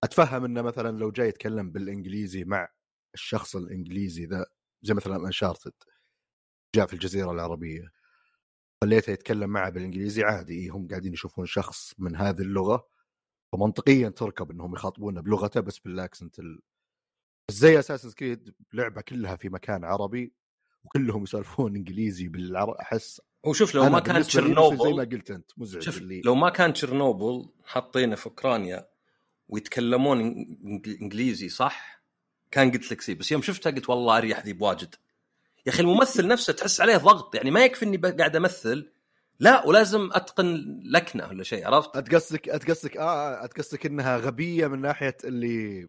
أتفهم 0.05 0.45
إنه 0.45 0.63
مثلا 0.63 0.99
لو 0.99 1.11
جاي 1.11 1.29
يتكلم 1.29 1.71
بالإنجليزي 1.71 2.45
مع 2.45 2.69
الشخص 3.15 3.57
الإنجليزي 3.57 4.27
ذا 4.27 4.47
زي 4.83 4.95
مثلا 4.95 5.17
Uncharted 5.17 5.73
جاء 6.75 6.87
في 6.87 6.93
الجزيرة 6.95 7.31
العربية 7.31 7.93
خليته 8.83 9.11
يتكلم 9.11 9.51
معه 9.51 9.71
بالإنجليزي 9.71 10.25
عادي 10.25 10.55
إيه، 10.55 10.71
هم 10.71 10.89
قاعدين 10.89 11.13
يشوفون 11.13 11.47
شخص 11.47 11.95
من 11.99 12.17
هذه 12.17 12.41
اللغة 12.41 12.89
فمنطقيا 13.53 14.09
تركب 14.09 14.51
إنهم 14.51 14.75
يخاطبونه 14.75 15.21
بلغته 15.21 15.61
بس 15.61 15.79
بال 15.79 15.94
accent 15.94 16.39
ال... 16.39 16.61
زي 17.51 17.79
Assassin's 17.79 18.15
Creed 18.15 18.55
لعبة 18.73 19.01
كلها 19.01 19.37
في 19.37 19.49
مكان 19.49 19.85
عربي 19.85 20.35
وكلهم 20.85 21.23
يسولفون 21.23 21.77
إنجليزي 21.77 22.29
بالعربي 22.29 22.81
أحس 22.81 23.21
هو 23.47 23.53
شوف 23.53 23.75
لو 23.75 23.89
ما 23.89 24.01
كان 24.01 24.23
تشيرنوبل 24.23 24.85
زي 24.85 24.93
ما 24.93 25.05
قلت 25.05 25.31
أنت 25.31 25.51
مزعج 25.57 25.83
شوف 25.83 25.99
اللي 25.99 26.21
لو 26.25 26.35
ما 26.35 26.51
كان 26.51 26.73
تشيرنوبل 26.73 27.49
حاطينه 27.65 28.17
في 28.17 28.27
أوكرانيا 28.27 28.89
ويتكلمون 29.49 30.21
إنجليزي 31.03 31.49
صح؟ 31.49 32.03
كان 32.51 32.71
قلت 32.71 32.93
لك 32.93 33.01
سي 33.01 33.15
بس 33.15 33.33
يوم 33.33 33.43
شفتها 33.43 33.71
قلت 33.71 33.91
والله 33.91 34.19
أريح 34.19 34.45
ذي 34.45 34.53
بواجد. 34.53 34.95
يا 35.67 35.73
أخي 35.73 35.83
الممثل 35.83 36.27
نفسه 36.27 36.53
تحس 36.53 36.81
عليه 36.81 36.97
ضغط 36.97 37.35
يعني 37.35 37.51
ما 37.51 37.65
يكفي 37.65 37.85
إني 37.85 37.97
قاعد 37.97 38.37
أمثل. 38.37 38.93
لا 39.41 39.67
ولازم 39.67 40.11
أتقن 40.13 40.81
لكنة 40.85 41.29
ولا 41.29 41.43
شيء 41.43 41.67
عرفت؟ 41.67 41.97
أتقصدك 41.97 42.49
أتقصدك 42.49 42.97
آه 42.97 43.45
أتقصدك 43.45 43.87
إنها 43.87 44.17
غبية 44.17 44.67
من 44.67 44.81
ناحية 44.81 45.17
اللي 45.25 45.89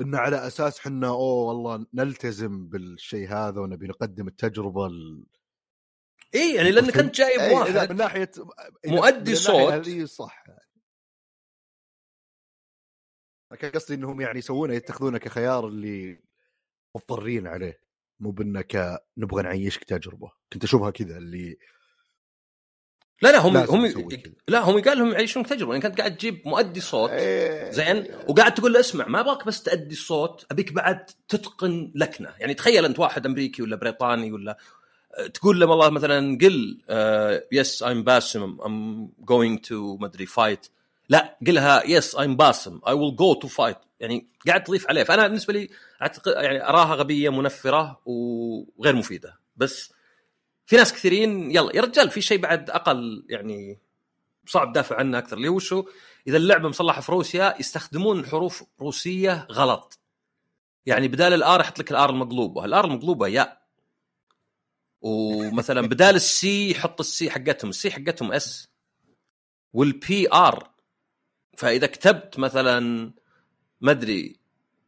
إنه 0.00 0.18
على 0.18 0.46
أساس 0.46 0.78
حنا 0.78 1.08
أوه 1.08 1.48
والله 1.48 1.86
نلتزم 1.94 2.68
بالشيء 2.68 3.28
هذا 3.28 3.60
ونبي 3.60 3.86
نقدم 3.86 4.28
التجربة 4.28 4.86
ال... 4.86 5.24
اي 6.34 6.54
يعني 6.54 6.70
لانك 6.70 6.98
انت 6.98 7.14
جايب 7.14 7.40
إيه، 7.40 7.62
إذا 7.62 7.80
واحد 7.80 7.90
من 7.90 7.96
ناحية 7.96 8.30
إذا 8.84 8.94
مؤدي 8.94 9.34
صوت. 9.34 9.72
هذه 9.72 10.04
صح. 10.04 10.44
كان 13.58 13.70
قصدي 13.70 13.94
إنهم 13.94 14.20
يعني 14.20 14.38
يسوونه 14.38 14.74
يتخذونه 14.74 15.18
كخيار 15.18 15.68
اللي 15.68 16.22
مضطرين 16.96 17.46
عليه. 17.46 17.80
مو 18.20 18.30
بانك 18.30 19.00
نبغى 19.16 19.42
نعيشك 19.42 19.84
تجربة. 19.84 20.32
كنت 20.52 20.64
أشوفها 20.64 20.90
كذا 20.90 21.18
اللي 21.18 21.56
لا 23.22 23.32
لا 23.32 23.38
هم 23.38 23.56
هم. 23.56 24.08
لا 24.48 24.60
هم 24.60 24.82
قال 24.82 24.98
لهم 24.98 25.12
يعيشونك 25.12 25.48
تجربه 25.48 25.72
يعني 25.72 25.88
كنت 25.88 25.98
قاعد 25.98 26.16
تجيب 26.16 26.42
مؤدي 26.48 26.80
صوت 26.80 27.10
إيه، 27.10 27.70
زين 27.70 28.06
وقاعد 28.28 28.54
تقول 28.54 28.72
له 28.72 28.80
اسمع 28.80 29.08
ما 29.08 29.20
أبغاك 29.20 29.46
بس 29.46 29.62
تأدي 29.62 29.94
الصوت 29.94 30.46
أبيك 30.50 30.72
بعد 30.72 31.06
تتقن 31.28 31.92
لكنة. 31.94 32.34
يعني 32.38 32.54
تخيل 32.54 32.84
أنت 32.84 32.98
واحد 32.98 33.26
أمريكي 33.26 33.62
ولا 33.62 33.76
بريطاني 33.76 34.32
ولا 34.32 34.58
تقول 35.34 35.60
له 35.60 35.66
والله 35.66 35.90
مثلا 35.90 36.38
قل 36.40 36.78
yes 37.52 37.82
I'm 37.82 38.04
Basim 38.04 38.42
I'm 38.66 39.08
going 39.18 39.60
to 39.60 39.96
مدري 39.96 40.26
fight 40.26 40.66
لا 41.08 41.38
قلها 41.46 41.86
yes 41.86 42.16
I'm 42.16 42.36
Basim 42.36 42.80
I 42.88 42.92
will 42.92 43.16
go 43.16 43.34
to 43.34 43.48
fight 43.48 43.76
يعني 44.00 44.26
قاعد 44.46 44.64
تضيف 44.64 44.88
عليه. 44.88 45.02
فأنا 45.02 45.26
بالنسبة 45.26 45.52
لي 45.52 45.70
أعتقد 46.02 46.32
يعني 46.32 46.68
أراها 46.68 46.94
غبية 46.94 47.28
منفرة 47.28 48.00
وغير 48.06 48.96
مفيدة. 48.96 49.38
بس 49.56 49.92
في 50.66 50.76
ناس 50.76 50.92
كثيرين 50.92 51.50
يلا 51.50 51.76
يا 51.76 51.82
رجال 51.82 52.10
في 52.10 52.20
شيء 52.20 52.38
بعد 52.38 52.70
أقل 52.70 53.24
يعني 53.28 53.78
صعب 54.46 54.72
دافع 54.72 54.96
عنه 54.96 55.18
أكثر 55.18 55.36
اللي 55.36 55.48
هو 55.48 55.58
شو؟ 55.58 55.84
إذا 56.26 56.36
اللعبة 56.36 56.68
مصلحة 56.68 57.00
في 57.00 57.12
روسيا 57.12 57.54
يستخدمون 57.60 58.26
حروف 58.26 58.64
روسية 58.80 59.46
غلط. 59.52 59.98
يعني 60.86 61.08
بدال 61.08 61.32
ال 61.32 61.46
R 61.46 61.60
يحط 61.60 61.78
لك 61.78 61.90
ال 61.90 62.00
R 62.00 62.10
المقلوبة. 62.10 62.64
ال 62.64 62.74
R 62.74 62.84
المقلوبة 62.84 63.28
يا 63.28 63.58
ومثلا 65.04 65.80
بدال 65.86 66.14
ال 66.14 66.42
C 66.42 66.70
يحط 66.70 67.00
ال 67.00 67.15
C 67.15 67.30
حقتهم 67.30 67.70
ال 67.70 67.80
C 67.80 67.90
حقتهم 67.90 68.32
S 68.32 68.68
وال 69.72 70.09
P 70.09 70.28
R 70.32 70.70
فإذا 71.56 71.86
كتبت 71.86 72.38
مثلا 72.38 72.80
ما 73.80 73.90
أدري 73.90 74.36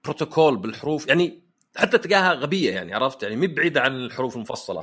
بروتوكول 0.05 0.57
بالحروف 0.57 1.07
يعني 1.09 1.43
حتى 1.77 1.99
تلقاها 1.99 2.33
غبية 2.33 2.73
يعني 2.73 2.95
عرفت؟ 2.95 3.23
يعني 3.23 3.37
مي 3.37 3.47
بعيدة 3.47 3.81
عن 3.81 3.97
الحروف 3.97 4.37
المفصلة. 4.37 4.83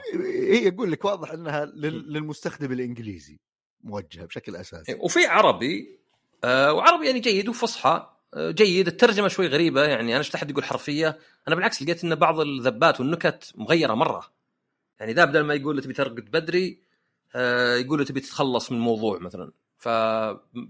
هي 0.50 0.67
أقول 0.69 0.91
لك 0.91 1.06
واضح 1.06 1.32
إنها 1.32 1.65
لل- 1.65 2.13
للمستخدم 2.13 2.72
الإنجليزي 2.72 3.39
موجهة 3.84 4.26
بشكل 4.26 4.56
أساسي. 4.56 4.93
وفي 5.00 5.26
عربي 5.26 6.00
آه 6.43 6.74
وعربي 6.74 7.06
يعني 7.08 7.19
جيد 7.19 7.50
وفصحى 7.50 8.10
آه 8.34 8.52
جيد. 8.52 8.88
الترجمة 8.88 9.28
شوي 9.28 9.48
غريبة 9.48 9.84
يعني 9.84 10.15
أنا 10.15 10.24
شفت 10.24 10.36
أحد 10.36 10.50
يقول 10.50 10.63
حرفية 10.63 11.17
أنا 11.48 11.56
بالعكس 11.56 11.84
لقيت 11.84 12.04
إن 12.04 12.15
بعض 12.15 12.39
الذبات 12.39 13.00
والنكت 13.00 13.52
مغيرة 13.56 13.93
مرة. 13.93 14.42
يعني 15.03 15.13
ذا 15.13 15.25
بدل 15.25 15.41
ما 15.43 15.53
يقول 15.53 15.81
تبي 15.81 15.93
ترقد 15.93 16.31
بدري 16.31 16.83
آه 17.35 17.75
يقول 17.75 18.05
تبي 18.05 18.19
تتخلص 18.19 18.71
من 18.71 18.79
موضوع 18.79 19.19
مثلا. 19.19 19.51
ف 19.77 19.85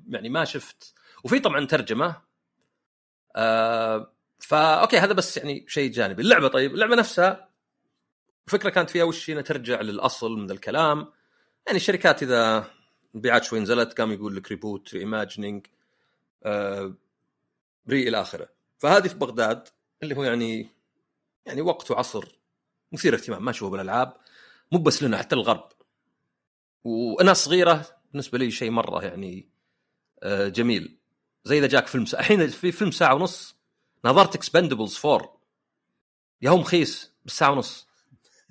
يعني 0.08 0.30
ما 0.30 0.46
شفت. 0.46 0.94
وفي 1.24 1.40
طبعا 1.40 1.66
ترجمة 1.66 2.22
آه 3.36 4.14
فا 4.40 4.58
okay 4.58 4.98
هذا 4.98 5.14
بس 5.14 5.38
يعني 5.38 5.66
شيء 5.68 5.92
جانبي. 5.92 6.22
اللعبة 6.22 6.48
طيب 6.48 6.74
اللعبة 6.74 6.96
نفسها 6.96 7.50
الفكرة 8.48 8.70
كانت 8.70 8.90
فيها 8.90 9.04
وش 9.04 9.30
انها 9.30 9.42
ترجع 9.42 9.82
للأصل 9.82 10.32
من 10.32 10.52
الكلام. 10.52 10.98
يعني 11.68 11.78
الشركات 11.78 12.24
إذا 12.24 12.68
المبيعات 13.14 13.44
شوي 13.44 13.60
نزلت 13.60 13.98
قام 14.02 14.12
يقول 14.12 14.36
لك 14.36 14.50
reboot 14.52 14.94
reimagining 14.94 15.68
آه 16.44 16.96
re 17.90 18.08
إلى 18.10 18.22
آخره. 18.22 18.50
فهذه 18.80 19.08
في 19.08 19.16
بغداد 19.16 19.68
اللي 20.04 20.16
هو 20.16 20.24
يعني 20.24 20.70
يعني 21.46 21.62
وقت 21.62 21.92
وعصر 21.92 22.43
مثير 22.94 23.16
اهتمام 23.16 23.46
ما 23.46 23.52
اشوفه 23.52 23.72
بالألعاب 23.72 24.14
مو 24.72 24.80
بس 24.80 25.04
لنا 25.04 25.18
حتى 25.18 25.36
الغرب. 25.36 25.70
وأنا 26.84 27.34
صغيرة 27.34 27.86
بالنسبة 28.12 28.38
لي 28.38 28.52
شيء 28.52 28.72
مرة 28.72 29.04
يعني 29.04 29.50
آه 30.24 30.48
جميل. 30.48 30.98
زي 31.46 31.58
إذا 31.58 31.68
جاك 31.68 31.88
فيلم. 31.88 32.06
الحين 32.14 32.48
في 32.48 32.72
فيلم 32.72 32.92
ساعة 32.92 33.16
ونص 33.16 33.56
نظرت 34.06 34.36
Expendables 34.36 35.06
4 35.06 35.38
يا 36.42 36.50
هو 36.50 36.58
مخيس 36.58 37.14
بالساعة 37.26 37.52
ونص. 37.52 37.88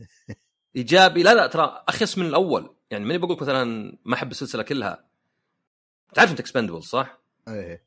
إيجابي. 0.76 1.22
لا 1.22 1.34
لا 1.34 1.46
ترى 1.46 1.84
اخيس 1.88 2.18
من 2.18 2.26
الأول. 2.26 2.74
يعني 2.90 3.04
ماني 3.04 3.18
بقول 3.18 3.38
مثلا 3.40 3.98
ما 4.04 4.14
أحب 4.14 4.30
السلسلة 4.30 4.62
كلها. 4.62 5.04
تعرف 6.14 6.30
أنت 6.30 6.40
Expendable 6.40 6.82
صح؟ 6.82 7.18
إيه. 7.48 7.84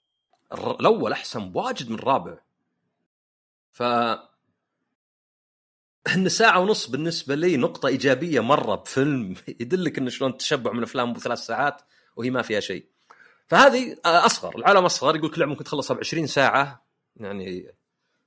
الأول 0.54 1.12
أحسن 1.12 1.52
بواجد 1.52 1.90
من 1.90 1.96
الرابع. 1.96 2.38
ف 3.72 3.84
ان 6.14 6.30
ساعة 6.30 6.60
ونص 6.60 6.88
بالنسبة 6.88 7.36
لي 7.36 7.58
نقطة 7.58 7.88
إيجابية 7.88 8.40
مرة 8.40 8.76
بفيلم 8.76 9.36
يدلك 9.48 9.98
إنه 9.98 10.10
شلون 10.10 10.32
التشبع 10.32 10.72
من 10.72 10.84
أفلام 10.84 11.10
ابو 11.10 11.20
ثلاث 11.20 11.40
ساعات 11.40 11.82
وهي 12.16 12.30
ما 12.30 12.42
فيها 12.42 12.60
شيء. 12.60 12.86
فهذه 13.48 13.98
آه، 14.06 14.26
أصغر 14.26 14.56
العالم 14.58 14.86
أصغر 14.86 15.16
يقول 15.16 15.32
كل 15.32 15.40
لعبه 15.40 15.52
ممكن 15.52 15.64
تخلصها 15.64 15.96
ب 15.96 16.00
20 16.00 16.28
ساعة. 16.28 16.86
يعني 17.16 17.72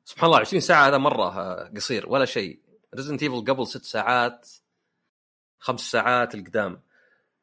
سبحان 0.04 0.26
الله 0.26 0.40
20 0.40 0.60
ساعة 0.60 0.88
هذا 0.88 0.98
مرة 0.98 1.38
آه، 1.40 1.72
قصير 1.76 2.08
ولا 2.08 2.24
شيء. 2.24 2.60
Resident 2.94 3.22
Evil 3.22 3.44
قبل 3.44 3.66
ست 3.66 3.84
ساعات 3.84 4.48
خمس 5.58 5.80
ساعات 5.80 6.34
القدام. 6.34 6.82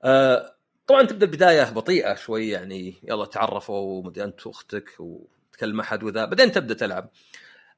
آه، 0.04 0.56
طبعا 0.88 1.04
تبدأ 1.04 1.26
البدايه 1.26 1.63
بطيئة 1.63 2.15
شوي 2.15 2.50
يعني 2.50 2.95
يلا 3.04 3.26
تعرفوا 3.26 3.80
ومدري 3.80 4.24
أنت 4.24 4.48
وأختك 4.48 4.89
وتكلم 5.00 5.80
أحد 5.80 6.04
وذا 6.04 6.26
بعدين 6.26 6.52
تبدأ 6.52 6.74
تلعب. 6.74 7.10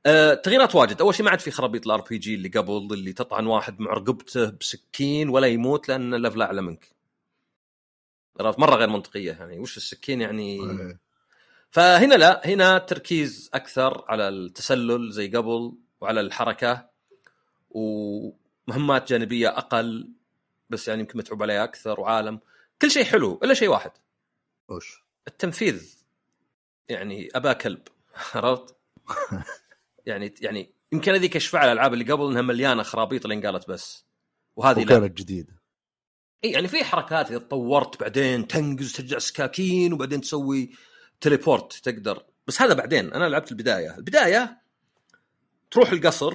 آه، 0.07 0.33
تغييرات 0.33 0.75
واجد. 0.75 1.01
أول 1.01 1.15
شيء 1.15 1.25
ما 1.25 1.31
عاد 1.31 1.39
في 1.39 1.51
خرابيط 1.51 1.85
ال 1.85 2.01
RPG 2.01 2.35
اللي 2.35 2.49
قبل 2.49 2.93
اللي 2.93 3.13
تطعن 3.13 3.45
واحد 3.47 3.79
مع 3.79 3.93
رقبته 3.93 4.49
بسكين 4.49 5.29
ولا 5.29 5.47
يموت 5.47 5.89
لأن 5.89 6.13
ال 6.13 6.18
level 6.18 6.41
أعلى 6.41 6.61
منك. 6.61 6.91
عرفت؟ 8.39 8.59
مرة 8.59 8.75
غير 8.75 8.89
منطقية 8.89 9.31
يعني. 9.31 9.59
وش 9.59 9.77
السكين 9.77 10.21
يعني. 10.21 10.59
فهنا 11.71 12.15
لا 12.15 12.47
هنا 12.47 12.77
تركيز 12.77 13.49
أكثر 13.53 14.05
على 14.07 14.29
التسلل 14.29 15.11
زي 15.11 15.27
قبل 15.27 15.73
وعلى 16.01 16.21
الحركة 16.21 16.89
ومهمات 17.69 19.09
جانبية 19.09 19.49
أقل 19.49 20.09
بس 20.69 20.87
يعني 20.87 21.01
يمكن 21.01 21.17
متعوب 21.17 21.43
عليها 21.43 21.63
أكثر 21.63 21.99
وعالم. 21.99 22.39
كل 22.81 22.91
شيء 22.91 23.03
حلو 23.03 23.39
إلا 23.43 23.53
شيء 23.53 23.69
واحد. 23.69 23.91
وش؟ 24.69 25.03
التنفيذ. 25.27 25.95
يعني 26.89 27.29
أبا 27.35 27.53
كلب. 27.53 27.81
عرفت؟ 28.35 28.75
يعني 30.07 30.33
يعني 30.41 30.73
يمكن 30.91 31.13
هذيك 31.13 31.35
اشفع 31.35 31.65
الألعاب 31.65 31.93
اللي 31.93 32.11
قبل 32.11 32.31
إنها 32.31 32.41
مليانة 32.41 32.83
خرابيط 32.83 33.25
اللي 33.25 33.35
انقالت 33.35 33.69
بس. 33.69 34.05
وهذه 34.55 34.81
وكانت 34.81 35.17
جديدة. 35.17 35.61
إي 36.43 36.51
يعني 36.51 36.67
في 36.67 36.83
حركات 36.83 37.29
إذا 37.31 37.37
تطورت 37.37 37.99
بعدين 37.99 38.47
تنقز 38.47 38.93
ترجع 38.93 39.19
سكاكين 39.19 39.93
وبعدين 39.93 40.21
تسوي 40.21 40.71
تليبورت 41.21 41.73
تقدر. 41.73 42.23
بس 42.47 42.61
هذا 42.61 42.73
بعدين 42.73 43.13
أنا 43.13 43.29
لعبت 43.29 43.51
البداية. 43.51 43.97
البداية 43.97 44.61
تروح 45.71 45.91
القصر 45.91 46.33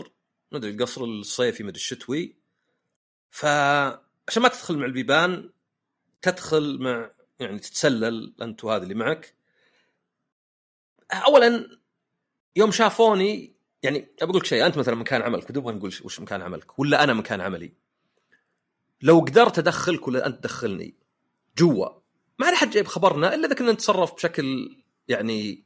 ما 0.53 0.59
أدري 0.59 0.71
القصر 0.71 1.05
الصيفي 1.05 1.63
ما 1.63 1.69
أدري 1.69 1.81
الشتوي. 1.81 2.37
فعشان 3.31 4.43
ما 4.43 4.49
تدخل 4.49 4.79
مع 4.79 4.85
البيبان 4.85 5.51
تدخل 6.23 6.79
مع 6.81 7.11
يعني 7.41 7.59
تتسلل 7.59 8.35
انت 8.43 8.65
وهذا 8.65 8.83
اللي 8.83 8.95
معك. 8.95 9.35
اولا 11.13 11.79
يوم 12.57 12.71
شافوني 12.71 13.62
يعني 13.83 14.09
بقول 14.23 14.37
لك 14.37 14.45
شيء 14.45 14.67
أنت 14.67 14.79
مثلا 14.79 14.95
مكان 14.95 15.23
عملك 15.23 15.51
ودبغى 15.51 15.75
نقول 15.75 15.95
وش 16.05 16.21
مكان 16.21 16.43
عملك 16.43 16.79
ولا 16.79 17.05
أنا 17.05 17.13
مكان 17.13 17.41
عملي 17.41 17.73
لو 19.03 19.21
قدرت 19.21 19.59
أدخلك 19.59 20.09
ولا 20.09 20.27
أنت 20.27 20.41
تدخلني 20.41 20.95
جوا 21.59 21.89
ما 22.39 22.47
عاد 22.47 22.55
حد 22.55 22.71
جايب 22.71 22.87
خبرنا 22.87 23.35
إلا 23.35 23.47
إذا 23.47 23.55
كنا 23.55 23.73
نتصرف 23.73 24.15
بشكل 24.15 24.77
يعني 25.09 25.65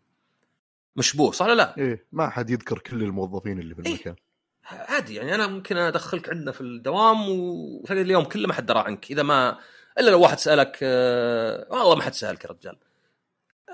مشبوه 0.96 1.32
صح 1.32 1.46
ولا 1.46 1.54
لا؟ 1.54 1.78
إيه 1.78 2.06
ما 2.12 2.30
حد 2.30 2.50
يذكر 2.50 2.78
كل 2.78 3.02
الموظفين 3.02 3.58
اللي 3.58 3.74
في 3.74 3.86
إيه. 3.86 3.94
المكان 3.94 4.16
عادي 4.64 5.14
يعني 5.14 5.34
أنا 5.34 5.46
ممكن 5.46 5.76
أدخلك 5.76 6.28
عندنا 6.28 6.52
في 6.52 6.60
الدوام 6.60 7.28
وتقعد 7.28 7.98
اليوم 7.98 8.24
كله 8.24 8.48
ما 8.48 8.54
حد 8.54 8.66
درى 8.66 8.78
عنك 8.78 9.10
إذا 9.10 9.22
ما 9.22 9.58
إلا 9.98 10.10
لو 10.10 10.20
واحد 10.20 10.38
سألك 10.38 10.78
آه، 10.82 11.66
والله 11.70 11.94
ما 11.96 12.02
حد 12.02 12.14
سألك 12.14 12.44
يا 12.44 12.50
رجال 12.50 12.78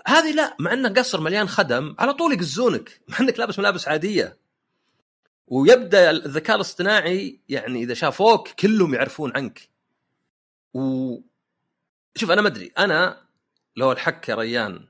هذه 0.07 0.33
لا 0.33 0.57
مع 0.59 0.72
انه 0.72 0.88
قصر 0.88 1.20
مليان 1.20 1.48
خدم 1.48 1.96
على 1.98 2.14
طول 2.14 2.33
يقزونك. 2.33 3.00
مع 3.09 3.20
أنك 3.20 3.38
لابس 3.38 3.59
ملابس 3.59 3.88
عادية. 3.88 4.38
ويبدأ 5.46 6.11
الذكاء 6.11 6.57
الاصطناعي 6.57 7.40
يعني 7.48 7.83
إذا 7.83 7.94
شافوك 7.94 8.48
كلهم 8.48 8.94
يعرفون 8.94 9.33
عنك. 9.37 9.68
و 10.74 11.16
شوف 12.16 12.31
أنا 12.31 12.42
ما 12.42 12.48
أدري. 12.48 12.72
أنا 12.78 13.22
لو 13.76 13.92
ألحقك 13.92 14.29
يا 14.28 14.35
ريان 14.35 14.88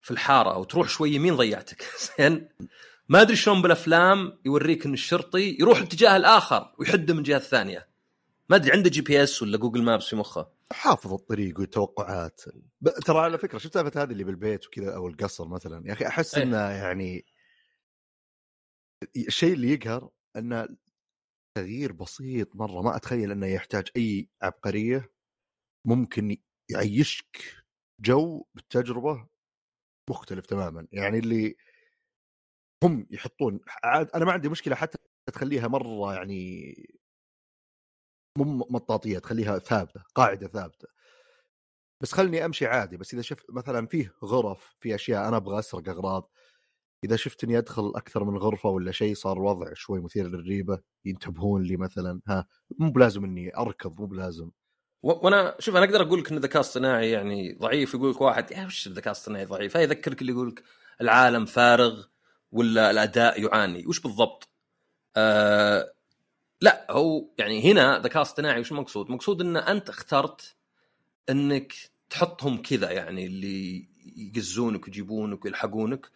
في 0.00 0.10
الحارة 0.10 0.54
أو 0.54 0.64
تروح 0.64 0.88
شوي 0.88 1.14
يمين 1.14 1.36
ضيعتك. 1.36 1.82
زين؟ 2.18 2.48
ما 3.08 3.22
أدري 3.22 3.36
شلون 3.36 3.62
بالأفلام 3.62 4.38
يوريك 4.44 4.86
إن 4.86 4.92
الشرطي 4.92 5.56
يروح 5.60 5.78
الاتجاه 5.78 6.16
الآخر 6.16 6.74
ويحده 6.78 7.14
من 7.14 7.20
الجهة 7.20 7.36
الثانية. 7.36 7.88
ما 8.48 8.56
أدري 8.56 8.72
عنده 8.72 8.90
GPS 8.90 9.42
ولا 9.42 9.58
Google 9.58 9.82
Maps 9.82 10.06
في 10.06 10.16
مخه. 10.16 10.57
حافظ 10.72 11.12
الطريق 11.12 11.60
والتوقعات. 11.60 12.40
ترى 13.06 13.18
على 13.18 13.38
فكرة 13.38 13.58
شفت 13.58 13.74
سالفه 13.74 14.02
هذه 14.02 14.12
اللي 14.12 14.24
بالبيت 14.24 14.66
وكذا 14.66 14.96
أو 14.96 15.08
القصر 15.08 15.48
مثلا 15.48 15.88
يا 15.88 15.92
أخي 15.92 16.06
أحس 16.06 16.34
أيه. 16.34 16.44
إنه 16.44 16.70
يعني 16.70 17.24
الشيء 19.16 19.52
اللي 19.54 19.72
يقهر 19.72 20.10
إنه 20.36 20.68
تغيير 21.56 21.92
بسيط 21.92 22.56
مرة 22.56 22.82
ما 22.82 22.96
أتخيل 22.96 23.30
إنه 23.30 23.46
يحتاج 23.46 23.88
أي 23.96 24.28
عبقرية 24.42 25.12
ممكن 25.86 26.36
يعيشك 26.70 27.64
جو 28.00 28.46
بالتجربه 28.54 29.28
مختلف 30.10 30.46
تماما 30.46 30.86
يعني 30.92 31.18
اللي 31.18 31.56
هم 32.84 33.06
يحطون 33.10 33.60
عاد 33.84 34.10
أنا 34.10 34.24
ما 34.24 34.32
عندي 34.32 34.48
مشكلة 34.48 34.74
حتى 34.76 34.98
تخليها 35.32 35.68
مرة 35.68 36.14
يعني 36.14 36.74
مو 38.44 38.66
مطاطية 38.70 39.18
تخليها 39.18 39.58
ثابتة 39.58 40.02
قاعدة 40.14 40.48
ثابتة. 40.48 40.88
بس 42.00 42.12
خلني 42.12 42.44
أمشي 42.44 42.66
عادي 42.66 42.96
بس 42.96 43.14
إذا 43.14 43.22
شفت 43.22 43.50
مثلا 43.50 43.86
فيه 43.86 44.14
غرف 44.24 44.76
في 44.80 44.94
أشياء 44.94 45.28
أنا 45.28 45.36
أبغى 45.36 45.58
أسرق 45.58 45.88
أغراض 45.88 46.30
إذا 47.04 47.16
شفتني 47.16 47.58
أدخل 47.58 47.92
أكثر 47.96 48.24
من 48.24 48.38
غرفة 48.38 48.68
ولا 48.68 48.92
شيء 48.92 49.14
صار 49.14 49.36
الوضع 49.36 49.74
شوي 49.74 50.00
مثير 50.00 50.28
للريبة 50.28 50.78
ينتبهون 51.04 51.62
لي 51.62 51.76
مثلا 51.76 52.20
ها 52.28 52.46
مو 52.78 52.90
بلازم 52.90 53.24
إني 53.24 53.56
أركض 53.56 54.00
مو 54.00 54.06
بلازم. 54.06 54.50
وأنا 55.02 55.56
شوف 55.58 55.76
أنا 55.76 55.84
أقدر 55.84 56.02
أقول 56.02 56.20
لك 56.20 56.30
إن 56.30 56.36
الذكاء 56.36 56.60
الصناعي 56.60 57.10
يعني 57.10 57.52
ضعيف 57.52 57.94
يقول 57.94 58.10
لك 58.10 58.20
واحد 58.20 58.50
يا 58.50 58.66
وش 58.66 58.86
الذكاء 58.86 59.10
الصناعي 59.10 59.44
ضعيف؟ 59.44 59.74
يذكرك 59.74 60.20
اللي 60.20 60.32
يقول 60.32 60.48
لك 60.48 60.62
العالم 61.00 61.44
فارغ 61.44 62.04
ولا 62.52 62.90
الأداء 62.90 63.42
يعاني. 63.42 63.86
وش 63.86 64.00
بالضبط؟ 64.00 64.48
آه 65.16 65.92
لا 66.60 66.86
هو 66.90 67.24
يعني 67.38 67.72
هنا 67.72 67.98
ذكاء 67.98 68.22
اصطناعي 68.22 68.60
وش 68.60 68.72
المقصود؟ 68.72 69.10
مقصود 69.10 69.40
إن 69.40 69.56
أنت 69.56 69.88
اخترت 69.88 70.56
إنك 71.30 71.74
تحطهم 72.10 72.62
كذا 72.62 72.90
يعني 72.90 73.26
اللي 73.26 73.88
يقزونك 74.16 74.84
ويجيبونك 74.86 75.44
ويلحقونك 75.44 76.10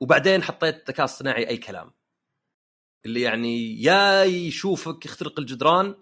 وبعدين 0.00 0.42
حطيت 0.42 0.88
ذكاء 0.90 1.04
اصطناعي 1.04 1.48
أي 1.48 1.56
كلام. 1.56 1.90
اللي 3.06 3.20
يعني 3.20 3.82
يا 3.82 4.24
يشوفك 4.24 5.04
يخترق 5.06 5.40
الجدران 5.40 5.94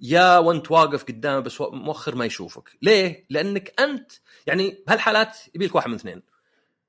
يا 0.00 0.38
وأنت 0.38 0.70
واقف 0.70 1.04
قدامه 1.04 1.40
بس 1.40 1.60
مؤخر 1.60 2.14
ما 2.14 2.24
يشوفك. 2.24 2.70
ليه؟ 2.82 3.26
لأنك 3.30 3.80
أنت 3.80 4.12
يعني 4.46 4.84
بهالحالات 4.86 5.38
يبي 5.54 5.66
لك 5.66 5.74
واحد 5.74 5.88
من 5.88 5.94
اثنين. 5.94 6.22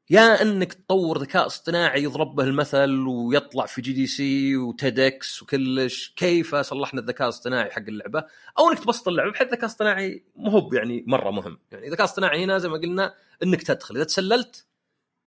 يا 0.10 0.42
إنك 0.42 0.74
تطور 0.74 1.18
ذكاء 1.18 1.46
اصطناعي 1.46 2.04
يضرب 2.04 2.36
به 2.36 2.44
المثل 2.44 3.08
ويطلع 3.08 3.66
في 3.66 3.82
GDC 3.82 4.58
و 4.58 4.75
TEDx 4.75 5.42
وكلش. 5.42 6.14
كيف 6.16 6.56
صلحنا 6.56 7.02
الذكاء 7.02 7.28
الاصطناعي 7.28 7.72
حق 7.72 7.82
اللعبة؟ 7.88 8.24
أو 8.60 8.70
إنك 8.70 8.80
تبسط 8.80 9.08
اللعبة 9.08 9.32
بحيث 9.32 9.48
الذكاء 9.48 9.66
الاصطناعي 9.66 10.24
مو 10.36 10.70
يعني 10.74 11.04
مرة 11.08 11.32
مهم. 11.32 11.60
يعني 11.72 11.88
الذكاء 11.88 12.06
الاصطناعي 12.06 12.44
هنا 12.44 12.58
زي 12.58 12.70
ما 12.70 12.78
قلنا 12.78 13.16
إنك 13.44 13.64
تدخل. 13.64 13.96
إذا 13.96 14.04
تسللت 14.04 14.66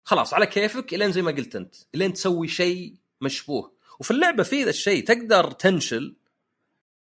خلاص 0.04 0.34
على 0.34 0.46
كيفك 0.46 0.94
إلين 0.94 1.12
زي 1.12 1.22
ما 1.22 1.32
قلت 1.32 1.56
أنت 1.56 1.76
إلين 1.96 2.14
تسوي 2.14 2.48
شيء 2.48 2.96
مشبوه. 3.22 3.74
وفي 4.00 4.12
اللعبة 4.12 4.44
في 4.44 4.64
ذا 4.64 4.70
الشيء 4.70 5.06
تقدر 5.06 5.52
تنشل 5.52 6.16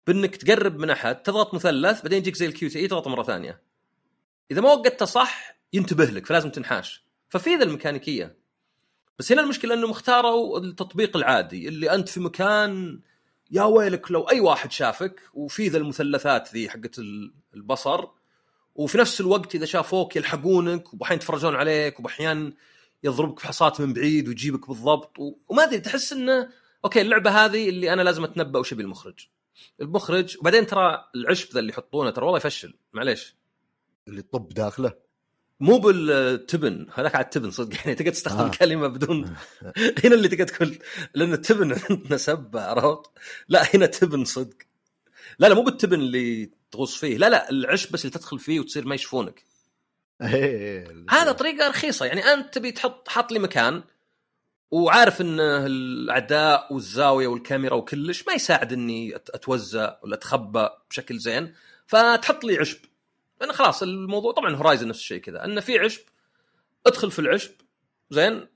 بإنك 0.07 0.35
تقرب 0.35 0.79
من 0.79 0.89
أحد 0.89 1.23
تضغط 1.23 1.53
مثلث 1.53 2.01
بعدين 2.01 2.19
يجيك 2.19 2.35
زي 2.35 2.45
ال 2.45 2.69
QTE 2.69 2.87
تضغط 2.87 3.07
مرة 3.07 3.23
ثانية. 3.23 3.61
إذا 4.51 4.61
ما 4.61 4.73
وقتته 4.73 5.05
صح 5.05 5.57
ينتبه 5.73 6.05
لك 6.05 6.25
فلازم 6.25 6.49
تنحاش. 6.49 7.08
ففي 7.29 7.55
ذا 7.55 7.63
الميكانيكية. 7.63 8.39
بس 9.19 9.31
هنا 9.31 9.41
المشكلة 9.41 9.73
انهم 9.73 9.91
اختاروا 9.91 10.59
التطبيق 10.59 11.17
العادي 11.17 11.67
اللي 11.67 11.95
أنت 11.95 12.09
في 12.09 12.19
مكان 12.19 12.99
يا 13.51 13.63
ويلك 13.63 14.11
لو 14.11 14.21
أي 14.21 14.39
واحد 14.39 14.71
شافك 14.71 15.21
وفي 15.33 15.67
ذا 15.67 15.77
المثلثات 15.77 16.53
ذي 16.53 16.69
حقت 16.69 16.99
البصر 17.53 18.07
وفي 18.75 18.97
نفس 18.97 19.21
الوقت 19.21 19.55
إذا 19.55 19.65
شافوك 19.65 20.15
يلحقونك 20.15 20.93
وبحين 20.93 21.17
يتفرجون 21.17 21.55
عليك 21.55 21.99
وباحيان 21.99 22.53
يضربك 23.03 23.41
بحصات 23.41 23.81
من 23.81 23.93
بعيد 23.93 24.27
ويجيبك 24.27 24.67
بالضبط 24.67 25.17
وما 25.49 25.63
أدري 25.63 25.79
تحس 25.79 26.13
إنه 26.13 26.49
okay 26.85 27.01
اللعبة 27.01 27.45
هذه 27.45 27.69
اللي 27.69 27.93
أنا 27.93 28.01
لازم 28.01 28.23
أتنبأ 28.23 28.59
وش 28.59 28.71
يبي 28.71 28.83
المخرج. 28.83 29.27
المخرج 29.81 30.37
وبعدين 30.39 30.67
ترى 30.67 31.05
العشب 31.15 31.53
ذا 31.53 31.59
اللي 31.59 31.71
يحطونه 31.71 32.09
ترى 32.09 32.25
والله 32.25 32.37
يفشل 32.37 32.73
معليش. 32.93 33.35
اللي 34.07 34.21
طب 34.21 34.49
داخله. 34.49 34.93
مو 35.59 35.77
بالتبن 35.77 36.87
هذاك 36.93 37.15
على 37.15 37.25
التبن 37.25 37.51
صدق 37.51 37.77
يعني 37.77 37.95
تقدر 37.95 38.11
تستخدم 38.11 38.45
آه. 38.45 38.49
كلمه 38.49 38.87
بدون 38.87 39.35
هنا 40.03 40.15
اللي 40.15 40.27
تقدر 40.27 40.47
تقول 40.47 40.77
لأن 41.13 41.33
التبن 41.33 41.77
عندنا 41.89 42.17
سبه 42.17 42.61
عرفت؟ 42.61 43.11
لا 43.47 43.75
هنا 43.75 43.85
تبن 43.85 44.25
صدق 44.25 44.57
لا 45.39 45.47
لا 45.47 45.55
مو 45.55 45.61
بالتبن 45.61 45.99
اللي 45.99 46.51
تغوص 46.71 46.95
فيه 46.95 47.17
لا 47.17 47.29
لا 47.29 47.49
العشب 47.49 47.91
بس 47.91 48.05
اللي 48.05 48.17
تدخل 48.17 48.39
فيه 48.39 48.59
وتصير 48.59 48.85
ما 48.85 48.95
يشوفونك 48.95 49.43
إيه، 50.21 51.05
هذا 51.09 51.31
طريقة 51.31 51.69
رخيصة 51.69 52.05
يعني 52.05 52.21
أنت 52.21 52.53
تبي 52.53 52.71
تحط 52.71 53.09
حط 53.09 53.31
لي 53.31 53.39
مكان 53.39 53.83
وعارف 54.71 55.21
إن 55.21 55.39
الأعداء 55.39 56.73
والزاوية 56.73 57.27
والكاميرا 57.27 57.75
وكلش 57.75 58.23
ما 58.27 58.33
يساعد 58.33 58.73
إني 58.73 59.15
أتوزع 59.15 59.95
ولا 60.03 60.15
اتخبى 60.15 60.69
بشكل 60.89 61.17
زين 61.17 61.53
فتحط 61.87 62.43
لي 62.43 62.57
عشب 62.57 62.77
لأن 63.41 63.51
خلاص 63.51 63.83
الموضوع 63.83 64.33
طبعا 64.33 64.55
هورايزن 64.55 64.87
نفس 64.87 64.99
الشيء 64.99 65.21
كذا. 65.21 65.45
انه 65.45 65.61
في 65.61 65.79
عشب 65.79 66.01
ادخل 66.87 67.11
في 67.11 67.19
العشب 67.19 67.51
زين 68.09 68.47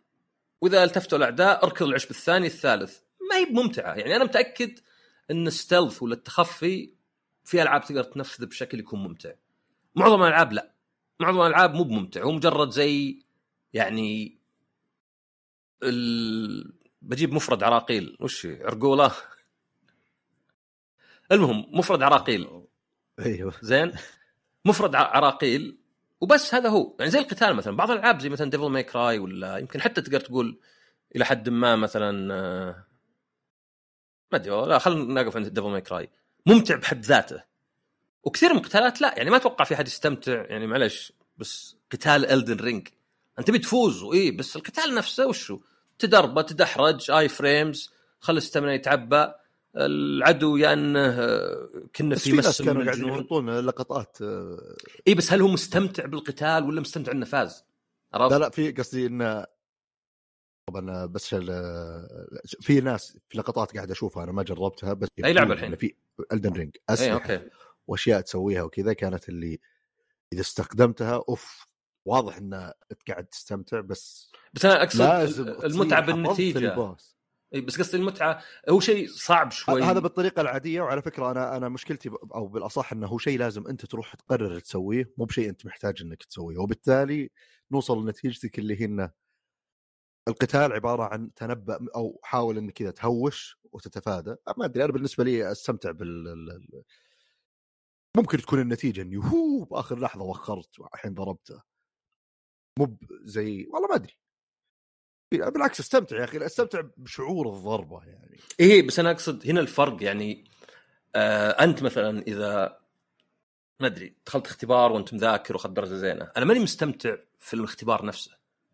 وإذا 0.61 0.83
التفتوا 0.83 1.17
الأعداء 1.17 1.65
اركض 1.65 1.87
العشب 1.87 2.09
الثاني 2.09 2.47
الثالث. 2.47 2.99
ما 3.29 3.37
هي 3.37 3.45
ممتعة. 3.45 3.93
يعني 3.93 4.15
أنا 4.15 4.23
متأكد 4.23 4.79
أن 5.31 5.47
الستلث 5.47 6.03
ولا 6.03 6.13
التخفي 6.13 6.93
في 7.43 7.61
ألعاب 7.61 7.83
تقدر 7.83 8.03
تنفذ 8.03 8.45
بشكل 8.45 8.79
يكون 8.79 9.03
ممتع. 9.03 9.33
معظم 9.95 10.21
الألعاب 10.21 10.53
لا. 10.53 10.73
معظم 11.19 11.41
الألعاب 11.41 11.73
مو 11.73 11.83
بممتع. 11.83 12.23
هو 12.23 12.31
مجرد 12.31 12.69
زي 12.69 13.19
يعني 13.73 14.39
ال... 15.83 16.73
بجيب 17.01 17.33
مفرد 17.33 17.63
عراقيل. 17.63 18.17
وش 18.19 18.45
عرقولة. 18.45 19.11
المهم 21.31 21.65
مفرد 21.71 22.01
عراقيل. 22.01 22.63
أيوه. 23.19 23.53
زين؟ 23.61 23.91
مفرد 24.65 24.95
عراقيل 24.95 25.77
وبس 26.21 26.55
هذا 26.55 26.69
هو. 26.69 26.95
يعني 26.99 27.11
زي 27.11 27.19
القتال 27.19 27.55
مثلا 27.55 27.75
بعض 27.75 27.91
الألعاب 27.91 28.19
زي 28.21 28.29
مثلا 28.29 28.49
Devil 28.49 28.69
May 28.69 28.83
Cry 28.83 29.19
ولا 29.19 29.57
يمكن 29.57 29.81
حتى 29.81 30.01
تقدر 30.01 30.19
تقول 30.19 30.59
إلى 31.15 31.25
حد 31.25 31.49
ما 31.49 31.75
مثلا 31.75 32.33
آه، 32.33 32.85
ما 34.31 34.37
أدري 34.37 34.67
لا 34.67 34.79
خلينا 34.79 35.21
نقف 35.21 35.35
عند 35.35 35.47
Devil 35.47 35.67
May 35.67 35.81
Cry 35.81 36.09
ممتع 36.45 36.75
بحد 36.75 37.05
ذاته. 37.05 37.43
وكثير 38.23 38.53
من 38.53 38.59
القتالات 38.59 39.01
لا 39.01 39.13
يعني 39.17 39.29
ما 39.29 39.37
أتوقع 39.37 39.65
في 39.65 39.73
أحد 39.73 39.87
يستمتع 39.87 40.45
يعني 40.45 40.67
معلش 40.67 41.13
بس 41.37 41.75
قتال 41.91 42.25
Elden 42.25 42.57
Ring 42.57 42.87
أنت 43.39 43.47
تبي 43.47 43.59
تفوز 43.59 44.03
وإيه 44.03 44.37
بس 44.37 44.55
القتال 44.55 44.95
نفسه 44.95 45.27
وشو؟ 45.27 45.59
تدربه 45.99 46.41
تدحرج 46.41 47.11
i-frames 47.11 47.91
خلي 48.19 48.37
ال 48.37 48.42
stamina 48.42 48.73
يتعبى. 48.73 49.27
العدو 49.77 50.57
يا 50.57 50.73
انه 50.73 51.15
كنا 51.95 52.15
في 52.15 52.33
مس 52.33 52.61
كانوا 52.61 52.83
قاعدين 52.83 53.07
يحطون 53.07 53.49
لقطات 53.59 54.17
اي 55.07 55.13
بس 55.13 55.33
هل 55.33 55.41
هو 55.41 55.47
مستمتع 55.47 56.05
بالقتال 56.05 56.63
ولا 56.63 56.81
مستمتع 56.81 57.11
إنه 57.11 57.25
فاز؟ 57.25 57.65
عرفت؟ 58.13 58.33
لا 58.33 58.39
لا 58.39 58.49
في 58.49 58.71
قصدي 58.71 59.05
انه 59.05 59.45
طبعا 60.69 61.05
بس 61.05 61.35
في 62.61 62.81
ناس 62.81 63.17
في 63.29 63.37
لقطات 63.37 63.75
قاعد 63.75 63.91
أشوفها 63.91 64.23
أنا 64.23 64.31
ما 64.31 64.43
جربتها 64.43 64.93
بس 64.93 65.09
أي 65.25 65.33
لعبة 65.33 65.53
الحين؟ 65.53 65.75
في 65.75 65.93
الدن 66.31 66.53
رينج 66.53 66.77
أسلحة. 66.89 67.41
وأشياء 67.87 68.21
تسويها 68.21 68.63
وكذا 68.63 68.93
كانت 68.93 69.29
اللي 69.29 69.59
إذا 70.33 70.41
استخدمتها 70.41 71.23
أوف 71.29 71.67
واضح 72.05 72.37
انه 72.37 72.73
قاعد 73.07 73.25
تستمتع 73.25 73.79
بس 73.79 74.31
بس 74.53 74.65
أنا 74.65 74.83
أقصد 74.83 75.01
المتعة 75.63 76.01
بالنتيجة 76.05 76.97
بس 77.61 77.77
قصدي 77.81 77.97
المتعة 77.97 78.43
هو 78.69 78.79
شيء 78.79 79.07
صعب 79.07 79.51
شوي. 79.51 79.81
هذا 79.83 79.99
بالطريقة 79.99 80.41
العادية 80.41 80.81
وعلى 80.81 81.01
فكرة 81.01 81.31
أنا 81.31 81.57
أنا 81.57 81.69
مشكلتي 81.69 82.09
أو 82.35 82.47
بالأصح 82.47 82.91
إنه 82.93 83.07
هو 83.07 83.17
شيء 83.17 83.39
لازم 83.39 83.67
أنت 83.67 83.85
تروح 83.85 84.15
تقرر 84.15 84.59
تسويه 84.59 85.13
مو 85.17 85.25
بشيء 85.25 85.49
أنت 85.49 85.65
محتاج 85.65 86.01
إنك 86.01 86.23
تسويه. 86.23 86.57
وبالتالي 86.57 87.29
نوصل 87.71 88.05
لنتيجتك 88.05 88.59
اللي 88.59 88.81
هي 88.81 88.85
انه 88.85 89.11
القتال 90.27 90.73
عبارة 90.73 91.03
عن 91.03 91.33
تنبأ 91.33 91.79
أو 91.95 92.19
حاول 92.23 92.57
إنك 92.57 92.73
كذا 92.73 92.91
تهوش 92.91 93.57
وتتفادى. 93.71 94.35
ما 94.57 94.65
أدري 94.65 94.83
أنا 94.83 94.93
بالنسبة 94.93 95.23
لي 95.23 95.51
أستمتع 95.51 95.91
بال 95.91 96.27
ال- 96.27 96.51
ال- 96.51 96.83
ممكن 98.17 98.37
تكون 98.37 98.59
النتيجة 98.59 99.01
إني 99.01 99.17
هو 99.17 99.63
بآخر 99.63 99.99
لحظة 99.99 100.23
وخرت 100.23 100.79
الحين 100.93 101.13
ضربته. 101.13 101.61
مو 102.79 102.97
زي 103.23 103.67
والله 103.73 103.87
ما 103.87 103.95
أدري. 103.95 104.13
بالعكس 105.37 105.79
أستمتع 105.79 106.17
يا 106.17 106.23
أخي 106.23 106.45
أستمتع 106.45 106.81
بشعور 106.97 107.49
الضربة 107.49 108.03
يعني 108.03 108.39
إيه 108.59 108.87
بس 108.87 108.99
أنا 108.99 109.11
أقصد 109.11 109.47
هنا 109.49 109.59
الفرق 109.59 110.03
يعني 110.03 110.43
آه 111.15 111.49
أنت 111.49 111.83
مثلا 111.83 112.21
إذا 112.21 112.77
ما 113.79 113.87
أدري 113.87 114.13
دخلت 114.25 114.47
اختبار 114.47 114.91
وأنت 114.91 115.13
مذاكر 115.13 115.53
وأخذت 115.53 115.73
درجة 115.73 115.93
زينة، 115.93 116.31
أنا 116.37 116.45
ماني 116.45 116.59
مستمتع 116.59 117.15
في 117.39 117.53
الاختبار 117.53 118.05
نفسه. 118.05 118.31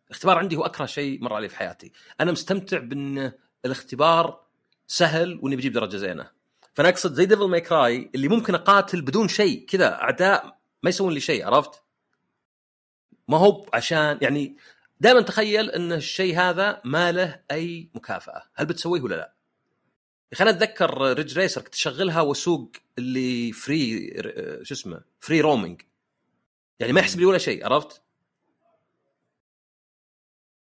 الاختبار 0.08 0.38
عندي 0.38 0.56
هو 0.56 0.66
أكره 0.66 0.86
شيء 0.86 1.24
مر 1.24 1.34
علي 1.34 1.50
في 1.50 1.58
حياتي، 1.58 1.92
أنا 2.22 2.32
مستمتع 2.32 2.78
بأن 2.78 3.32
الاختبار 3.66 4.42
سهل 4.88 5.40
وإني 5.42 5.56
بجيب 5.56 5.74
درجة 5.74 5.98
زينة. 5.98 6.30
فأنا 6.74 6.90
أقصد 6.90 7.14
زي 7.14 7.26
Devil 7.26 7.50
May 7.50 7.62
Cry 7.62 8.12
اللي 8.16 8.28
ممكن 8.28 8.56
أقاتل 8.56 9.02
بدون 9.02 9.28
شيء 9.28 9.66
كذا 9.66 9.94
أعداء 9.94 10.60
ما 10.84 10.90
يسوون 10.90 11.14
لي 11.14 11.20
شيء 11.20 11.46
عرفت؟ 11.46 11.84
ما 13.28 13.38
هو 13.38 13.66
عشان 13.74 14.20
يعني 14.22 14.58
دائما 15.00 15.22
تخيل 15.22 15.70
إن 15.70 15.92
الشيء 15.92 16.40
هذا 16.40 16.82
ما 16.86 17.12
له 17.12 17.44
أي 17.52 17.90
مكافأة، 17.96 18.44
هل 18.56 18.66
بتسويه 18.66 19.02
ولا 19.02 19.16
لا؟ 19.16 19.40
يا 20.32 20.34
أخي 20.34 20.44
أنا 20.44 20.52
أتذكر 20.52 21.14
Ridge 21.18 21.40
Racer 21.40 21.62
كنت 21.62 21.74
اشغلها 21.74 22.22
واسوق 22.22 22.72
اللي 22.98 23.52
free 23.52 24.14
شو 24.64 24.74
اسمه 24.74 25.02
free 25.20 25.42
roaming 25.42 25.82
يعني 26.80 26.94
ما 26.94 27.00
يحسب 27.00 27.20
لي 27.20 27.26
ولا 27.26 27.38
شيء 27.38 27.66
عرفت؟ 27.66 28.02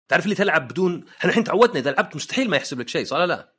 تعرف 0.08 0.23
اللي 0.23 0.36
تلعب 0.36 0.67
بدون 0.67 1.06
إحنا 1.17 1.30
الحين 1.30 1.43
تعودنا 1.43 1.80
إذا 1.80 1.91
لعبت 1.91 2.15
مستحيل 2.15 2.50
ما 2.50 2.58
يحسب 2.58 2.80
لك 2.80 2.88
شيء 2.88 3.06
صح 3.06 3.17
ولا 3.17 3.26
لا؟ 3.26 3.54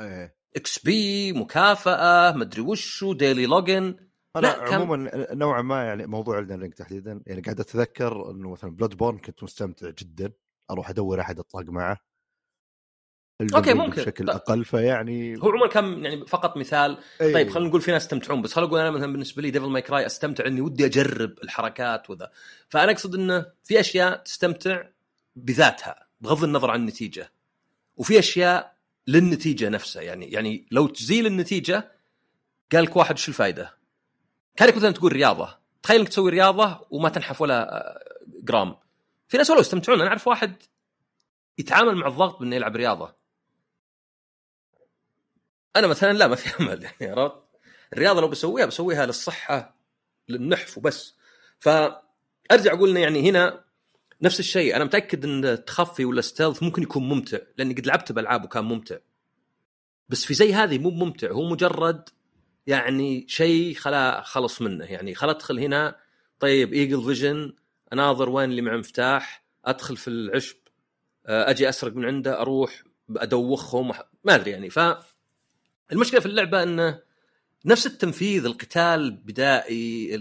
إيه 0.00 0.36
XP 0.56 1.32
مكافأة 1.32 2.32
مدري 2.32 2.62
وشو 2.62 3.12
daily 3.12 3.46
login 3.46 3.96
لا، 4.36 4.52
كان- 4.64 4.74
عموما 4.80 5.26
نوعا 5.34 5.62
ما 5.62 5.84
يعني 5.84 6.06
موضوع 6.06 6.38
Elden 6.38 6.74
تحديدا 6.74 7.22
يعني 7.26 7.40
قاعد 7.40 7.60
أتذكر 7.60 8.30
إنه 8.30 8.50
مثلا 8.50 8.70
Bloodborne 8.76 9.18
كنت 9.18 9.42
مستمتع 9.42 9.90
جدا 9.90 10.32
أروح 10.70 10.90
أدور 10.90 11.20
أحد 11.20 11.38
اطلق 11.38 11.70
معه 11.70 12.12
Ring 13.42 13.68
ممكن. 13.68 14.02
بشكل 14.02 14.26
لا. 14.26 14.34
أقل 14.34 14.64
فيعني 14.64 15.36
هو 15.36 15.48
عموما 15.50 15.66
كان 15.66 16.04
يعني 16.04 16.26
فقط 16.26 16.56
مثال 16.56 16.98
إيه. 17.20 17.34
طيب 17.34 17.50
خلينا 17.50 17.68
نقول 17.68 17.80
في 17.80 17.90
ناس 17.92 18.02
يستمتعون 18.02 18.42
بس 18.42 18.52
خلينا 18.52 18.68
نقول 18.68 18.80
أنا 18.80 18.90
مثلا 18.90 19.12
بالنسبة 19.12 19.42
لي 19.42 19.50
Devil 19.50 19.66
May 19.66 19.82
Cry 19.82 20.06
أستمتع 20.06 20.46
إني 20.46 20.60
ودي 20.60 20.86
أجرب 20.86 21.34
الحركات 21.44 22.10
وذا 22.10 22.30
فأنا 22.68 22.92
أقصد 22.92 23.14
إنه 23.14 23.46
في 23.64 23.80
أشياء 23.80 24.16
تستمتع 24.16 24.82
بذاتها 25.36 26.06
بغض 26.20 26.44
النظر 26.44 26.70
عن 26.70 26.80
النتيجة 26.80 27.32
وفي 27.96 28.18
أشياء 28.18 28.76
للنتيجة 29.06 29.68
نفسها 29.68 30.02
يعني 30.02 30.30
يعني 30.32 30.66
لو 30.70 30.86
تزيل 30.86 31.26
النتيجة 31.26 31.92
قال 32.72 32.84
لك 32.84 32.96
واحد 32.96 33.18
شو 33.18 33.30
الفائده؟ 33.30 33.74
كانك 34.56 34.76
مثلا 34.76 34.90
تقول 34.90 35.12
رياضة. 35.12 35.58
تخيل 35.82 36.00
إنك 36.00 36.08
تسوي 36.08 36.30
رياضة 36.30 36.86
وما 36.90 37.08
تنحف 37.08 37.40
ولا 37.40 37.76
آه، 37.76 38.00
جرام. 38.26 38.76
في 39.28 39.36
ناس 39.36 39.50
والله 39.50 39.60
يستمتعون. 39.60 40.00
أنا 40.00 40.08
أعرف 40.08 40.28
واحد 40.28 40.62
يتعامل 41.58 41.94
مع 41.94 42.06
الضغط 42.06 42.38
بأنه 42.40 42.56
يلعب 42.56 42.76
رياضة. 42.76 43.14
أنا 45.76 45.86
مثلا 45.86 46.12
لا 46.12 46.26
ما 46.26 46.36
في 46.36 46.62
أمل 46.62 46.82
يعني 47.00 47.12
عرفت؟ 47.12 47.34
الرياضة 47.92 48.20
لو 48.20 48.28
بسويها 48.28 48.66
بسويها 48.66 49.06
للصحة 49.06 49.76
للنحف 50.28 50.78
وبس. 50.78 51.14
فأرجع 51.58 52.72
أقول 52.72 52.96
يعني 52.96 53.30
هنا 53.30 53.64
نفس 54.22 54.40
الشيء. 54.40 54.76
أنا 54.76 54.84
متأكد 54.84 55.24
إن 55.24 55.44
التخفي 55.44 56.04
ولا 56.04 56.20
stealth 56.20 56.62
ممكن 56.62 56.82
يكون 56.82 57.08
ممتع 57.08 57.38
لأني 57.56 57.74
قد 57.74 57.86
لعبت 57.86 58.12
بألعاب 58.12 58.44
وكان 58.44 58.64
ممتع. 58.64 58.96
بس 60.08 60.24
في 60.24 60.34
زي 60.34 60.54
هذه 60.54 60.78
مو 60.78 60.90
ممتع. 60.90 61.30
هو 61.30 61.48
مجرد 61.48 62.08
يعني 62.66 63.24
شيء 63.28 63.74
خلا 63.74 64.22
خلص 64.22 64.62
منه. 64.62 64.84
يعني 64.84 65.14
خل 65.14 65.30
أدخل 65.30 65.58
هنا 65.58 65.96
طيب 66.40 66.72
eagle 66.72 67.02
vision 67.02 67.52
أناظر 67.92 68.30
وين 68.30 68.50
اللي 68.50 68.62
مع 68.62 68.76
مفتاح 68.76 69.44
أدخل 69.64 69.96
في 69.96 70.08
العشب 70.08 70.56
آه، 71.26 71.50
أجي 71.50 71.68
أسرق 71.68 71.96
من 71.96 72.04
عنده 72.04 72.40
أروح 72.40 72.82
أدوخهم 73.16 73.92
ما 74.24 74.34
أدري 74.34 74.50
يعني. 74.50 74.70
ف 74.70 74.78
المشكلة 75.92 76.20
في 76.20 76.26
اللعبة 76.26 76.62
إنه 76.62 77.02
نفس 77.64 77.86
التنفيذ 77.86 78.44
القتال 78.44 79.10
بدائي 79.10 80.18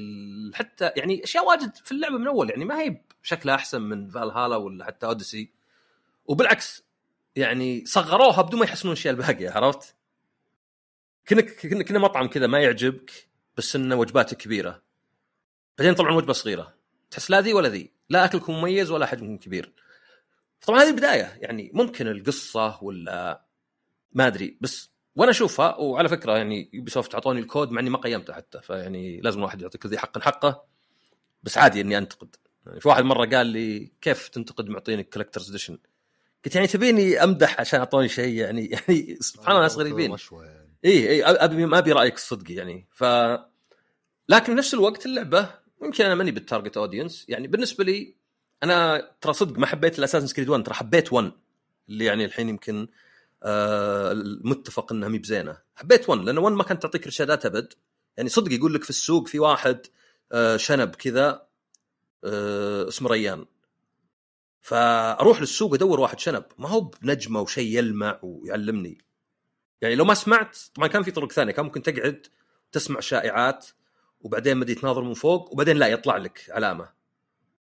حتى 0.53 0.91
يعني 0.95 1.23
أشياء 1.23 1.45
واجد 1.45 1.75
في 1.75 1.91
اللعبة 1.91 2.17
من 2.17 2.27
أول. 2.27 2.49
يعني 2.49 2.65
ما 2.65 2.81
هي 2.81 3.01
بشكلها 3.23 3.55
أحسن 3.55 3.81
من 3.81 4.09
فالهالا 4.09 4.55
ولا 4.55 4.85
حتى 4.85 5.05
Odyssey 5.05 5.51
وبالعكس 6.25 6.83
يعني 7.35 7.85
صغروها 7.85 8.41
بدون 8.41 8.59
ما 8.59 8.65
يحسنون 8.65 8.93
الأشياء 8.93 9.13
الباقية 9.13 9.49
عرفت؟ 9.49 9.95
كنه 11.29 11.41
كنه 11.41 11.83
كنه 11.83 11.99
مطعم 11.99 12.27
كذا 12.27 12.47
ما 12.47 12.59
يعجبك 12.59 13.11
بس 13.57 13.75
إنه 13.75 13.95
وجباته 13.95 14.35
كبيرة. 14.35 14.81
بعدين 15.77 15.93
طلعوا 15.93 16.15
وجبة 16.15 16.33
صغيرة. 16.33 16.73
تحس 17.11 17.31
لا 17.31 17.41
ذي 17.41 17.53
ولا 17.53 17.69
ذي. 17.69 17.91
لا 18.09 18.25
أكلكم 18.25 18.53
مميز 18.53 18.91
ولا 18.91 19.05
حجمكم 19.05 19.37
كبير. 19.37 19.73
طبعا 20.61 20.81
هذه 20.81 20.89
البداية. 20.89 21.37
يعني 21.37 21.71
ممكن 21.73 22.07
القصة 22.07 22.83
ولا 22.83 23.45
ما 24.11 24.27
أدري. 24.27 24.57
بس 24.61 24.91
وأنا 25.15 25.31
أشوفها 25.31 25.75
وعلى 25.75 26.09
فكرة 26.09 26.37
يعني 26.37 26.69
Ubisoft 26.73 27.13
أعطوني 27.13 27.39
الكود 27.39 27.71
مع 27.71 27.81
إني 27.81 27.89
ما 27.89 27.97
قيمته 27.97 28.33
حتى. 28.33 28.61
فيعني 28.61 29.21
لازم 29.21 29.39
الواحد 29.39 29.61
يعطي 29.61 29.77
كل 29.77 29.89
ذي 29.89 29.97
حق 29.97 30.19
حقه. 30.19 30.65
بس 31.43 31.57
عادي 31.57 31.81
إني 31.81 31.97
أنتقد. 31.97 32.35
يعني 32.65 32.79
في 32.79 32.87
واحد 32.87 33.03
مرة 33.03 33.25
قال 33.25 33.47
لي 33.47 33.91
كيف 34.01 34.27
تنتقد 34.27 34.69
معطيني 34.69 35.03
collector's 35.03 35.49
edition 35.49 35.77
قلت 36.45 36.55
يعني 36.55 36.67
تبيني 36.67 37.23
أمدح 37.23 37.59
عشان 37.59 37.79
أعطوني 37.79 38.09
شيء 38.09 38.33
يعني 38.33 38.65
يعني 38.65 39.17
سبحان 39.19 39.51
الله 39.51 39.61
ناس 39.61 39.77
غريبين. 39.77 40.15
اي 40.85 41.09
اي 41.09 41.23
أبي 41.23 41.65
ما 41.65 41.77
أبي 41.77 41.91
رأيك 41.91 42.15
الصدقي 42.15 42.53
يعني. 42.53 42.87
ف 42.91 43.03
لكن 44.29 44.55
نفس 44.55 44.73
الوقت 44.73 45.05
اللعبة 45.05 45.49
يمكن 45.83 46.05
أنا 46.05 46.15
ماني 46.15 46.31
بال 46.31 46.43
target 46.43 46.77
audience 46.77 47.25
يعني 47.29 47.47
بالنسبة 47.47 47.83
لي 47.83 48.15
أنا 48.63 49.09
ترى 49.21 49.33
صدق 49.33 49.59
ما 49.59 49.65
حبيت 49.65 49.99
ال 49.99 50.02
Assassin's 50.02 50.27
Creed 50.27 50.49
1 50.49 50.63
ترى 50.63 50.75
حبيت 50.75 51.13
1 51.13 51.31
اللي 51.89 52.05
يعني 52.05 52.25
الحين 52.25 52.49
يمكن 52.49 52.87
آه 53.43 54.11
المتفق 54.11 54.93
إنها 54.93 55.09
مي 55.09 55.17
بزينة. 55.17 55.57
حبيت 55.75 56.09
1 56.09 56.21
لأن 56.21 56.37
1 56.37 56.55
ما 56.55 56.63
كانت 56.63 56.81
تعطيك 56.81 57.05
إرشادات 57.05 57.45
أبد. 57.45 57.73
يعني 58.17 58.29
صدق 58.29 58.53
يقول 58.53 58.73
لك 58.73 58.83
في 58.83 58.89
السوق 58.89 59.27
في 59.27 59.39
واحد 59.39 59.87
آه 60.31 60.57
شنب 60.57 60.95
كذا 60.95 61.47
آه 62.23 62.87
اسمه 62.87 63.09
ريان. 63.09 63.45
فأروح 64.61 65.41
للسوق 65.41 65.73
أدور 65.73 65.99
واحد 65.99 66.19
شنب. 66.19 66.43
ما 66.57 66.69
هو 66.69 66.81
بنجمة 66.81 67.41
وشيء 67.41 67.77
يلمع 67.77 68.19
ويعلمني. 68.23 68.97
يعني 69.81 69.95
لو 69.95 70.05
ما 70.05 70.13
سمعت 70.13 70.57
طبعا 70.75 70.87
كان 70.87 71.03
في 71.03 71.11
طرق 71.11 71.31
ثانية. 71.31 71.51
كان 71.51 71.65
ممكن 71.65 71.81
تقعد 71.81 72.27
تسمع 72.71 72.99
شائعات 72.99 73.67
وبعدين 74.21 74.59
بدي 74.59 74.75
تناظر 74.75 75.01
من 75.01 75.13
فوق 75.13 75.53
وبعدين 75.53 75.77
لا 75.77 75.87
يطلع 75.87 76.17
لك 76.17 76.45
علامة. 76.49 76.89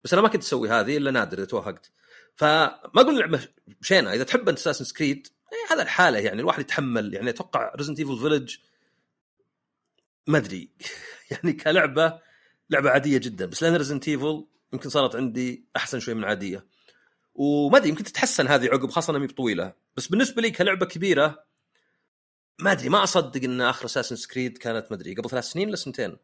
بس 0.03 0.13
أنا 0.13 0.21
ما 0.21 0.27
كنت 0.27 0.43
أسوي 0.43 0.69
هذه 0.69 0.97
إلا 0.97 1.11
نادر 1.11 1.37
إذا 1.37 1.45
توهقت. 1.45 1.91
فما 2.35 2.79
أقول 2.95 3.09
اللعبه 3.09 3.47
شينة. 3.81 4.13
إذا 4.13 4.23
تحب 4.23 4.49
انت 4.49 4.57
اساسن 4.57 4.85
سكريد 4.85 5.27
هذا 5.71 5.81
الحالة 5.81 6.19
يعني. 6.19 6.41
الواحد 6.41 6.59
يتحمل. 6.59 7.13
يعني 7.13 7.29
أتوقع 7.29 7.73
Resident 7.75 7.99
Evil 7.99 8.17
Village 8.17 8.55
ما 10.27 10.37
أدري. 10.37 10.69
يعني 11.31 11.53
كلعبة 11.53 12.19
لعبة 12.69 12.89
عادية 12.89 13.17
جدا. 13.17 13.45
بس 13.45 13.63
لأن 13.63 13.75
Resident 13.75 14.07
Evil 14.07 14.45
يمكن 14.73 14.89
صارت 14.89 15.15
عندي 15.15 15.65
أحسن 15.75 15.99
شوي 15.99 16.13
من 16.13 16.23
عادية. 16.23 16.65
وما 17.35 17.77
أدري 17.77 17.89
يمكن 17.89 18.03
تتحسن 18.03 18.47
هذه 18.47 18.67
عقب 18.67 18.89
خاصة 18.89 19.11
انها 19.11 19.21
مي 19.21 19.27
بطويلة. 19.27 19.73
بس 19.97 20.07
بالنسبة 20.07 20.41
لي 20.41 20.51
كلعبة 20.51 20.85
كبيرة 20.85 21.45
ما 22.59 22.71
أدري 22.71 22.89
ما 22.89 23.03
أصدق 23.03 23.43
إن 23.43 23.61
آخر 23.61 23.85
Assassin's 23.85 24.15
Creed 24.15 24.57
كانت 24.57 24.91
ما 24.91 24.97
أدري 24.97 25.15
قبل 25.15 25.29
ثلاث 25.29 25.43
سنين 25.43 25.67
ولا 25.67 25.75
سنتين. 25.75 26.17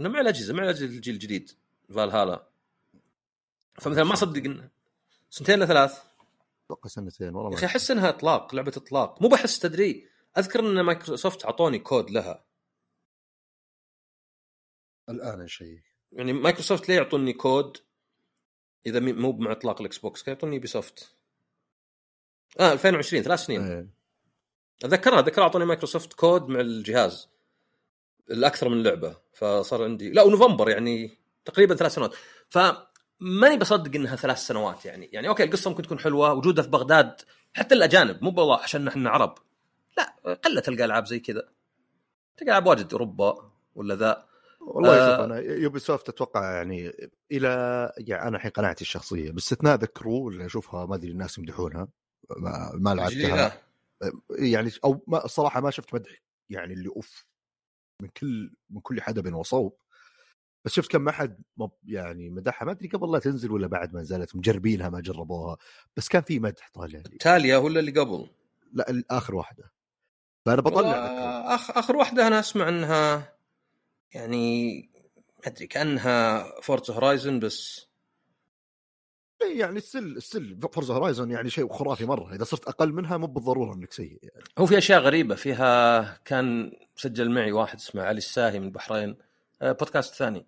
إنه 0.00 0.08
مع 0.08 0.20
الأجهزة 0.20 0.54
مع 0.54 0.70
الجيل 0.70 1.14
الجديد 1.14 1.50
فالهالا 1.94 2.48
فمثلا 3.80 4.04
ما 4.04 4.12
أصدق 4.12 4.44
انه 4.44 4.70
سنتين 5.30 5.54
ولا 5.54 5.66
ثلاث. 5.66 6.02
أتوقع 6.64 6.88
سنتين 6.88 7.34
والله 7.34 7.50
يا 7.50 7.56
أخي 7.56 7.66
أحس 7.66 7.90
إنها 7.90 8.08
إطلاق 8.08 8.54
لعبة 8.54 8.72
إطلاق. 8.76 9.22
مو 9.22 9.28
بحس 9.28 9.58
تدري 9.58 10.08
أذكر 10.38 10.60
إن 10.60 10.80
مايكروسوفت 10.80 11.44
اعطوني 11.44 11.78
كود 11.78 12.10
لها. 12.10 12.44
الآن 15.08 15.48
شيء 15.48 15.80
يعني 16.12 16.32
مايكروسوفت 16.32 16.88
ليه 16.88 16.96
يعطوني 16.96 17.32
كود؟ 17.32 17.76
إذا 18.86 19.00
مو 19.00 19.32
مع 19.32 19.52
إطلاق 19.52 19.80
ال 19.80 19.98
Xbox 19.98 20.22
كان 20.22 20.34
يعطوني 20.34 20.54
Ubisoft 20.54 21.16
آه 22.60 22.72
2020 22.72 23.22
ثلاث 23.22 23.40
سنين. 23.40 23.90
أتذكرها 24.84 25.18
أتذكر 25.18 25.42
أعطوني 25.42 25.64
مايكروسوفت 25.64 26.12
كود 26.12 26.48
مع 26.48 26.60
الجهاز 26.60 27.28
الأكثر 28.30 28.68
من 28.68 28.82
لعبة 28.82 29.16
فصار 29.32 29.84
عندي 29.84 30.10
لا 30.10 30.22
ونوفمبر 30.22 30.70
يعني 30.70 31.18
تقريبا 31.44 31.74
ثلاث 31.74 31.94
سنوات. 31.94 32.14
فماني 32.48 33.56
بصدق 33.60 33.94
إنها 33.94 34.16
ثلاث 34.16 34.38
سنوات 34.38 34.84
يعني. 34.84 35.10
يعني 35.12 35.28
okay 35.28 35.44
القصة 35.44 35.70
ممكن 35.70 35.82
تكون 35.82 35.98
حلوة 35.98 36.32
وجودها 36.32 36.64
في 36.64 36.70
بغداد 36.70 37.20
حتى 37.54 37.74
الأجانب 37.74 38.22
مو 38.22 38.30
بالله 38.30 38.58
عشان 38.58 38.88
إحنا 38.88 39.10
عرب. 39.10 39.34
لا 39.98 40.34
قلة 40.34 40.60
تلقى 40.60 40.84
ألعاب 40.84 41.06
زي 41.06 41.20
كذا. 41.20 41.48
تلقى 42.36 42.50
ألعاب 42.50 42.66
واجد 42.66 42.92
أوروبا 42.92 43.50
ولا 43.74 43.94
ذا. 43.94 44.26
والله 44.60 44.98
آه. 44.98 45.24
أنا 45.24 45.38
Ubi 45.38 45.78
soft 45.78 46.08
أتوقع 46.08 46.52
يعني 46.56 46.92
إلى 47.32 47.92
يعني 47.98 48.28
أنا 48.28 48.36
الحين 48.36 48.50
قناعتي 48.50 48.82
الشخصية 48.82 49.30
باستثناء 49.30 49.76
The 49.76 49.86
Crew 49.86 50.28
اللي 50.28 50.46
أشوفها 50.46 50.86
ما 50.86 50.94
أدري 50.94 51.10
الناس 51.10 51.38
يمدحونها 51.38 51.88
ما, 52.36 52.70
ما 52.74 52.94
لعبتها. 52.94 53.65
يعني 54.30 54.70
أو 54.84 55.04
ما 55.06 55.24
الصراحة 55.24 55.60
ما 55.60 55.70
شفت 55.70 55.94
مدح 55.94 56.22
يعني 56.50 56.74
اللي 56.74 56.88
أوف 56.88 57.26
من 58.02 58.08
كل 58.08 58.54
من 58.70 58.80
كل 58.80 59.00
حدب 59.00 59.34
وصوب 59.34 59.78
بس 60.66 60.72
شفت 60.72 60.90
كم 60.90 61.08
أحد 61.08 61.42
يعني 61.84 62.30
مدحها 62.30 62.66
ما 62.66 62.72
أدري 62.72 62.88
قبل 62.88 63.12
لا 63.12 63.18
تنزل 63.18 63.50
ولا 63.52 63.66
بعد 63.66 63.94
ما 63.94 64.00
نزلت 64.00 64.36
مجربينها 64.36 64.88
ما 64.88 65.00
جربوها 65.00 65.56
بس 65.96 66.08
كان 66.08 66.22
في 66.22 66.38
مدح 66.38 66.70
طالع 66.74 67.02
لي 67.10 67.18
تاليا 67.18 67.56
ولا 67.56 67.80
اللي 67.80 68.00
قبل؟ 68.00 68.30
لا 68.72 69.04
آخر 69.10 69.34
واحدة 69.34 69.72
فأنا 70.46 70.60
بطلع. 70.60 70.76
والله 70.76 71.54
أخ... 71.54 71.70
آخر 71.70 71.96
واحدة 71.96 72.26
أنا 72.26 72.38
أسمع 72.38 72.68
أنها 72.68 73.36
يعني 74.14 74.76
ما 75.46 75.52
أدري 75.52 75.66
كأنها 75.66 76.44
فورت 76.60 76.90
هورايزن 76.90 77.38
بس 77.40 77.85
يعني 79.42 79.76
السل 79.76 80.16
السل 80.16 80.58
فورزا 80.72 80.94
هورايزون 80.94 81.30
يعني 81.30 81.50
شيء 81.50 81.72
خرافي 81.72 82.04
مرة. 82.06 82.34
إذا 82.34 82.44
صرت 82.44 82.68
أقل 82.68 82.92
منها 82.92 83.16
مو 83.16 83.26
بالضرورة 83.26 83.74
إنك 83.74 83.92
سيء 83.92 84.18
يعني. 84.22 84.44
هو 84.58 84.66
في 84.66 84.78
أشياء 84.78 85.00
غريبة. 85.00 85.34
فيها 85.34 86.02
كان 86.24 86.72
سجل 86.96 87.30
معي 87.30 87.52
واحد 87.52 87.78
اسمه 87.78 88.02
علي 88.02 88.18
الساهي 88.18 88.60
من 88.60 88.66
البحرين 88.66 89.16
آه، 89.62 89.72
بودكاست 89.72 90.14
ثاني. 90.14 90.46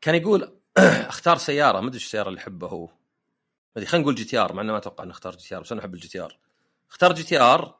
كان 0.00 0.14
يقول 0.14 0.52
اختار 1.08 1.36
سيارة. 1.36 1.80
ما 1.80 1.86
أدري 1.86 1.94
إيش 1.94 2.04
السياره 2.04 2.28
اللي 2.28 2.40
يحبها 2.40 2.68
هو. 2.68 2.86
ما 2.86 2.92
أدري 3.76 3.86
خلينا 3.86 4.02
نقول 4.02 4.14
GTR 4.14 4.52
مع 4.52 4.62
انه 4.62 4.72
ما 4.72 4.78
أتوقع 4.78 5.04
انه 5.04 5.12
أختار 5.12 5.36
جي 5.36 5.48
تي 5.48 5.56
آر 5.56 5.60
بس 5.60 5.72
أنا 5.72 5.80
أحب 5.80 5.94
ال 5.94 6.08
GTR. 6.08 6.38
اختار 6.90 7.12
GTR. 7.12 7.78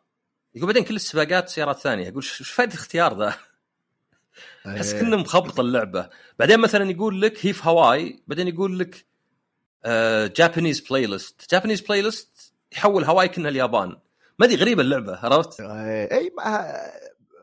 يقول 0.55 0.67
بعدين 0.67 0.85
كل 0.85 0.97
السباقات 0.97 1.49
سيارات 1.49 1.79
ثانية. 1.79 2.07
يقول 2.07 2.23
إيش 2.23 2.53
فائده 2.53 2.75
الاختيار 2.75 3.19
ذا؟ 3.19 3.35
أحس 4.67 4.93
إيه. 4.93 5.01
كنا 5.01 5.17
مخبط 5.17 5.61
اللعبة. 5.61 6.09
بعدين 6.39 6.61
مثلا 6.61 6.91
يقول 6.91 7.21
لك 7.21 7.47
هي 7.47 7.53
في 7.53 7.69
هواي 7.69 8.23
بعدين 8.27 8.49
يقول 8.49 8.79
لك 8.79 9.07
Japanese 10.27 10.81
playlist 10.81 11.51
Japanese 11.51 11.81
playlist 11.81 12.55
يحول 12.73 13.05
هواي 13.05 13.29
كأنها 13.29 13.51
اليابان. 13.51 13.97
ما 14.39 14.47
أدري 14.47 14.57
غريبة 14.57 14.83
اللعبة 14.83 15.17
عرفت؟ 15.17 15.61
اي 15.61 16.33
ما 16.39 16.75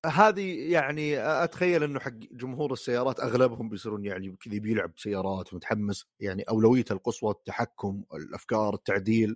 هذه 0.06 0.72
يعني 0.72 1.20
أتخيل 1.44 1.84
إنه 1.84 2.00
حق 2.00 2.12
جمهور 2.32 2.74
السيارات 2.74 3.20
أغلبهم 3.20 3.70
بيصيرون 3.70 4.06
يعني 4.06 4.36
كذا 4.42 4.60
بيلعب 4.60 4.92
سيارات 4.98 5.54
ومتحمس 5.54 6.06
يعني 6.20 6.44
اولويته 6.44 6.94
القصوى 6.94 7.32
التحكم 7.32 8.04
الأفكار 8.14 8.74
التعديل 8.74 9.36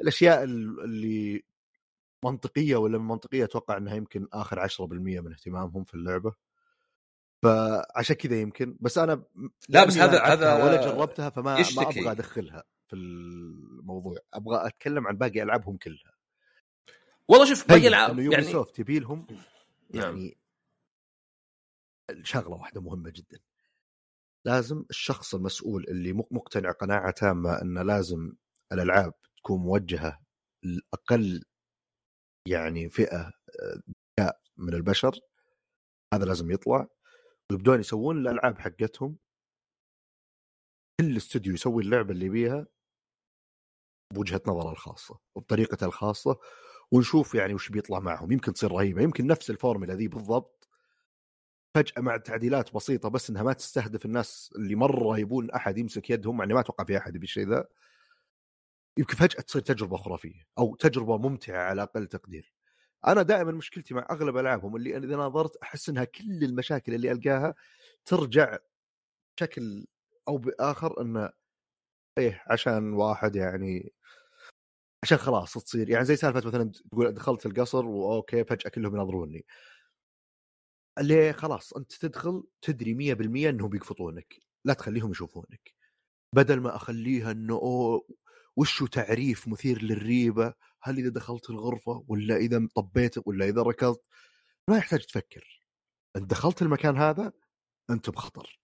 الأشياء 0.00 0.44
اللي 0.44 1.44
منطقية 2.24 2.76
ولا 2.76 2.98
من 2.98 3.08
منطقية 3.08 3.44
أتوقع 3.44 3.76
إنها 3.76 3.94
يمكن 3.94 4.28
آخر 4.32 4.68
10% 4.68 4.82
من 4.90 5.32
اهتمامهم 5.32 5.84
في 5.84 5.94
اللعبة. 5.94 6.32
فعشان 7.44 8.16
كذا 8.16 8.40
يمكن 8.40 8.76
بس 8.80 8.98
أنا 8.98 9.24
لا، 9.68 9.84
بس 9.84 9.96
هذا- 9.96 10.22
هذا 10.24 10.64
ولا 10.64 10.86
جربتها 10.86 11.30
فما 11.30 11.54
ما. 11.54 11.60
أبغى 11.82 12.10
أدخلها 12.10 12.64
في 12.86 12.96
الموضوع 12.96 14.16
أبغى 14.34 14.66
أتكلم 14.66 15.06
عن 15.06 15.16
باقي 15.16 15.42
ألعابهم 15.42 15.76
كلها 15.76 16.14
والله 17.28 17.44
شوف 17.46 17.68
باقي 17.68 17.78
تخيل 17.80 17.94
العاب 17.94 18.18
يعني 18.18 18.44
سوفت 18.44 18.78
يبي 18.78 18.98
لهم 18.98 19.26
نعم. 19.94 20.16
يعني 20.16 20.38
شغلة 22.22 22.48
واحدة 22.56 22.80
مهمة 22.80 23.10
جدا 23.10 23.38
لازم 24.44 24.84
الشخص 24.90 25.34
المسؤول 25.34 25.84
اللي 25.88 26.12
مق- 26.12 26.32
مقتنع 26.32 26.70
قناعة 26.72 27.10
تامة 27.10 27.62
إنه 27.62 27.82
لازم 27.82 28.32
الألعاب 28.72 29.14
تكون 29.36 29.60
موجهة 29.60 30.20
لأقل 30.62 31.44
يعني 32.48 32.88
فئة 32.88 33.32
آه، 34.20 34.32
من 34.56 34.74
البشر 34.74 35.20
هذا 36.14 36.24
لازم 36.24 36.50
يطلع 36.50 36.88
ويبدون 37.52 37.80
يسوون 37.80 38.18
الألعاب 38.18 38.58
حقتهم. 38.58 39.16
كل 41.00 41.16
استوديو 41.16 41.54
يسوي 41.54 41.82
اللعبة 41.82 42.12
اللي 42.12 42.26
يبيها 42.26 42.66
بوجهة 44.14 44.40
نظره 44.46 44.70
الخاصة 44.70 45.18
وبطريقته 45.34 45.86
الخاصة 45.86 46.38
ونشوف 46.92 47.34
يعني 47.34 47.54
وش 47.54 47.68
بيطلع 47.68 48.00
معهم. 48.00 48.32
يمكن 48.32 48.52
تصير 48.52 48.72
رهيبة 48.72 49.02
يمكن 49.02 49.26
نفس 49.26 49.50
الفورمولا 49.50 49.94
ذي 49.94 50.08
بالضبط. 50.08 50.68
فجأة 51.74 52.02
مع 52.02 52.16
تعديلات 52.16 52.74
بسيطة 52.74 53.08
بس 53.08 53.30
إنها 53.30 53.42
ما 53.42 53.52
تستهدف 53.52 54.04
الناس 54.04 54.50
اللي 54.56 54.74
مرة 54.74 55.18
يبون 55.18 55.50
أحد 55.50 55.78
يمسك 55.78 56.10
يدهم 56.10 56.38
يعني 56.40 56.54
ما 56.54 56.60
أتوقع 56.60 56.84
في 56.84 56.96
أحد 56.98 57.14
يبي 57.16 57.24
الشيء 57.24 57.48
ذا. 57.48 57.64
يمكن 58.98 59.16
فجأة 59.16 59.40
تصير 59.40 59.62
تجربة 59.62 59.96
خرافية 59.96 60.46
أو 60.58 60.74
تجربة 60.74 61.18
ممتعة 61.18 61.62
على 61.62 61.82
أقل 61.82 62.06
تقدير. 62.06 62.53
أنا 63.06 63.22
دائما 63.22 63.52
مشكلتي 63.52 63.94
مع 63.94 64.06
أغلب 64.10 64.36
ألعابهم 64.36 64.76
اللي 64.76 64.96
إذا 64.96 65.16
نظرت 65.16 65.56
أحس 65.56 65.88
إنها 65.88 66.04
كل 66.04 66.44
المشاكل 66.44 66.94
اللي 66.94 67.12
ألقاها 67.12 67.54
ترجع 68.04 68.58
بشكل 69.38 69.86
أو 70.28 70.38
بآخر 70.38 71.00
إنه 71.02 71.30
إيه 72.18 72.42
عشان 72.50 72.92
واحد 72.94 73.36
يعني 73.36 73.92
عشان 75.02 75.18
خلاص 75.18 75.52
تصير. 75.54 75.90
يعني 75.90 76.04
زي 76.04 76.16
سالفة 76.16 76.48
مثلا 76.48 76.72
تقول 76.90 77.12
دخلت 77.12 77.46
القصر 77.46 77.86
وأوكي 77.86 78.44
فجأة 78.44 78.70
كلهم 78.70 78.94
يناظروني. 78.94 79.44
اللي 80.98 81.32
خلاص 81.32 81.72
أنت 81.72 81.92
تدخل 81.92 82.42
تدري 82.62 82.94
100% 82.94 83.48
إنهم 83.50 83.68
بيقفطونك 83.68 84.34
لا 84.64 84.74
تخليهم 84.74 85.10
يشوفونك. 85.10 85.74
بدل 86.34 86.60
ما 86.60 86.76
أخليها 86.76 87.30
إنه 87.32 87.54
أوه 87.54 88.06
وشو 88.56 88.86
تعريف 88.86 89.48
مثير 89.48 89.82
للريبة؟ 89.82 90.54
هل 90.84 90.98
إذا 90.98 91.08
دخلت 91.08 91.50
الغرفة 91.50 92.04
ولا 92.08 92.36
إذا 92.36 92.68
طبيت 92.74 93.28
ولا 93.28 93.44
إذا 93.44 93.62
ركضت؟ 93.62 94.04
ما 94.70 94.76
يحتاج 94.76 95.06
تفكر. 95.06 95.62
انت 96.16 96.30
دخلت 96.30 96.62
المكان 96.62 96.96
هذا 96.96 97.32
أنت 97.90 98.10
بخطر. 98.10 98.60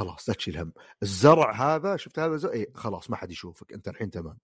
خلاص 0.00 0.28
لا 0.28 0.34
تشيل 0.34 0.58
هم. 0.58 0.72
الزرع 1.02 1.52
هذا 1.52 1.96
شفت 1.96 2.18
هذا 2.18 2.36
زرع 2.36 2.52
إيه 2.52 2.72
خلاص 2.74 3.10
ما 3.10 3.16
حد 3.16 3.30
يشوفك 3.30 3.72
أنت 3.72 3.88
الحين 3.88 4.10
تمام. 4.10 4.38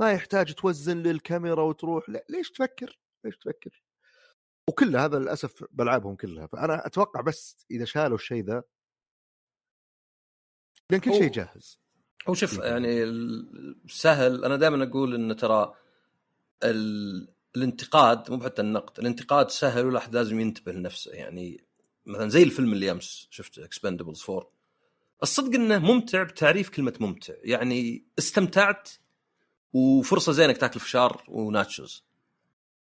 ما 0.00 0.12
يحتاج 0.12 0.54
توزن 0.54 0.96
للكاميرا 0.96 1.62
وتروح 1.62 2.08
لا 2.08 2.24
ليش 2.28 2.50
تفكر؟ 2.50 2.98
ليش 3.24 3.36
تفكر؟ 3.36 3.82
وكل 4.68 4.96
هذا 4.96 5.18
للأسف 5.18 5.64
بالعابهم 5.70 6.16
كلها. 6.16 6.46
فأنا 6.46 6.86
أتوقع 6.86 7.20
بس 7.20 7.66
إذا 7.70 7.84
شالوا 7.84 8.16
الشيء 8.16 8.44
ذا 8.44 8.62
لأن 10.90 11.00
كل 11.00 11.12
شيء 11.12 11.30
جاهز. 11.30 11.80
هو 12.28 12.34
شوف 12.34 12.58
يعني 12.58 13.02
السهل 13.02 14.44
أنا 14.44 14.56
دائما 14.56 14.84
أقول 14.84 15.14
إن 15.14 15.36
ترى 15.36 15.74
ال... 16.64 17.28
الانتقاد 17.56 18.30
مو 18.30 18.44
حتى 18.44 18.62
النقد 18.62 18.98
الانتقاد 18.98 19.50
سهل 19.50 19.86
والواحد 19.86 20.14
لازم 20.14 20.40
ينتبه 20.40 20.72
لنفسه. 20.72 21.12
يعني 21.12 21.64
مثلا 22.06 22.28
زي 22.28 22.42
الفيلم 22.42 22.72
اللي 22.72 22.90
أمس 22.90 23.28
شفته 23.30 23.64
Expendables 23.64 24.24
4 24.30 24.50
الصدق 25.22 25.54
إنه 25.54 25.78
ممتع 25.78 26.22
بتعريف 26.22 26.68
كلمة 26.68 26.94
ممتع. 27.00 27.34
يعني 27.42 28.04
استمتعت 28.18 28.90
وفرصة 29.72 30.32
زينة 30.32 30.50
إنك 30.50 30.58
تاكل 30.58 30.80
فشار 30.80 31.24
وناتشوز. 31.28 32.04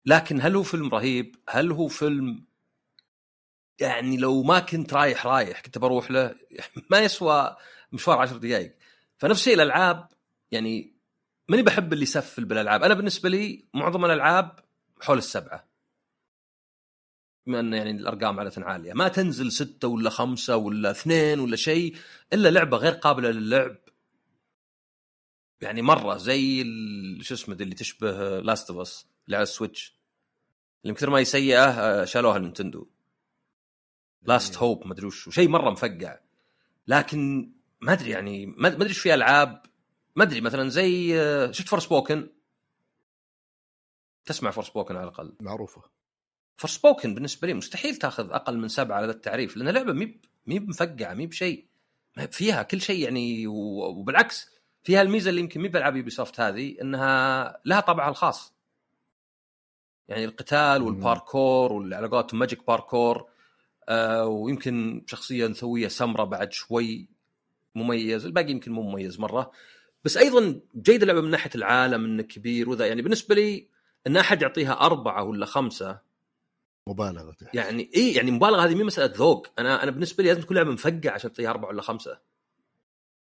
لكن 0.05 0.41
هل 0.41 0.55
هو 0.55 0.63
فيلم 0.63 0.89
رهيب؟ 0.89 1.35
هل 1.49 1.71
هو 1.71 1.87
فيلم 1.87 2.45
يعني 3.79 4.17
لو 4.17 4.43
ما 4.43 4.59
كنت 4.59 4.93
رايح 4.93 5.27
رايح 5.27 5.61
كنت 5.61 5.77
بروح 5.77 6.11
له 6.11 6.35
ما 6.89 6.99
يسوى 6.99 7.55
مشوار 7.91 8.17
عشر 8.17 8.37
دقائق 8.37 8.75
فنفس 9.17 9.39
الشيء 9.39 9.53
الألعاب 9.53 10.07
يعني 10.51 10.93
ماني 11.49 11.63
بحب 11.63 11.93
اللي 11.93 12.03
يسفل 12.03 12.45
بالألعاب. 12.45 12.83
أنا 12.83 12.93
بالنسبة 12.93 13.29
لي 13.29 13.65
معظم 13.73 14.05
الألعاب 14.05 14.59
حول 15.01 15.17
السبعة. 15.17 15.67
بما 17.47 17.59
أن 17.59 17.73
يعني 17.73 17.91
الأرقام 17.91 18.39
عاده 18.39 18.65
عالية. 18.65 18.93
ما 18.93 19.07
تنزل 19.07 19.51
ستة 19.51 19.87
ولا 19.87 20.09
خمسة 20.09 20.57
ولا 20.57 20.91
اثنين 20.91 21.39
ولا 21.39 21.55
شيء 21.55 21.95
إلا 22.33 22.49
لعبة 22.49 22.77
غير 22.77 22.93
قابلة 22.93 23.31
للعب. 23.31 23.77
يعني 25.61 25.81
مرة 25.81 26.17
زي 26.17 26.63
شو 27.21 27.33
اسمه 27.33 27.55
اللي 27.55 27.75
تشبه 27.75 28.39
Last 28.39 28.69
of 28.69 28.79
Us 28.79 29.07
اللي 29.25 29.35
على 29.35 29.43
ال 29.43 29.50
Switch. 29.50 29.95
اللي 30.83 30.95
كثر 30.95 31.09
ما 31.09 31.17
هي 31.17 31.25
سيئة 31.25 31.65
آه، 31.65 32.05
شالوها 32.05 32.39
نينتندو 32.39 32.87
Last 34.23 34.57
Hope 34.57 34.87
ما 34.87 34.93
أدري 34.93 35.07
وش. 35.07 35.29
شيء 35.29 35.49
مرة 35.49 35.69
مفقع. 35.69 36.19
لكن 36.87 37.51
ما 37.81 37.93
أدري 37.93 38.09
يعني 38.09 38.45
ما 38.45 38.55
ما 38.57 38.67
أدري 38.67 38.89
إيش 38.89 38.99
في 38.99 39.13
ألعاب 39.13 39.70
ما 40.15 40.23
أدري 40.23 40.41
مثلا 40.41 40.69
زي 40.69 41.21
آه، 41.21 41.51
شفت 41.51 41.67
Forspoken 41.67 42.29
تسمع 44.25 44.51
Forspoken 44.51 44.95
على 44.95 45.03
الأقل؟ 45.03 45.33
معروفة. 45.39 45.81
Forspoken 46.57 47.15
بالنسبة 47.15 47.47
لي 47.47 47.53
مستحيل 47.53 47.95
تاخذ 47.95 48.31
أقل 48.31 48.57
من 48.57 48.67
سبعة 48.67 48.97
على 48.97 49.05
ذا 49.05 49.11
التعريف 49.11 49.57
لأن 49.57 49.69
لعبه 49.69 49.93
مي 49.93 50.19
مي 50.47 50.59
مفقعة 50.59 51.13
مي 51.13 51.27
بشيء. 51.27 51.65
فيها 52.31 52.63
كل 52.63 52.81
شيء 52.81 53.03
يعني 53.03 53.47
وبالعكس 53.47 54.49
فيها 54.83 55.01
الميزة 55.01 55.29
اللي 55.29 55.41
يمكن 55.41 55.61
مي 55.61 55.67
بالعاب 55.67 55.95
Ubisoft 55.95 56.39
هذه 56.39 56.81
إنها 56.81 57.57
لها 57.65 57.79
طابعها 57.79 58.09
الخاص. 58.09 58.53
يعني 60.07 60.25
القتال 60.25 60.81
والباركور 60.81 61.93
قولتهم 61.93 62.39
magic 62.39 62.67
parkour 62.67 63.29
آه 63.89 64.25
ويمكن 64.25 65.03
شخصيه 65.07 65.45
انثويه 65.45 65.87
سمراء 65.87 66.25
بعد 66.25 66.53
شوي 66.53 67.09
مميز 67.75 68.25
الباقي 68.25 68.51
يمكن 68.51 68.71
مو 68.71 68.81
مميز 68.81 69.19
مرة. 69.19 69.51
بس 70.03 70.17
أيضا 70.17 70.59
جيد 70.75 71.01
اللعبة 71.01 71.21
من 71.21 71.29
ناحية 71.29 71.51
العالم 71.55 72.05
إنه 72.05 72.23
كبير 72.23 72.69
وذا. 72.69 72.85
يعني 72.87 73.01
بالنسبة 73.01 73.35
لي 73.35 73.67
إن 74.07 74.17
أحد 74.17 74.41
يعطيها 74.41 74.73
أربعة 74.73 75.23
ولا 75.23 75.45
خمسة. 75.45 75.99
مبالغة 76.87 77.31
تحس. 77.31 77.55
يعني 77.55 77.91
اي 77.95 78.13
يعني 78.13 78.31
مبالغة 78.31 78.65
هذه 78.65 78.75
مو 78.75 78.83
مسألة 78.83 79.13
ذوق. 79.15 79.47
أنا 79.59 79.83
أنا 79.83 79.91
بالنسبة 79.91 80.23
لي 80.23 80.29
لازم 80.29 80.41
تكون 80.41 80.57
لعبة 80.57 80.71
مفقعة 80.71 81.13
عشان 81.13 81.31
تعطيها 81.31 81.49
أربعة 81.49 81.69
ولا 81.69 81.81
خمسة. 81.81 82.19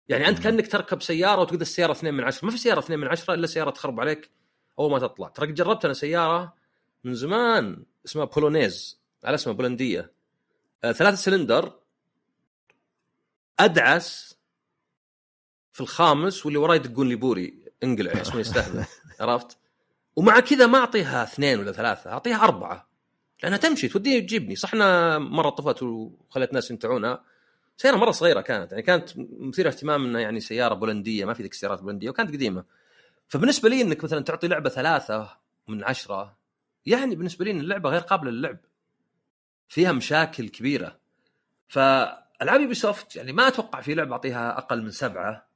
يعني 0.08 0.28
أنت. 0.28 0.38
كأنك 0.38 0.66
تركب 0.72 1.02
سيارة 1.02 1.40
وتقول 1.40 1.60
السيارة 1.60 1.92
اثنين 1.92 2.14
من 2.14 2.24
عشرة. 2.24 2.44
ما 2.44 2.50
في 2.50 2.58
سيارة 2.58 2.78
اثنين 2.78 2.98
من 2.98 3.08
عشرة 3.08 3.34
إلا 3.34 3.46
سيارة 3.46 3.70
تخرب 3.70 4.00
عليك 4.00 4.30
أول 4.78 4.90
ما 4.90 4.98
تطلع. 4.98 5.28
ترى 5.28 5.52
جربت 5.52 5.84
أنا 5.84 5.94
سيارة 5.94 6.54
من 7.04 7.14
زمان 7.14 7.84
اسمها 8.06 8.24
Polonez. 8.24 9.00
على 9.24 9.34
اسمها 9.34 9.54
بولندية. 9.54 10.12
آه 10.84 10.92
ثلاثة 10.92 11.16
سلندر. 11.16 11.72
أدعس 13.60 14.33
في 15.74 15.80
الخامس 15.80 16.46
واللي 16.46 16.58
وراي 16.58 16.76
يدقون 16.76 17.08
لي 17.08 17.14
بوري 17.14 17.54
انقلع 17.84 18.12
اسمه 18.12 18.40
يستهبل 18.40 18.84
عرفت؟ 19.20 19.58
ومع 20.16 20.40
كذا 20.40 20.66
ما 20.66 20.78
أعطيها 20.78 21.22
اثنين 21.22 21.58
ولا 21.58 21.72
ثلاثة 21.72 22.10
أعطيها 22.10 22.44
أربعة. 22.44 22.88
لأنها 23.42 23.58
تمشي 23.58 23.88
توديني 23.88 24.18
وتجيبني. 24.18 24.56
صح 24.56 24.74
انها 24.74 25.18
مرة 25.18 25.50
طفت 25.50 25.82
وخلت 25.82 26.52
ناس 26.52 26.70
يمتعونها 26.70 27.24
سيارة 27.76 27.96
مرة 27.96 28.10
صغيرة 28.10 28.40
كانت 28.40 28.70
يعني 28.70 28.82
كانت 28.82 29.10
مثيرة 29.16 29.68
اهتمام 29.68 30.04
انها 30.04 30.20
يعني 30.20 30.40
سيارة 30.40 30.74
بولندية 30.74 31.24
ما 31.24 31.34
في 31.34 31.42
ذيك 31.42 31.52
السيارات 31.52 31.78
البولنديه 31.78 32.10
وكانت 32.10 32.30
قديمة. 32.30 32.64
فبالنسبة 33.28 33.68
لي 33.68 33.82
إنك 33.82 34.04
مثلا 34.04 34.20
تعطي 34.20 34.48
لعبة 34.48 34.68
ثلاثة 34.68 35.36
من 35.68 35.84
عشرة 35.84 36.36
يعني 36.86 37.16
بالنسبة 37.16 37.44
لي 37.44 37.50
إن 37.50 37.60
اللعبة 37.60 37.90
غير 37.90 38.00
قابلة 38.00 38.30
للعب. 38.30 38.58
فيها 39.68 39.92
مشاكل 39.92 40.48
كبيرة. 40.48 40.98
فألعاب 41.68 42.60
Ubisoft 42.60 43.16
يعني 43.16 43.32
ما 43.32 43.48
أتوقع 43.48 43.80
في 43.80 43.94
لعبة 43.94 44.12
أعطيها 44.12 44.58
أقل 44.58 44.82
من 44.82 44.90
سبعة. 44.90 45.53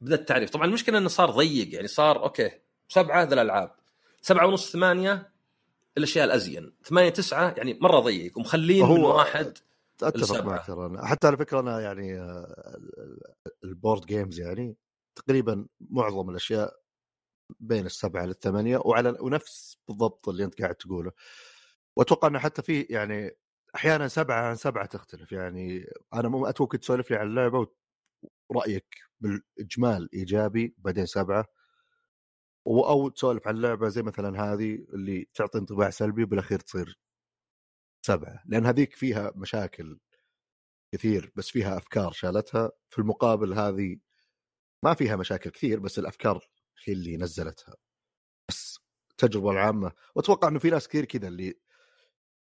بذا 0.00 0.14
التعريف. 0.14 0.50
طبعا 0.50 0.66
المشكلة 0.66 0.98
إنه 0.98 1.08
صار 1.08 1.30
ضيق 1.30 1.74
يعني 1.74 1.86
صار 1.86 2.22
okay 2.22 2.50
سبعة 2.88 3.22
ذا 3.22 3.34
الألعاب. 3.34 3.74
سبعة 4.22 4.46
ونص 4.46 4.72
ثمانية 4.72 5.32
الأشياء 5.98 6.24
الأزين. 6.24 6.72
ثمانية 6.84 7.08
تسعة 7.08 7.54
يعني 7.56 7.78
مرة 7.82 8.00
ضيق 8.00 8.38
ومخلين 8.38 8.84
من 8.86 8.90
هو- 9.00 9.16
واحد 9.16 9.58
أتفق. 10.02 10.44
معك 10.44 10.66
ترى. 10.66 10.98
حتى 11.06 11.26
على 11.26 11.36
فكرة 11.36 11.60
أنا 11.60 11.80
يعني 11.80 12.20
آه، 12.20 12.78
ال 13.64 13.71
board 13.71 14.06
games 14.06 14.40
يعني 14.40 14.76
تقريبا 15.16 15.66
معظم 15.80 16.30
الأشياء 16.30 16.76
بين 17.60 17.86
السبعة 17.86 18.24
للثمانية 18.26 18.78
وعلى 18.84 19.16
ونفس 19.20 19.78
بالضبط 19.88 20.28
اللي 20.28 20.44
أنت 20.44 20.62
قاعد 20.62 20.74
تقوله. 20.74 21.12
وأتوقع 21.96 22.28
إنه 22.28 22.38
حتى 22.38 22.62
في 22.62 22.80
يعني 22.80 23.36
أحيانا 23.74 24.08
سبعة 24.08 24.42
عن 24.48 24.54
سبعة 24.56 24.86
تختلف. 24.86 25.32
يعني 25.32 25.86
أنا 26.14 26.28
مو 26.28 26.46
أتوقع 26.46 26.78
تسولف 26.78 27.10
لي 27.10 27.16
عن 27.16 27.26
اللعبة 27.26 27.66
ورأيك 28.48 29.05
بالإجمال 29.20 30.08
إيجابي 30.14 30.74
بعدين 30.78 31.06
سبعة 31.06 31.44
أو 32.66 33.08
تسولف 33.08 33.48
عن 33.48 33.56
لعبة 33.56 33.88
زي 33.88 34.02
مثلا 34.02 34.42
هذه 34.42 34.74
اللي 34.94 35.28
تعطي 35.34 35.58
انطباع 35.58 35.90
سلبي 35.90 36.22
وبالاخير 36.22 36.60
تصير 36.60 36.98
سبعة 38.06 38.42
لأن 38.46 38.66
هذيك 38.66 38.96
فيها 38.96 39.32
مشاكل 39.36 39.98
كثير 40.94 41.32
بس 41.36 41.48
فيها 41.50 41.76
أفكار 41.76 42.12
شالتها. 42.12 42.70
في 42.90 42.98
المقابل 42.98 43.52
هذه 43.52 43.96
ما 44.82 44.94
فيها 44.94 45.16
مشاكل 45.16 45.50
كثير 45.50 45.80
بس 45.80 45.98
الأفكار 45.98 46.48
هي 46.84 46.92
اللي 46.92 47.16
نزلتها. 47.16 47.74
بس 48.48 48.78
التجربه 49.10 49.50
العامة 49.50 49.92
وأتوقع 50.14 50.48
إنه 50.48 50.58
في 50.58 50.70
ناس 50.70 50.88
كثير 50.88 51.04
كذا 51.04 51.28
اللي 51.28 51.54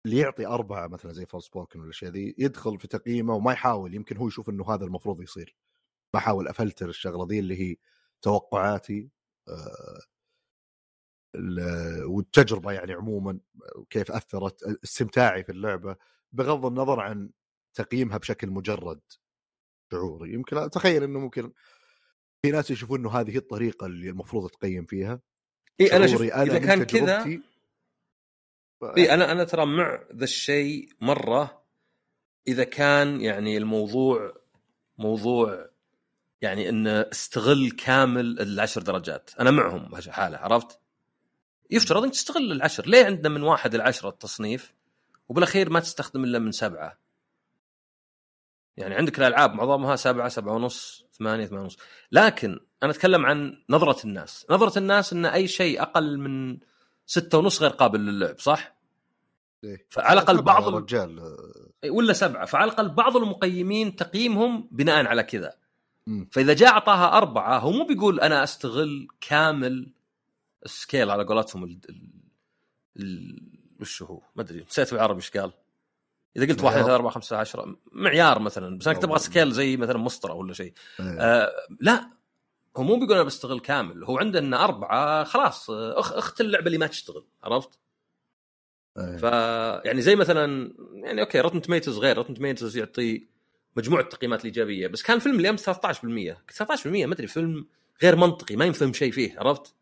اللي 0.06 0.18
يعطي 0.18 0.46
أربعة 0.46 0.88
مثلا 0.88 1.14
زي 1.14 1.26
فول 1.26 1.44
سبوكن 1.44 1.80
ولا 1.80 1.92
شيء 1.92 2.10
ذي 2.10 2.36
يدخل 2.38 2.80
في 2.80 2.88
تقييمه 2.88 3.34
وما 3.36 3.54
يحاول 3.54 3.96
يمكن 3.96 4.18
هو 4.18 4.28
يشوف 4.28 4.50
إنه 4.50 4.74
هذا 4.74 4.86
المفروض 4.86 5.22
يصير. 5.22 5.56
بحاول 6.14 6.48
أفلتر 6.48 6.90
الشغلة 6.90 7.28
ذي 7.28 7.40
اللي 7.40 7.62
هي 7.62 7.76
توقعاتي 8.22 9.10
آه، 9.48 10.02
ال- 11.36 12.04
والتجربة 12.06 12.72
يعني 12.72 12.94
عموما 12.94 13.40
وكيف 13.76 14.12
أثرت 14.12 14.64
استمتاعي 14.64 15.44
في 15.44 15.52
اللعبة 15.52 15.96
بغض 16.32 16.66
النظر 16.66 17.00
عن 17.00 17.32
تقييمها 17.74 18.18
بشكل 18.18 18.50
مجرد 18.50 19.02
شعوري. 19.92 20.34
يمكن 20.34 20.58
أتخيل 20.58 21.04
إنه 21.04 21.20
ممكن 21.20 21.54
في 22.46 22.52
ناس 22.52 22.72
يشوفون 22.72 23.00
إنه 23.00 23.12
هذه 23.12 23.32
هي 23.32 23.38
الطريقة 23.38 23.86
اللي 23.86 24.10
المفروض 24.10 24.50
تقيم 24.50 24.86
فيها. 24.86 25.22
إي 25.82 25.96
أنا 25.96 26.08
شوف 26.08 26.22
إذا 26.22 26.60
كان 26.60 26.84
كذا 26.84 27.42
إي 28.98 29.14
أنا 29.14 29.32
أنا 29.32 29.44
ترى 29.44 29.66
مع 29.66 30.04
ذا 30.14 30.24
الشيء 30.24 30.90
مرة 31.02 31.66
إذا 32.48 32.64
كان 32.64 33.22
يعني 33.22 33.58
الموضوع 33.58 34.34
موضوع 34.98 35.71
يعني 36.42 36.70
انه 36.70 36.92
استغل 36.92 37.72
كامل 37.72 38.40
العشر 38.40 38.82
درجات 38.82 39.30
أنا 39.40 39.52
معهم 39.52 39.86
بهالحاله 39.90 40.38
عرفت؟ 40.38 40.80
يفترض 41.72 42.04
إنك 42.04 42.12
تستغل 42.14 42.52
العشر 42.52 42.86
ليه 42.88 43.06
عندنا 43.06 43.30
من 43.30 43.44
واحد 43.44 43.76
لعشرة 43.76 44.10
التصنيف 44.10 44.74
وبالأخير 45.30 45.70
ما 45.70 45.80
تستخدم 45.80 46.24
إلا 46.24 46.40
من 46.40 46.52
سبعة 46.52 46.98
يعني 48.78 48.96
عندك 48.96 49.20
الألعاب 49.20 49.54
معظمها 49.54 49.96
سبعة 49.96 50.30
سبعة 50.30 50.54
ونص 50.54 51.06
ثمانية 51.14 51.46
ثمانية 51.46 51.64
ونص 51.64 51.78
لكن 52.12 52.60
أنا 52.84 52.92
أتكلم 52.92 53.26
عن 53.26 53.64
نظرة 53.70 54.06
الناس 54.06 54.46
نظرة 54.50 54.80
الناس 54.80 55.14
إن 55.14 55.26
أي 55.26 55.48
شيء 55.48 55.82
أقل 55.82 56.18
من 56.18 56.58
ستة 57.06 57.38
ونص 57.38 57.62
غير 57.62 57.72
قابل 57.72 58.00
للعب 58.00 58.40
صح؟ 58.40 58.76
إيه. 59.64 59.86
فعلى 59.90 60.14
الأقل 60.14 60.42
بعض 60.42 60.64
يا 60.64 60.70
ال- 60.70 60.74
رجال 60.74 61.36
إيه، 61.84 61.92
ولا 61.92 62.14
سبعة 62.14 62.46
فعلى 62.46 62.66
الأقل 62.72 62.90
بعض 62.90 63.18
المقيمين 63.18 63.96
تقييمهم 63.96 64.68
بناء 64.72 65.06
على 65.06 65.24
كذا. 65.24 65.54
فإذا 66.32 66.54
جاء 66.54 66.70
أعطاها 66.70 67.18
أربعة 67.18 67.60
هو 67.60 67.72
مو 67.72 67.86
بيقول 67.86 68.20
أنا 68.20 68.44
أستغل 68.44 69.08
كامل 69.22 69.94
ال 70.66 70.73
scale 70.73 71.10
على 71.10 71.24
قولتهم 71.24 71.64
ال... 71.64 71.80
ال... 73.00 73.42
وش 73.82 74.04
هو؟ 74.04 74.22
ما 74.36 74.42
أدري 74.42 74.66
نسيت 74.70 74.92
بالعربي 74.92 75.20
إيش 75.20 75.32
قال 75.32 75.52
إذا 76.38 76.46
قلت 76.46 76.64
واحد 76.64 76.64
معيار. 76.64 76.80
اثنين 76.82 76.96
أربعة 76.96 77.12
خمسة 77.12 77.38
عشرة 77.38 77.76
معيار 77.92 78.40
مثلا 78.40 78.78
بس 78.78 78.88
انك 78.88 78.98
تبغى 78.98 79.20
scale 79.20 79.52
زي 79.52 79.78
مثلا 79.78 79.98
مسطرة 79.98 80.34
ولا 80.34 80.54
شيء 80.54 80.74
إيه. 81.00 81.20
آه 81.20 81.52
لا 81.80 82.10
هو 82.78 82.84
مو 82.84 82.96
بيقول 82.96 83.14
أنا 83.14 83.24
بستغل 83.24 83.60
كامل 83.60 84.04
هو 84.04 84.18
عنده 84.18 84.40
ان 84.40 84.54
أربعة 84.54 85.24
خلاص 85.24 85.70
اخ 85.70 86.14
أخت 86.14 86.42
اللعبة 86.42 86.66
اللي 86.66 86.78
ما 86.78 86.88
تشتغل 86.88 87.26
عرفت؟ 87.44 87.80
إيه. 88.98 89.18
ف 89.18 89.24
يعني 89.86 90.02
زي 90.02 90.16
مثلا 90.16 90.74
يعني 90.94 91.22
okay 91.22 91.40
روتن 91.40 91.62
توميتوز 91.62 91.98
غير 91.98 92.18
روتن 92.18 92.34
توميتوز 92.34 92.78
يعطي 92.78 93.28
مجموعة 93.76 94.02
التقييمات 94.02 94.40
الإيجابية. 94.40 94.88
بس 94.88 95.04
كان 95.04 95.20
فيلم 95.20 95.40
اليوم 95.40 95.56
13% 95.58 96.38
13% 96.48 97.06
ما 97.06 97.14
أدري 97.14 97.28
فيلم 97.28 97.68
غير 98.04 98.16
منطقي 98.16 98.56
ما 98.56 98.66
ينفهم 98.66 98.94
شيء 98.94 99.12
فيه 99.12 99.40
عرفت؟ 99.40 99.76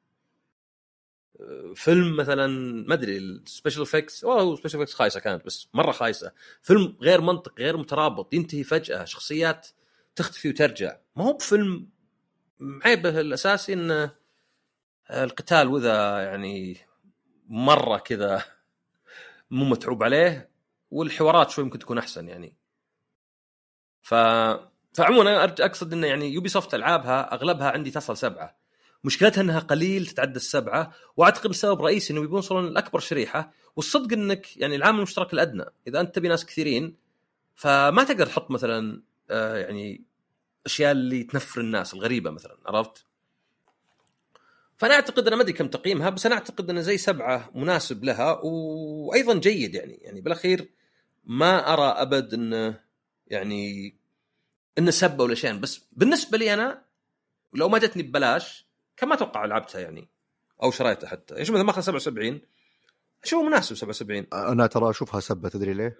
أه، 1.40 1.74
فيلم 1.76 2.16
مثلا 2.16 2.48
ما 2.88 2.94
أدري 2.94 3.18
ال 3.18 3.26
special 3.26 3.82
effects. 3.82 4.26
هو 4.26 4.56
special 4.56 4.80
effects 4.80 4.94
خايسة 4.94 5.20
كانت 5.20 5.46
بس 5.46 5.68
مرة 5.74 5.92
خايسة. 5.92 6.32
فيلم 6.62 6.98
غير 7.02 7.22
منطقي 7.22 7.64
غير 7.64 7.78
مترابط 7.78 8.34
ينتهي 8.34 8.64
فجأة 8.64 9.06
شخصيات 9.06 9.68
تختفي 10.16 10.50
وترجع. 10.50 10.98
ما 11.16 11.24
هو 11.24 11.34
بفيلم 11.34 11.90
عيبه 12.62 13.20
الأساسي 13.20 13.74
إنه 13.74 14.12
القتال 15.12 15.68
وذا 15.68 16.20
يعني 16.24 16.78
مرة 17.48 17.98
كذا 17.98 18.44
مو 19.52 19.66
متعوب 19.66 20.04
عليه 20.04 20.50
والحوارات 20.92 21.50
شوي 21.50 21.64
ممكن 21.64 21.80
تكون 21.80 21.98
أحسن 21.98 22.28
يعني. 22.28 22.59
ف 24.02 24.14
فعموما 24.94 25.22
أنا 25.22 25.44
أقصد 25.44 25.94
انه 25.94 26.08
يعني 26.08 26.34
يوبي 26.34 26.50
سوفت 26.50 26.74
ألعابها 26.74 27.34
أغلبها 27.34 27.72
عندي 27.72 27.92
تصل 27.92 28.18
سبعة. 28.18 28.56
مشكلتها 29.04 29.42
إنها 29.42 29.60
قليل 29.60 30.08
تتعدى 30.08 30.36
السبعة 30.36 30.92
وأعتقد 31.18 31.50
السبب 31.50 31.80
الرئيسي 31.80 32.14
إنه 32.14 32.24
يبون 32.24 32.36
يوصلون 32.36 32.74
لأكبر 32.74 33.00
شريحة. 33.00 33.52
والصدق 33.76 34.14
إنك 34.14 34.58
يعني 34.58 34.76
العامل 34.76 34.98
المشترك 34.98 35.34
الأدنى. 35.34 35.66
إذا 35.88 36.00
أنت 36.00 36.16
تبي 36.16 36.28
ناس 36.28 36.46
كثيرين 36.46 36.96
فما 37.56 38.04
تقدر 38.04 38.26
تحط 38.26 38.52
مثلا 38.52 39.02
آه 39.30 39.58
يعني 39.58 40.04
أشياء 40.66 40.92
اللي 40.92 41.24
تنفر 41.24 41.62
الناس 41.62 41.94
الغريبة 41.94 42.32
مثلا 42.32 42.58
عرفت؟ 42.66 43.06
فأنا 44.78 44.94
أعتقد 44.94 45.28
أنا 45.28 45.36
ما 45.36 45.42
أدري 45.42 45.54
كم 45.54 45.68
تقييمها 45.68 46.10
بس 46.10 46.26
أنا 46.26 46.36
أعتقد 46.36 46.70
انه 46.70 46.82
زي 46.82 46.98
سبعة 46.98 47.52
مناسب 47.56 48.04
لها 48.04 48.40
وأيضا 48.44 49.34
جيد 49.34 49.76
يعني. 49.76 49.94
يعني 49.94 50.22
بالأخير 50.22 50.70
ما 51.26 51.74
أرى 51.74 52.02
أبد 52.02 52.34
إنه 52.34 52.80
يعني 53.30 53.96
إنه 54.78 54.92
سبه 54.92 55.24
ولا 55.24 55.36
شيء. 55.36 55.58
بس 55.58 55.82
بالنسبة 55.92 56.38
لي 56.38 56.54
أنا 56.54 56.86
لو 57.54 57.70
ما 57.70 57.78
جتني 57.78 58.04
ببلاش 58.04 58.68
كان 58.98 59.10
ما 59.10 59.16
أتوقع 59.16 59.46
لعبتها 59.46 59.82
يعني 59.82 60.10
أو 60.64 60.72
شريتها 60.72 61.08
حتى. 61.08 61.34
يعني 61.34 61.46
شوف 61.46 61.56
مثلا 61.56 61.66
ماخذ 61.66 61.82
77 61.82 62.42
اشوفه 63.24 63.48
مناسب 63.48 63.76
77 63.76 64.26
أنا 64.34 64.68
ترى 64.68 64.90
أشوفها 64.90 65.20
سبة 65.20 65.50
تدري 65.50 65.74
ليه؟ 65.74 66.00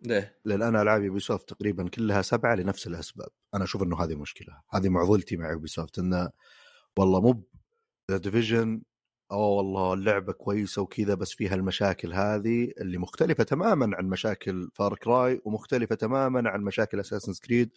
ليه؟ 0.00 0.40
لأن 0.44 0.62
أنا 0.62 0.82
العاب 0.82 1.02
يوبي 1.02 1.20
سوفت 1.20 1.48
تقريبا 1.48 1.88
كلها 1.88 2.22
سبعة 2.22 2.54
لنفس 2.54 2.86
الأسباب. 2.86 3.28
أنا 3.54 3.64
أشوف 3.64 3.82
إنه 3.82 4.04
هذه 4.04 4.14
مشكلة. 4.14 4.60
هذه 4.70 4.88
معضلتي 4.88 5.36
مع 5.36 5.50
يوبي 5.50 5.68
سوفت 5.68 5.98
إنه 5.98 6.30
والله 6.98 7.20
مو 7.20 7.44
ذا 8.10 8.16
ديفيجن 8.16 8.82
أو 9.34 9.40
والله 9.40 9.94
اللعبة 9.94 10.32
كويسة 10.32 10.82
وكذا 10.82 11.14
بس 11.14 11.32
فيها 11.32 11.54
المشاكل 11.54 12.14
هذه 12.14 12.72
اللي 12.80 12.98
مختلفة 12.98 13.44
تماما 13.44 13.96
عن 13.96 14.06
مشاكل 14.06 14.70
فار 14.74 14.96
كراي 14.96 15.40
ومختلفة 15.44 15.94
تماما 15.94 16.50
عن 16.50 16.62
مشاكل 16.62 17.00
أساسنز 17.00 17.32
كريد 17.46 17.70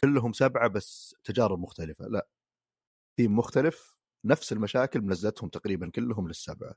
كلهم 0.00 0.32
سبعة 0.32 0.68
بس 0.68 1.16
تجارب 1.24 1.58
مختلفة. 1.58 2.06
لا 2.08 2.28
ثيم 3.16 3.36
مختلف 3.38 3.96
نفس 4.24 4.52
المشاكل 4.52 5.00
منزلتهم 5.00 5.48
تقريبا 5.50 5.90
كلهم 5.90 6.28
للسبعة. 6.28 6.74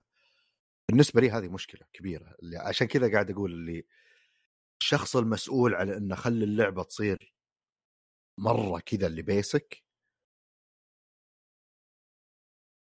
بالنسبة 0.89 1.21
لي 1.21 1.29
هذه 1.31 1.47
مشكلة 1.49 1.81
كبيرة 1.93 2.35
اللي 2.43 2.57
عشان 2.57 2.87
كذا 2.87 3.11
قاعد 3.11 3.31
أقول 3.31 3.53
اللي 3.53 3.85
الشخص 4.81 5.15
المسؤول 5.15 5.75
على 5.75 5.97
إنه 5.97 6.15
خلي 6.15 6.45
اللعبة 6.45 6.83
تصير 6.83 7.33
مرة 8.37 8.79
كذا 8.79 9.07
اللي 9.07 9.21
basic 9.21 9.84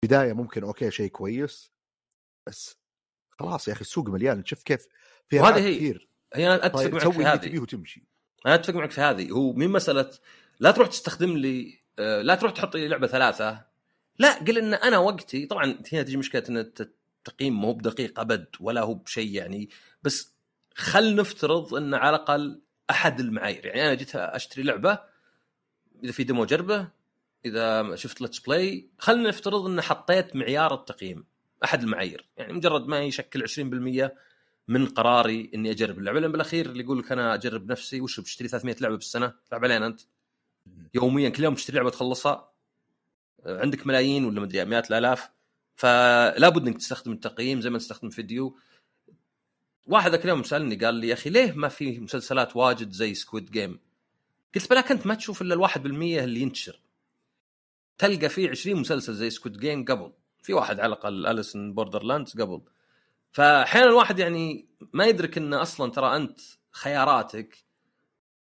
بداية 0.06 0.32
ممكن 0.32 0.62
okay 0.62 0.90
شيء 0.90 1.10
كويس 1.10 1.72
بس 2.46 2.76
خلاص 3.30 3.68
يا 3.68 3.72
أخي 3.72 3.80
السوق 3.80 4.08
مليان 4.08 4.44
شوف 4.44 4.62
كيف 4.62 4.86
في 5.28 5.40
ألعاب 5.40 5.54
هي. 5.54 5.76
كثير. 5.76 6.08
هي 6.34 6.46
أنا 6.46 6.66
أتفق 6.66 6.78
طيب 6.78 6.94
معك 6.94 7.12
في 7.12 7.24
هذه. 7.24 7.58
وتمشي. 7.58 8.06
أنا 8.46 8.54
أتفق 8.54 8.74
معك 8.74 8.90
في 8.90 9.00
هذه. 9.00 9.30
هو 9.30 9.52
من 9.52 9.68
مسألة 9.68 10.10
لا 10.60 10.70
تروح 10.70 10.88
تستخدم 10.88 11.36
لي 11.36 11.78
آه، 11.98 12.22
لا 12.22 12.34
تروح 12.34 12.52
تحط 12.52 12.76
لي 12.76 12.88
لعبة 12.88 13.06
ثلاثة. 13.06 13.64
لا 14.18 14.38
قل 14.38 14.58
إن 14.58 14.74
أنا 14.74 14.98
وقتي 14.98 15.46
طبعا 15.46 15.64
هنا 15.92 16.02
تجي 16.02 16.16
مشكلة 16.16 16.42
إن 16.48 16.56
التقييم 16.56 17.60
مو 17.60 17.72
بدقيق 17.72 18.20
أبد 18.20 18.46
ولا 18.60 18.80
هو 18.80 18.94
بشيء 18.94 19.34
يعني 19.34 19.70
بس 20.02 20.34
خل 20.74 21.16
نفترض 21.16 21.74
إن 21.74 21.94
على 21.94 22.16
الأقل 22.16 22.62
أحد 22.90 23.20
المعايير. 23.20 23.66
يعني 23.66 23.86
أنا 23.86 23.94
جيت 23.94 24.16
أشتري 24.16 24.62
لعبة 24.62 24.98
إذا 26.04 26.12
في 26.12 26.24
demo 26.24 26.44
جربه 26.44 26.88
إذا 27.46 27.96
شفت 27.96 28.20
let's 28.20 28.38
play 28.38 28.90
خلينا 28.98 29.28
نفترض 29.28 29.66
إن 29.66 29.80
حطيت 29.80 30.36
معيار 30.36 30.74
التقييم 30.74 31.24
أحد 31.64 31.82
المعايير. 31.82 32.28
يعني 32.36 32.52
مجرد 32.52 32.86
ما 32.86 33.00
يشكل 33.00 33.42
20% 33.42 34.10
من 34.68 34.86
قراري 34.86 35.50
إني 35.54 35.70
أجرب 35.70 35.98
اللعبة. 35.98 36.20
لأن 36.20 36.32
بالأخير 36.32 36.66
اللي 36.66 36.84
يقول 36.84 36.98
لك 36.98 37.12
أنا 37.12 37.34
أجرب 37.34 37.70
نفسي 37.70 38.00
وش 38.00 38.20
بتشتري 38.20 38.48
300 38.48 38.76
لعبة 38.80 38.96
بالسنة؟ 38.96 39.34
تلعب 39.50 39.64
علينا 39.64 39.86
أنت. 39.86 40.00
يوميا 40.94 41.28
كل 41.28 41.44
يوم 41.44 41.54
تشتري 41.54 41.76
لعبة 41.76 41.90
تخلصها 41.90 42.52
آه، 43.46 43.60
عندك 43.60 43.86
ملايين 43.86 44.24
ولا 44.24 44.40
مدري 44.40 44.64
مئات 44.64 44.90
الآلاف. 44.90 45.30
فلا 45.76 46.48
بد 46.48 46.66
إنك 46.66 46.78
تستخدم 46.78 47.12
التقييم 47.12 47.60
زي 47.60 47.70
ما 47.70 47.78
تستخدم 47.78 48.10
فيديو. 48.10 48.58
واحد 49.86 50.10
ذاك 50.10 50.24
اليوم 50.24 50.42
سألني 50.42 50.76
قال 50.76 50.94
لي 50.94 51.08
يا 51.08 51.14
أخي 51.14 51.30
ليه 51.30 51.52
ما 51.52 51.68
في 51.68 52.00
مسلسلات 52.00 52.56
واجد 52.56 52.90
زي 52.90 53.14
سكويد 53.14 53.50
جيم؟ 53.50 53.78
قلت 54.54 54.70
بلاك 54.70 54.90
انت 54.90 55.06
ما 55.06 55.14
تشوف 55.14 55.42
إلا 55.42 55.54
الواحد 55.54 55.82
بالمية 55.82 56.24
اللي 56.24 56.40
ينتشر. 56.40 56.80
تلقى 57.98 58.28
فيه 58.28 58.50
20 58.50 58.80
مسلسل 58.80 59.14
زي 59.14 59.30
سكويد 59.30 59.58
جيم 59.58 59.84
قبل. 59.84 60.12
في 60.42 60.52
واحد 60.52 60.80
على 60.80 60.86
الأقل 60.86 61.26
أليس 61.26 61.74
ان 61.74 62.02
بوردرلاند 62.02 62.40
قبل. 62.40 62.62
فاحيانا 63.32 63.86
الواحد 63.90 64.18
يعني 64.18 64.68
ما 64.92 65.06
يدرك 65.06 65.38
إن 65.38 65.54
أصلا 65.54 65.90
ترى 65.92 66.16
أنت 66.16 66.40
خياراتك 66.72 67.64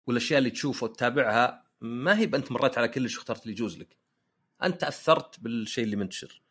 والأشياء 0.08 0.40
اللي 0.40 0.50
تشوفها 0.50 0.90
وتتابعها 0.90 1.64
ما 1.82 2.20
هي 2.20 2.24
انت 2.24 2.52
مريت 2.52 2.78
على 2.78 2.88
كل 2.88 3.10
شيء 3.10 3.20
اخترت 3.20 3.42
اللي 3.44 3.52
يجوز 3.52 3.78
لك. 3.78 3.98
أنت 4.64 4.82
تاثرت 4.82 5.40
بالشيء 5.40 5.84
اللي 5.84 5.96
منتشر 5.96 6.42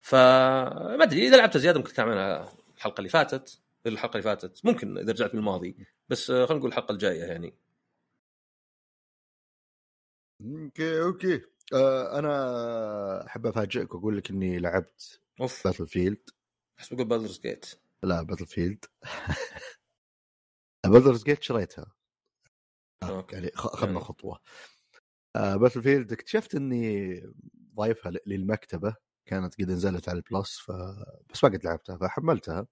فما 0.00 1.02
أدري 1.02 1.28
إذا 1.28 1.36
لعبت 1.36 1.56
زيادة 1.56 1.78
ممكن 1.78 2.02
عنها 2.02 2.52
الحلقة 2.76 2.98
اللي 2.98 3.08
فاتت. 3.08 3.60
الحلقة 3.86 4.12
اللي 4.12 4.22
فاتت 4.22 4.64
ممكن 4.64 4.98
إذا 4.98 5.12
رجعت 5.12 5.32
بالماضي 5.32 5.76
بس 6.08 6.30
خلينا 6.32 6.54
نقول 6.54 6.68
الحلقة 6.70 6.92
الجاية 6.92 7.24
يعني. 7.24 7.54
okay 10.40 11.02
okay. 11.02 11.55
أنا 11.72 13.26
أحب 13.26 13.46
أفاجئك 13.46 13.94
وأقول 13.94 14.16
لك 14.16 14.30
إني 14.30 14.58
لعبت 14.58 15.20
أوف. 15.40 15.66
باتل 15.66 15.86
فيلد 15.86 16.30
بس 16.78 16.94
بقول 16.94 17.08
بادرز 17.08 17.40
جيت 17.40 17.66
لا 18.02 18.22
باتل 18.22 18.46
فيلد 18.46 18.84
باتل 20.86 21.12
جيت 21.14 21.42
شريتها 21.42 21.92
okay. 23.02 23.34
يعني 23.36 23.50
خ- 23.54 23.66
اخذنا 23.66 23.92
يعني. 23.92 24.04
خطوة. 24.04 24.38
آه 25.36 25.56
باتل 25.56 25.82
فيلد 25.82 26.12
اكتشفت 26.12 26.54
إني 26.54 27.22
ضايفها 27.74 28.12
للمكتبة. 28.26 28.94
كانت 29.26 29.54
قد 29.54 29.70
نزلت 29.70 30.08
على 30.08 30.16
البلس 30.18 30.58
ف... 30.58 30.70
بس 31.32 31.44
ما 31.44 31.50
قد 31.50 31.64
لعبتها 31.64 31.96
فحملتها. 31.96 32.66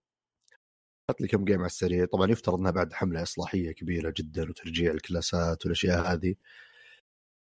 اخذت 1.11 1.21
لي 1.21 1.29
كم 1.29 1.45
game 1.45 1.59
على 1.59 1.67
السريع. 1.67 2.05
طبعا 2.05 2.31
يفترض 2.31 2.59
إنها 2.59 2.71
بعد 2.71 2.93
حملة 2.93 3.23
إصلاحية 3.23 3.73
كبيرة 3.73 4.15
جدا 4.17 4.49
وترجيع 4.51 4.93
ال 4.93 5.03
classات 5.03 5.67
والأشياء 5.67 6.13
هذه. 6.13 6.35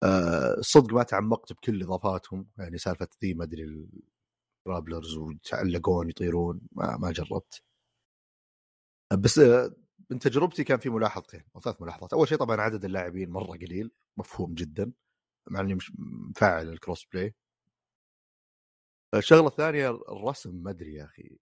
آه 0.04 0.56
صدق 0.62 0.94
ما 0.94 1.04
تعمقت 1.04 1.54
بكل 1.54 1.84
إضافاتهم 1.84 2.48
يعني 2.58 2.78
سالفة 2.78 3.08
ذي 3.24 3.34
ما 3.34 3.44
أدري 3.44 3.88
ال 4.68 4.73
grapplers 4.73 5.18
ويتعلقون 5.18 6.10
يطيرون 6.10 6.62
ما 6.72 6.98
ما 6.98 7.12
جربت. 7.12 7.64
بس 9.14 9.40
آه، 9.40 9.76
من 10.10 10.20
تجربتي 10.20 10.64
كان 10.64 10.80
في 10.80 10.90
ملاحظتين 10.90 11.44
أو 11.56 11.62
ثلاث 11.62 11.82
ملاحظات. 11.82 12.14
أول 12.14 12.28
شيء 12.28 12.38
طبعا 12.38 12.62
عدد 12.62 12.86
اللاعبين 12.86 13.30
مرة 13.30 13.58
قليل 13.58 13.92
مفهوم 14.18 14.54
جدا 14.54 14.92
مع 15.48 15.60
إني 15.62 15.76
مش 15.76 15.92
مفعل 16.00 16.70
ال 16.70 17.06
cross-play 17.14 17.36
الشغلة 19.16 19.48
الثانية 19.48 19.90
الرسم 19.90 20.56
ما 20.64 20.72
أدري 20.72 20.94
يا 20.94 21.06
أخي. 21.06 21.40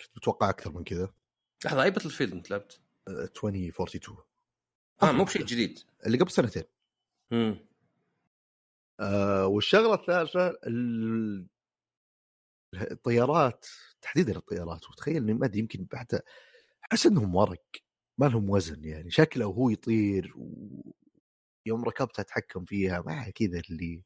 كنت 0.00 0.16
متوقع 0.16 0.50
أكثر 0.50 0.72
من 0.72 0.84
كذا. 0.84 1.12
لحظة 1.64 1.82
أي 1.82 1.90
باتل 1.90 2.10
فيلد 2.10 2.32
أنت 2.32 2.50
لعبت؟ 2.50 2.80
آه، 3.08 3.10
2042 3.24 4.18
آه 5.02 5.12
مو 5.12 5.24
بشيء 5.24 5.44
جديد. 5.44 5.78
اللي 6.06 6.18
قبل 6.18 6.30
سنتين. 6.30 6.62
امم 7.32 7.66
آه 9.00 9.46
والشغلة 9.46 9.94
الثالثة 9.94 10.48
ال- 10.48 11.46
الطيارات 12.74 13.66
تحديدا 14.02 14.36
الطيارات. 14.36 14.90
وتخيل 14.90 15.16
إني 15.16 15.34
ما 15.34 15.46
أدري 15.46 15.58
يمكن 15.58 15.86
حتى 15.94 16.20
أحس 16.92 17.06
إنهم 17.06 17.34
ورق 17.34 17.64
ما 18.18 18.26
لهم 18.26 18.50
وزن 18.50 18.84
يعني. 18.84 19.10
شكله 19.10 19.46
وهو 19.46 19.70
يطير 19.70 20.34
ويوم 20.36 21.84
ركبتها 21.84 22.22
أتحكم 22.22 22.64
فيها 22.64 23.00
ما 23.00 23.30
كذا 23.30 23.62
اللي 23.70 24.02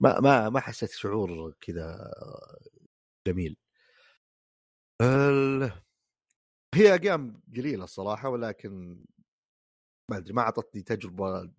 ما 0.00 0.20
ما 0.20 0.48
ما 0.48 0.60
حسيت 0.60 0.90
شعور 0.90 1.54
كذا 1.60 2.12
جميل. 3.26 3.56
ال... 5.02 5.72
هي 6.74 6.92
أيام 6.94 7.42
قليلة 7.56 7.84
الصراحة 7.84 8.28
ولكن 8.28 9.04
ما 10.10 10.16
أدري 10.16 10.32
ما 10.34 10.42
أعطتني 10.42 10.82
تجربة 10.82 11.50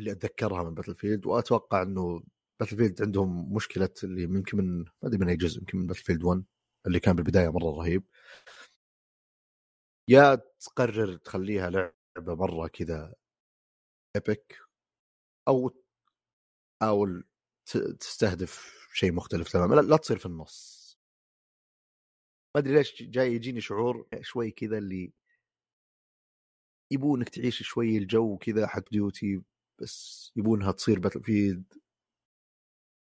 اللي 0.00 0.12
أتذكرها 0.12 0.62
من 0.64 0.74
باتل 0.74 0.94
فيلد 0.94 1.26
وأتوقع 1.26 1.82
إنه 1.82 2.22
باتل 2.60 2.76
فيلد 2.76 3.02
عندهم 3.02 3.54
مشكلة 3.54 3.90
اللي 4.04 4.22
يمكن 4.22 4.58
من 4.58 4.78
ما 4.78 4.84
أدري 5.04 5.18
من 5.18 5.28
أي 5.28 5.36
جزء 5.36 5.58
يمكن 5.60 5.78
من 5.78 5.86
باتل 5.86 6.00
فيلد 6.02 6.24
1 6.24 6.44
اللي 6.86 7.00
كان 7.00 7.16
بالبداية 7.16 7.48
مرة 7.48 7.70
رهيب. 7.78 8.04
يا 10.08 10.34
تقرر 10.60 11.16
تخليها 11.16 11.70
لعبة 11.70 12.34
مرة 12.34 12.68
كذا 12.68 13.14
epic 14.16 14.58
أو 15.48 17.06
ت- 17.66 17.76
تستهدف 18.00 18.88
شيء 18.94 19.12
مختلف 19.12 19.52
تماما. 19.52 19.74
لا, 19.74 19.80
لا 19.80 19.96
تصير 19.96 20.18
في 20.18 20.26
النص. 20.26 20.78
ما 22.56 22.60
أدري 22.60 22.74
ليش 22.74 23.02
جاي 23.02 23.32
يجيني 23.34 23.60
شعور 23.60 24.08
شوي 24.20 24.50
كذا 24.50 24.78
اللي 24.78 25.12
يبونك 26.90 27.28
تعيش 27.28 27.62
شوي 27.62 27.98
الجو 27.98 28.36
كذا 28.38 28.66
حق 28.66 28.90
ديوتي 28.90 29.42
بس 29.80 30.32
يبونها 30.36 30.72
تصير 30.72 30.98
باتل 30.98 31.22
فيلد 31.22 31.74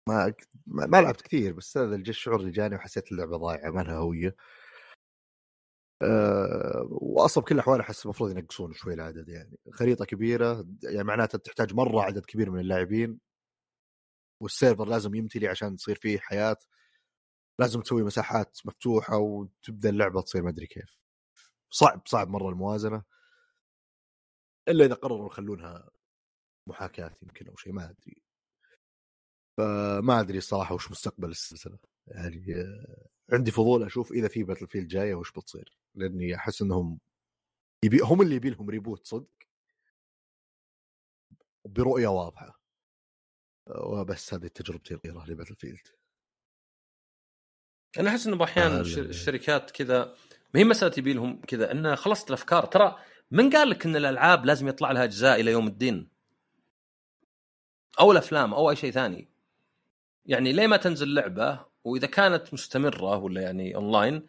ما 0.08 0.34
ما 0.66 1.00
لعبت 1.02 1.20
كثير 1.22 1.52
بس 1.52 1.78
هذا 1.78 1.96
الشعور 1.96 2.40
اللي 2.40 2.50
جاني 2.50 2.76
وحسيت 2.76 3.12
اللعبة 3.12 3.36
ضايعة 3.36 3.70
ما 3.70 3.80
لها 3.82 3.96
هوية. 3.96 4.36
أه 6.02 6.86
وأصلا 6.90 7.44
بكل 7.44 7.54
الأحوال 7.54 7.80
أحس 7.80 8.04
المفروض 8.04 8.30
ينقصون 8.30 8.72
شوي 8.72 8.94
العدد 8.94 9.28
يعني. 9.28 9.58
خريطة 9.72 10.04
كبيرة 10.04 10.66
يعني 10.82 11.04
معناته 11.04 11.38
تحتاج 11.38 11.74
مرة 11.74 12.00
عدد 12.02 12.24
كبير 12.26 12.50
من 12.50 12.60
اللاعبين. 12.60 13.20
وال 14.42 14.53
server 14.53 14.84
لازم 14.88 15.14
يمتلي 15.14 15.48
عشان 15.48 15.76
تصير 15.76 15.94
فيه 15.96 16.18
حياة. 16.18 16.56
لازم 17.60 17.80
تسوي 17.80 18.02
مساحات 18.02 18.58
مفتوحة 18.64 19.16
وتبدأ 19.18 19.88
اللعبة 19.90 20.22
تصير 20.22 20.42
ما 20.42 20.50
أدري 20.50 20.66
كيف. 20.66 20.98
صعب 21.70 22.02
صعب 22.06 22.28
مرة 22.30 22.48
الموازنة. 22.50 23.02
إلا 24.68 24.84
إذا 24.84 24.94
قرروا 24.94 25.26
يخلونها 25.26 25.90
محاكاة 26.68 27.16
يمكن 27.22 27.48
أو 27.48 27.56
شيء 27.56 27.72
ما 27.72 27.90
أدري. 27.90 28.22
فما 29.58 30.20
أدري 30.20 30.38
الصراحة 30.38 30.74
وش 30.74 30.90
مستقبل 30.90 31.30
السلسلة. 31.30 31.78
يعني 32.06 32.54
آه، 32.54 33.08
عندي 33.32 33.50
فضول 33.50 33.82
أشوف 33.82 34.12
إذا 34.12 34.28
في 34.28 34.42
Battlefield 34.42 34.88
جاية 34.88 35.14
وش 35.14 35.32
بتصير. 35.32 35.78
لأني 35.94 36.34
أحس 36.34 36.62
إنهم 36.62 37.00
يبي 37.84 38.00
هم 38.02 38.22
اللي 38.22 38.34
يبي 38.34 38.50
لهم 38.50 38.70
reboot 38.70 39.06
صدق. 39.06 39.30
برؤية 41.64 42.08
واضحة. 42.08 42.60
وبس 43.66 44.34
هذه 44.34 44.46
تجربتي 44.46 44.94
الصغيرة 44.94 45.24
ل 45.26 45.56
Battlefield 45.56 45.88
أنا 47.98 48.10
أحس 48.10 48.26
إنه 48.26 48.44
أحيانا. 48.44 48.80
الشركات 48.80 49.70
كذا 49.70 50.16
ما 50.54 50.60
هي 50.60 50.64
مسألة 50.64 50.92
يبي 50.98 51.12
لهم 51.12 51.40
كذا 51.40 51.72
إنه 51.72 51.94
خلصت 51.94 52.28
الأفكار. 52.28 52.66
ترى 52.66 52.98
من 53.30 53.50
قال 53.50 53.70
لك 53.70 53.86
إن 53.86 53.96
الألعاب 53.96 54.46
لازم 54.46 54.68
يطلع 54.68 54.92
لها 54.92 55.04
أجزاء 55.04 55.40
إلى 55.40 55.50
يوم 55.50 55.66
الدين؟ 55.66 56.08
أو 58.00 58.12
الأفلام 58.12 58.54
أو 58.54 58.70
أي 58.70 58.76
شيء 58.76 58.90
ثاني. 58.90 59.28
يعني 60.26 60.52
ليه 60.52 60.66
ما 60.66 60.76
تنزل 60.76 61.14
لعبة 61.14 61.64
وإذا 61.84 62.06
كانت 62.06 62.54
مستمرة 62.54 63.16
ولا 63.16 63.40
يعني 63.40 63.74
اونلاين 63.74 64.26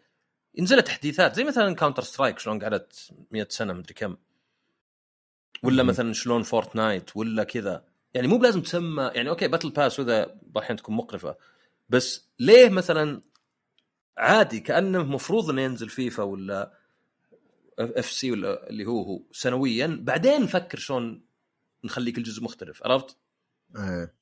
ينزل 0.54 0.82
تحديثات. 0.82 1.34
زي 1.34 1.44
مثلا 1.44 1.74
Counter-Strike 1.74 2.38
شلون 2.38 2.62
قعدت 2.62 3.10
100 3.30 3.46
سنة 3.50 3.72
مدري 3.72 3.94
كم. 3.94 4.16
ولا. 5.62 5.82
مثلا 5.82 6.12
شلون 6.12 6.42
Fortnite 6.42 7.16
ولا 7.16 7.44
كذا. 7.44 7.84
يعني 8.14 8.28
مو 8.28 8.38
بلازم 8.38 8.62
تسمى 8.62 9.10
يعني 9.14 9.28
أوكي 9.28 9.48
battle 9.48 9.70
pass 9.70 10.00
وإذا 10.00 10.38
أحيانا 10.58 10.76
تكون 10.76 10.96
مقرفة. 10.96 11.36
بس 11.88 12.28
ليه 12.38 12.68
مثلا 12.68 13.22
عادي 14.18 14.60
كأنه 14.60 15.02
مفروض 15.02 15.50
إنه 15.50 15.62
ينزل 15.62 15.88
فيفا 15.88 16.22
ولا 16.22 16.81
FC 17.78 18.30
ولا 18.32 18.70
اللي 18.70 18.84
هو 18.84 19.02
هو 19.02 19.22
سنويا. 19.32 19.98
بعدين 20.00 20.42
نفكر 20.42 20.78
شلون 20.78 21.22
نخلي 21.84 22.12
كل 22.12 22.22
جزء 22.22 22.42
مختلف 22.42 22.86
عرفت؟ 22.86 23.16
إيه. 23.76 24.14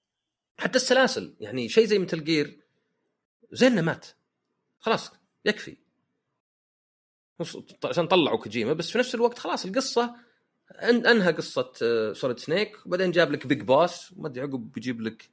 حتى 0.58 0.76
السلاسل 0.76 1.34
يعني 1.40 1.68
شيء 1.68 1.86
زي 1.86 1.98
Metal 1.98 2.24
Gear 2.24 2.60
زين 3.52 3.82
مات. 3.82 4.06
خلاص 4.80 5.12
يكفي. 5.44 5.76
عشان 7.84 8.06
طلعوا 8.06 8.38
كوجيما 8.38 8.72
بس 8.72 8.90
في 8.90 8.98
نفس 8.98 9.14
الوقت 9.14 9.38
خلاص 9.38 9.64
القصة 9.64 10.16
أنهى 10.82 11.32
قصة 11.32 11.72
Solid 12.12 12.38
Snake 12.38 12.86
وبعدين 12.86 13.10
جاب 13.10 13.32
لك 13.32 13.46
Big 13.46 13.62
Boss 13.62 14.12
وما 14.12 14.28
أدري 14.28 14.40
عقب 14.40 14.72
بيجيب 14.72 15.00
لك 15.00 15.30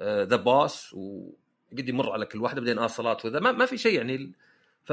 The 0.00 0.36
Boss 0.36 0.94
وقد 0.94 1.88
يمر 1.88 2.12
على 2.12 2.26
كل 2.26 2.38
واحدة 2.38 2.60
بعدين 2.60 2.78
اصلات 2.78 3.24
وذا. 3.24 3.40
ما, 3.40 3.52
ما 3.52 3.66
في 3.66 3.78
شيء 3.78 3.94
يعني 3.94 4.32
ف 4.84 4.92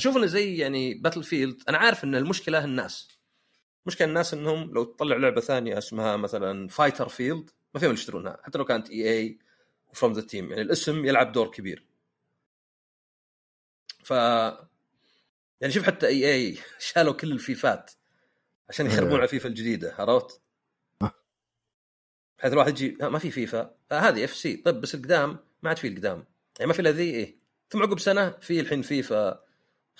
أشوف 0.00 0.16
إنه 0.16 0.26
زي 0.26 0.56
يعني 0.56 0.94
Battlefield 0.94 1.62
أنا 1.68 1.78
عارف 1.78 2.04
إن 2.04 2.14
المشكلة 2.14 2.64
الناس 2.64 3.08
مشكله 3.86 4.08
الناس 4.08 4.34
إنهم 4.34 4.74
لو 4.74 4.84
تطلع 4.84 5.16
لعبة 5.16 5.40
ثانية 5.40 5.78
اسمها 5.78 6.16
مثلا 6.16 6.68
Fighterfield 6.68 7.50
ما 7.74 7.80
فيهم 7.80 7.92
يشترونها 7.92 8.40
حتى 8.42 8.58
لو 8.58 8.64
كانت 8.64 8.90
EA 8.90 9.18
from 9.18 10.12
the 10.12 10.20
team 10.20 10.50
يعني 10.50 10.62
الاسم 10.62 11.04
يلعب 11.04 11.32
دور 11.32 11.50
كبير. 11.50 11.86
ف 14.04 14.10
يعني 15.60 15.72
شوف 15.72 15.82
حتى 15.86 16.06
EA 16.06 16.58
شالوا 16.88 17.12
كل 17.12 17.32
الفيفات 17.32 17.90
عشان 18.68 18.86
يخربون 18.86 19.10
إيه. 19.12 19.18
على 19.18 19.28
فيفا 19.28 19.48
الجديدة 19.48 19.94
عرفت؟ 19.98 20.40
بحيث 22.38 22.52
الواحد 22.52 22.68
يجي 22.68 22.98
"ها، 23.02 23.08
ما 23.08 23.18
في 23.18 23.30
فيفا. 23.30 23.74
آه 23.92 23.98
هذه 23.98 24.24
FC 24.24 24.56
طيب 24.56 24.80
بس 24.80 24.94
القدام 24.94 25.38
ما 25.62 25.68
عاد 25.68 25.78
في 25.78 25.88
القدام. 25.88 26.24
يعني 26.58 26.66
ما 26.68 26.72
في 26.72 26.80
إلا 26.80 26.90
ذي 26.90 27.10
إيه. 27.10 27.38
ثم 27.70 27.82
عقب 27.82 27.98
سنة 27.98 28.30
في 28.30 28.60
الحين 28.60 28.82
فيفا 28.82 29.49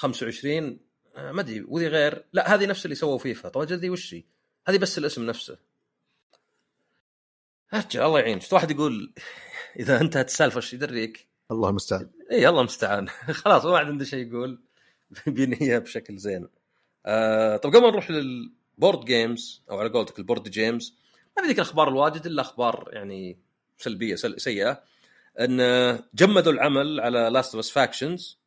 25 0.01 0.79
آه 1.17 1.33
ما 1.33 1.41
أدري 1.41 1.65
وذي 1.69 1.89
غير. 1.89 2.25
لا 2.33 2.55
هذه 2.55 2.67
نفس 2.67 2.85
اللي 2.85 2.95
سووا 2.95 3.19
فيفا. 3.19 3.49
طب 3.49 3.61
أجل 3.61 3.77
ذي 3.77 3.91
وش 3.91 4.15
هي؟ 4.15 4.25
هذه 4.69 4.79
بس 4.79 4.99
الاسم 4.99 5.27
نفسه. 5.27 5.59
أرجع 7.75 8.07
الله 8.07 8.21
يعين 8.21 8.41
شفت 8.41 8.53
واحد 8.53 8.71
يقول 8.71 9.13
إذا 9.81 10.01
أنتهت 10.01 10.29
السالفة 10.29 10.57
إيش 10.57 10.75
يدريك؟ 10.75 11.29
الله 11.51 11.69
المستعان. 11.69 12.11
إي 12.31 12.49
الله 12.49 12.61
المستعان. 12.61 13.09
خلاص 13.43 13.65
ما 13.65 13.79
عاد 13.79 13.87
عنده 13.87 14.05
شيء 14.05 14.27
يقول. 14.27 14.61
بينهيها 15.27 15.79
بشكل 15.79 16.17
زين. 16.17 16.49
آه 17.07 17.57
طب 17.57 17.71
قبل 17.71 17.83
ما 17.83 17.91
نروح 17.91 18.11
لل 18.11 18.38
board 18.38 19.05
games 19.05 19.63
أو 19.71 19.79
على 19.79 19.89
قولتك 19.89 20.19
ال 20.19 20.24
board 20.24 20.49
games 20.49 20.97
ما 21.37 21.43
في 21.43 21.49
ذيك 21.49 21.59
الأخبار 21.59 21.89
الواجد 21.89 22.27
إلا 22.27 22.43
أخبار 22.43 22.91
يعني 22.93 23.39
سلبية 23.79 24.15
سل... 24.15 24.41
سيئة. 24.41 24.83
إن 25.41 25.59
جمدوا 26.15 26.53
العمل 26.53 27.01
على 27.01 27.19
Last 27.19 27.55
of 27.55 27.71
Factions 27.71 28.40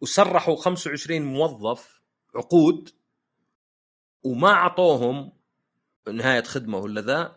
وسرحوا 0.00 0.56
25 0.56 1.22
موظف 1.22 2.00
عقود 2.34 2.90
وما 4.22 4.48
اعطوهم 4.48 5.32
نهاية 6.12 6.42
خدمة 6.42 6.78
ولا 6.78 7.00
ذا 7.00 7.36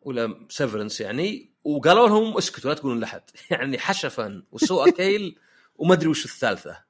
ولا 0.00 0.46
سيفرنس 0.48 1.00
يعني 1.00 1.50
وقالوا 1.64 2.08
لهم 2.08 2.36
اسكتوا 2.36 2.70
لا 2.70 2.76
تقولون 2.76 3.00
لحد 3.00 3.22
يعني 3.50 3.78
حشفا 3.78 4.42
وسوء 4.52 4.90
كيل 4.90 5.38
وما 5.76 5.94
أدري 5.94 6.08
وش 6.08 6.24
الثالثة. 6.24 6.84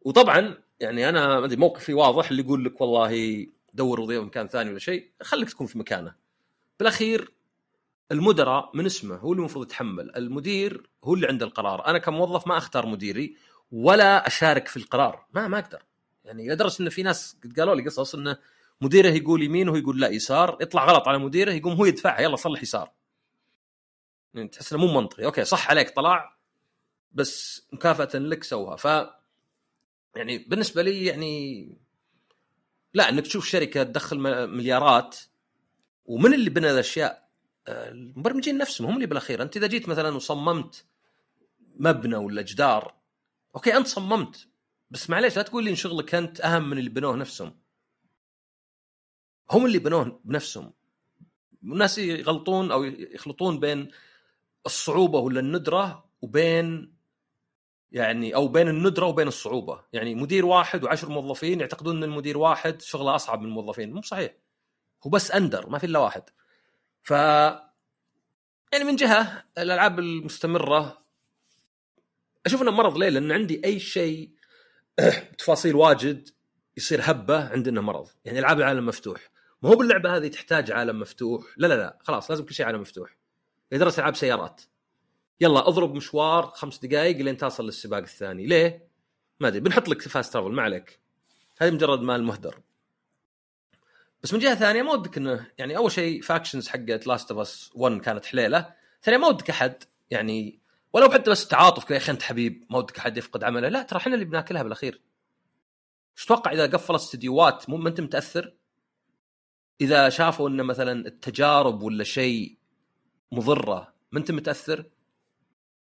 وطبعا 0.00 0.54
يعني 0.80 1.08
أنا 1.08 1.40
ما 1.40 1.44
أدري 1.44 1.56
موقفي 1.56 1.94
واضح 1.94 2.30
اللي 2.30 2.42
يقول 2.42 2.64
لك 2.64 2.80
والله 2.80 3.46
دور 3.74 4.00
وظيفه 4.00 4.24
مكان 4.24 4.48
ثاني 4.48 4.70
ولا 4.70 4.78
شيء 4.78 5.10
خليك 5.22 5.50
تكون 5.50 5.66
في 5.66 5.78
مكانه. 5.78 6.14
بالأخير 6.78 7.32
المدراء 8.12 8.70
من 8.74 8.86
اسمه 8.86 9.16
هو 9.16 9.32
اللي 9.32 9.40
المفروض 9.40 9.66
يتحمل 9.66 10.16
المدير 10.16 10.90
هو 11.04 11.14
اللي 11.14 11.26
عنده 11.26 11.46
القرار. 11.46 11.86
أنا 11.86 11.98
كموظف 11.98 12.46
ما 12.46 12.56
أختار 12.56 12.86
مديري 12.86 13.36
ولا 13.72 14.26
أشارك 14.26 14.68
في 14.68 14.76
القرار. 14.76 15.26
ما 15.34 15.48
ما 15.48 15.58
أقدر. 15.58 15.82
يعني 16.24 16.48
لدرجة 16.48 16.82
انه 16.82 16.90
في 16.90 17.02
ناس 17.02 17.36
قد 17.44 17.60
قالوا 17.60 17.74
لي 17.74 17.82
قصص 17.82 18.14
انه 18.14 18.38
مديره 18.80 19.08
يقول 19.08 19.42
يمين 19.42 19.68
وهو 19.68 19.78
يقول 19.78 20.00
لا 20.00 20.08
يسار 20.08 20.58
يطلع 20.60 20.84
غلط 20.84 21.08
على 21.08 21.18
مديره 21.18 21.52
يقوم 21.52 21.72
هو 21.72 21.84
يدفعها 21.84 22.20
يلا 22.20 22.36
صلح 22.36 22.62
يسار. 22.62 22.92
يعني 24.34 24.48
تحس 24.48 24.72
إنه 24.72 24.86
مو 24.86 25.00
منطقي. 25.00 25.24
أوكي 25.24 25.44
صح 25.44 25.70
عليك 25.70 25.90
طلع 25.90 26.36
بس 27.12 27.66
مكافأة 27.72 28.18
لك 28.18 28.44
سوها. 28.44 28.76
ف 28.76 28.84
يعني 30.16 30.38
بالنسبة 30.38 30.82
لي 30.82 31.04
يعني 31.04 31.76
لا 32.94 33.08
إنك 33.08 33.26
تشوف 33.26 33.46
شركة 33.46 33.82
تدخل 33.82 34.18
مليارات 34.48 35.18
ومن 36.04 36.34
اللي 36.34 36.50
بنى 36.50 36.70
الأشياء؟ 36.70 37.28
آه، 37.68 37.90
المبرمجين 37.90 38.58
نفسهم 38.58 38.86
هم 38.86 38.94
اللي 38.94 39.06
بالأخير. 39.06 39.42
أنت 39.42 39.56
إذا 39.56 39.66
جيت 39.66 39.88
مثلا 39.88 40.16
وصممت 40.16 40.84
مبنى 41.76 42.16
ولا 42.16 42.42
جدار 42.42 42.97
أوكي 43.58 43.76
أنت 43.76 43.86
صممت. 43.86 44.48
بس 44.90 45.10
معليش 45.10 45.36
لا 45.36 45.42
تقول 45.42 45.64
لي 45.64 45.70
إن 45.70 45.74
شغلك 45.74 46.14
أنت 46.14 46.40
أهم 46.40 46.70
من 46.70 46.78
اللي 46.78 46.90
بنوه 46.90 47.16
نفسهم. 47.16 47.60
هم 49.50 49.66
اللي 49.66 49.78
بنوه 49.78 50.20
بنفسهم. 50.24 50.72
الناس 51.62 51.98
يغلطون 51.98 52.72
أو 52.72 52.84
يخلطون 52.84 53.60
بين 53.60 53.90
الصعوبة 54.66 55.18
ولا 55.18 55.40
الندرة 55.40 56.10
وبين 56.22 56.96
يعني 57.92 58.34
أو 58.34 58.48
بين 58.48 58.68
الندرة 58.68 59.06
وبين 59.06 59.28
الصعوبة. 59.28 59.84
يعني 59.92 60.14
مدير 60.14 60.46
واحد 60.46 60.84
وعشر 60.84 61.08
موظفين 61.08 61.60
يعتقدون 61.60 61.96
إن 61.96 62.04
المدير 62.04 62.38
واحد 62.38 62.82
شغله 62.82 63.14
أصعب 63.14 63.40
من 63.40 63.46
الموظفين 63.46 63.92
مو 63.92 64.02
صحيح. 64.02 64.34
هو 65.06 65.10
بس 65.10 65.30
أندر 65.30 65.68
ما 65.68 65.78
في 65.78 65.86
إلا 65.86 65.98
واحد. 65.98 66.22
ف 67.02 67.10
يعني 68.72 68.84
من 68.84 68.96
جهة 68.96 69.44
الألعاب 69.58 69.98
المستمرة 69.98 71.07
أشوف 72.48 72.62
إنه 72.62 72.70
مرض 72.70 72.98
ليه؟ 72.98 73.08
لأن 73.08 73.32
عندي 73.32 73.62
أي 73.64 73.80
شيء 73.80 74.30
بتفاصيل 75.32 75.74
واجد 75.74 76.28
يصير 76.76 77.00
هبة 77.02 77.48
عندنا 77.48 77.80
مرض، 77.80 78.08
يعني 78.24 78.38
ألعاب 78.38 78.58
العالم 78.58 78.86
مفتوح، 78.86 79.30
ما 79.62 79.70
هو 79.70 79.76
باللعبة 79.76 80.16
هذه 80.16 80.28
تحتاج 80.28 80.70
عالم 80.70 81.00
مفتوح، 81.00 81.44
لا 81.56 81.66
لا 81.66 81.74
لا 81.74 81.98
خلاص 82.02 82.30
لازم 82.30 82.44
كل 82.44 82.54
شيء 82.54 82.66
عالم 82.66 82.80
مفتوح. 82.80 83.16
لدرجه 83.72 83.98
ألعاب 83.98 84.16
سيارات. 84.16 84.62
يلا 85.40 85.68
أضرب 85.68 85.94
مشوار 85.94 86.46
خمس 86.46 86.78
دقائق 86.78 87.16
لين 87.16 87.36
تصل 87.36 87.64
للسباق 87.64 87.98
الثاني، 87.98 88.46
ليه؟ 88.46 88.88
ما 89.40 89.48
أدري 89.48 89.60
بنحط 89.60 89.88
لك 89.88 90.02
فاست 90.02 90.32
ترافل 90.32 90.52
ما 90.52 90.62
عليك. 90.62 91.00
هذه 91.58 91.70
مجرد 91.70 92.00
مال 92.00 92.24
مهدر. 92.24 92.60
بس 94.22 94.34
من 94.34 94.40
جهة 94.40 94.54
ثانية 94.54 94.82
ما 94.82 94.92
ودك 94.92 95.16
إنه 95.16 95.46
يعني 95.58 95.76
أول 95.76 95.92
شيء 95.92 96.22
Factions 96.22 96.68
حقت 96.68 97.06
Last 97.06 97.30
of 97.30 97.40
Us 97.40 97.70
1 97.74 98.00
كانت 98.00 98.24
حليلة، 98.24 98.74
ثانيا 99.02 99.18
ما 99.18 99.26
ودك 99.28 99.50
أحد 99.50 99.84
يعني 100.10 100.60
ولو 100.92 101.10
حتى 101.10 101.30
بس 101.30 101.48
تعاطف 101.48 101.84
كذا 101.84 101.96
يا 101.96 102.02
أخي 102.02 102.12
أنت 102.12 102.22
حبيب 102.22 102.66
ما 102.70 102.78
ودك 102.78 102.98
أحد 102.98 103.16
يفقد 103.16 103.44
عمله، 103.44 103.68
لا 103.68 103.82
ترى 103.82 103.98
إحنا 103.98 104.14
اللي 104.14 104.24
بناكلها 104.24 104.62
بالأخير. 104.62 105.02
إيش 106.16 106.24
تتوقع 106.24 106.52
إذا 106.52 106.66
قفل 106.66 106.94
استديوهات 106.94 107.70
مو 107.70 107.76
ما 107.76 107.88
أنت 107.88 108.00
متأثر؟ 108.00 108.54
إذا 109.80 110.08
شافوا 110.08 110.48
إن 110.48 110.62
مثلا 110.62 111.06
التجارب 111.06 111.82
ولا 111.82 112.04
شيء 112.04 112.58
مضرة 113.32 113.94
ما 114.12 114.18
أنت 114.18 114.30
متأثر؟ 114.30 114.90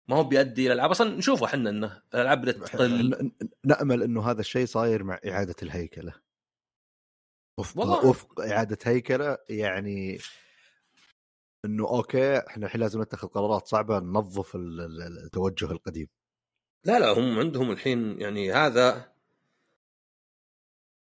ما 0.07 0.15
هو 0.15 0.23
بيؤدي 0.23 0.61
إلى 0.61 0.73
الألعاب 0.73 0.91
أصلا 0.91 1.17
نشوفه 1.17 1.45
إحنا 1.45 1.69
إنه 1.69 2.01
الألعاب 2.13 2.41
بدات 2.41 2.55
تقل 2.55 3.31
نأمل 3.65 4.03
إنه 4.03 4.31
هذا 4.31 4.39
الشيء 4.41 4.65
صاير 4.65 5.03
مع 5.03 5.19
إعادة 5.27 5.55
الهيكلة 5.63 6.13
وفق 7.57 7.79
والله. 7.79 8.05
وفق 8.05 8.41
إعادة 8.41 8.77
هيكلة 8.85 9.37
يعني 9.49 10.19
إنه 11.65 11.87
أوكي 11.87 12.37
إحنا 12.37 12.65
الحين 12.65 12.81
لازم 12.81 13.01
نتخذ 13.01 13.27
قرارات 13.27 13.67
صعبة 13.67 13.99
ننظف 13.99 14.55
ال- 14.55 14.81
ال- 14.81 15.23
التوجه 15.25 15.71
القديم. 15.71 16.07
لا 16.85 16.99
لا 16.99 17.11
هم 17.19 17.39
عندهم 17.39 17.71
الحين 17.71 18.21
يعني 18.21 18.51
هذا 18.53 19.13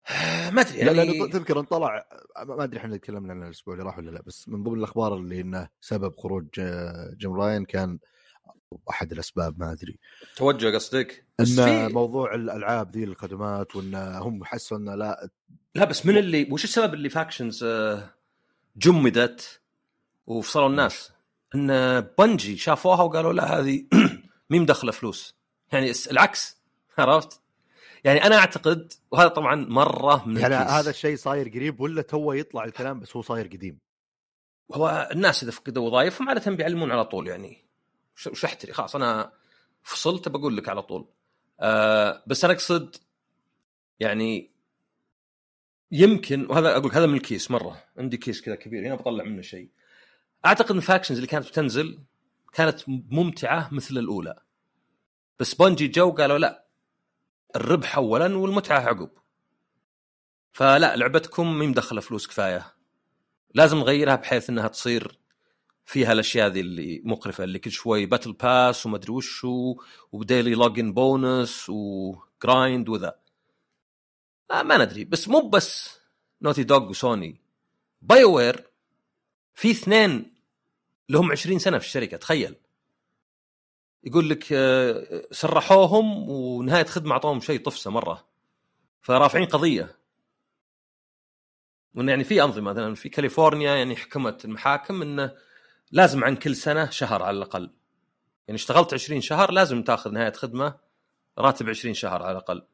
ما 0.55 0.61
أدري 0.61 0.85
لا 0.85 0.93
يعني 0.93 1.13
لأنه 1.13 1.27
تذكر 1.31 1.61
انطلع 1.61 2.07
ما 2.47 2.65
أدري 2.65 2.79
إحنا 2.81 2.97
تكلمنا 2.97 3.33
عنه 3.33 3.47
الأسبوع 3.47 3.75
اللي 3.75 3.85
راح 3.87 3.99
ولا 3.99 4.11
لا 4.11 4.23
بس 4.27 4.49
من 4.49 4.63
ضمن 4.63 4.79
الأخبار 4.79 5.15
اللي 5.17 5.41
إنه 5.41 5.69
سبب 5.81 6.17
خروج 6.19 6.47
Jim 7.19 7.33
Ryan 7.41 7.65
كان 7.65 7.99
أحد 8.91 9.13
الأسباب 9.13 9.61
ما 9.61 9.73
أدري. 9.73 9.99
توجه 10.37 10.75
قصدك؟ 10.75 11.25
ان 11.41 11.45
في 11.45 11.89
موضوع 11.95 12.35
الألعاب 12.35 12.91
ذي 12.97 13.05
الخدمات 13.05 13.77
وان 13.77 13.95
هم 13.95 14.45
حسوا 14.45 14.77
إنه 14.77 14.95
لا 14.95 15.29
لا 15.75 15.85
بس 15.85 16.07
من 16.07 16.17
اللي 16.19 16.49
وش 16.53 16.65
السبب 16.65 16.95
اللي 16.95 17.09
Factions 17.09 17.65
آه، 17.65 18.11
جمدت؟ 18.77 19.61
وفصلوا 20.29 20.69
الناس. 20.69 21.13
إن 21.55 22.01
Bungie 22.01 22.57
شافوها 22.57 23.03
وقالوا 23.03 23.33
لا 23.33 23.59
هذه 23.61 23.85
مي 24.51 24.59
مدخلة 24.59 24.93
فلوس. 24.93 25.37
يعني 25.73 25.93
العكس 26.11 26.57
عرفت؟ 26.99 27.41
يعني 28.05 28.25
أنا 28.25 28.37
أعتقد 28.37 28.93
وهذا 29.11 29.29
طبعا 29.29 29.55
مرة 29.55 30.29
من 30.29 30.37
يعني 30.37 30.57
الكيس. 30.57 30.73
هذا 30.73 30.91
الشيء 30.91 31.17
صاير 31.17 31.49
قريب 31.49 31.81
ولا 31.81 32.03
تو 32.03 32.33
يطلع 32.33 32.65
الكلام 32.65 33.01
بس 33.01 33.17
هو 33.17 33.23
صاير 33.23 33.47
قديم؟ 33.47 33.79
هو 34.75 35.09
الناس 35.13 35.43
إذا 35.43 35.51
فقدوا 35.51 35.87
وظائفهم 35.87 36.29
عادة 36.29 36.51
بيعلمون 36.51 36.93
على 36.93 37.05
طول 37.05 37.29
يعني. 37.29 37.65
وش 38.17 38.27
وش 38.27 38.45
أحتري؟ 38.45 38.73
خلاص 38.73 38.97
أنا 38.97 39.33
فصلت 39.83 40.29
بقول 40.29 40.57
لك 40.57 40.69
على 40.69 40.83
طول. 40.83 41.09
آه 41.61 42.23
بس 42.27 42.45
أنا 42.45 42.53
أقصد 42.55 42.97
يعني 44.01 44.51
يمكن 45.93 46.47
وهذا 46.51 46.77
أقول 46.77 46.93
هذا 46.93 47.07
من 47.07 47.15
الكيس 47.15 47.51
مرة. 47.51 47.85
عندي 47.99 48.17
كيس 48.17 48.41
كذا 48.41 48.55
كبير 48.55 48.87
هنا 48.87 48.95
بطلع 48.95 49.25
منه 49.25 49.43
شيء. 49.43 49.69
أعتقد 50.47 50.71
إن 50.71 50.81
Factions 50.81 51.19
اللي 51.19 51.27
كانت 51.29 51.49
بتنزل 51.49 51.99
كانت 52.53 52.81
ممتعة 52.89 53.69
مثل 53.73 53.99
الأولى. 53.99 54.43
بس 55.39 55.55
Bungie 55.55 55.89
جو 55.89 56.11
قالوا 56.11 56.39
لا 56.39 56.67
الربح 57.57 57.97
اولا 57.97 58.37
والمتعة 58.37 58.81
عقب. 58.81 59.11
فلا 60.53 60.97
لعبتكم 60.97 61.59
مي 61.59 61.67
مدخله 61.67 62.01
فلوس 62.01 62.27
كفاية. 62.27 62.75
لازم 63.55 63.79
نغيرها 63.79 64.17
بحيث 64.17 64.51
إنها 64.51 64.69
تصير 64.69 65.19
فيها 65.85 66.13
الأشياء 66.13 66.49
ذي 66.49 66.61
اللي 66.61 67.03
مقرفة 67.05 67.45
اللي 67.45 67.59
كل 67.59 67.71
شوي 67.71 68.07
battle 68.07 68.33
pass 68.33 68.87
ومدري 68.87 69.13
وشو 69.13 69.77
و 70.13 70.20
daily 70.20 70.55
login 70.55 70.93
bonus 70.93 71.71
و 71.71 71.91
grind 71.91 72.89
وذا. 72.89 73.19
آه 74.51 74.63
ما 74.63 74.85
ندري 74.85 75.05
بس 75.05 75.29
مو 75.29 75.49
بس 75.49 75.99
Naughty 76.43 76.65
Dog 76.65 76.89
و 76.91 77.41
Sony 78.03 78.25
BioWare 78.25 78.68
في 79.59 79.71
اثنين 79.71 80.35
لهم 81.09 81.33
20 81.33 81.59
سنة 81.59 81.79
في 81.79 81.85
الشركة 81.85 82.17
تخيل. 82.17 82.55
يقول 84.05 84.31
لك 84.31 84.53
آه، 84.53 85.27
سرحوهم 85.31 86.31
ونهاية 86.31 86.85
خدمة 86.85 87.13
أعطوهم 87.13 87.41
شيء 87.41 87.63
طفسه 87.63 87.91
مرة. 87.91 88.29
فرافعين 89.03 89.47
قضية. 89.47 89.97
وإنه 91.95 92.11
يعني 92.11 92.25
في 92.25 92.43
أنظمة 92.43 92.73
مثلا 92.73 92.95
في 92.95 93.09
كاليفورنيا 93.09 93.75
يعني 93.77 93.97
حكمت 93.97 94.45
المحاكم 94.45 95.03
إنه 95.03 95.35
لازم 95.93 96.25
عن 96.25 96.37
كل 96.37 96.57
سنة 96.57 96.91
شهر 96.91 97.23
على 97.23 97.37
الأقل. 97.37 97.71
يعني 98.49 98.57
اشتغلت 98.57 98.95
20 98.95 99.21
شهر 99.21 99.53
لازم 99.53 99.83
تأخذ 99.83 100.13
نهاية 100.13 100.33
خدمة 100.33 100.79
راتب 101.39 101.69
20 101.69 101.95
شهر 101.95 102.23
على 102.23 102.33
الأقل. 102.33 102.67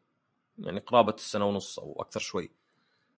يعني 0.59 0.81
قرابة 0.81 1.15
السنة 1.15 1.45
ونص 1.45 1.79
أو 1.79 1.97
أكثر 2.01 2.21
شوي. 2.21 2.51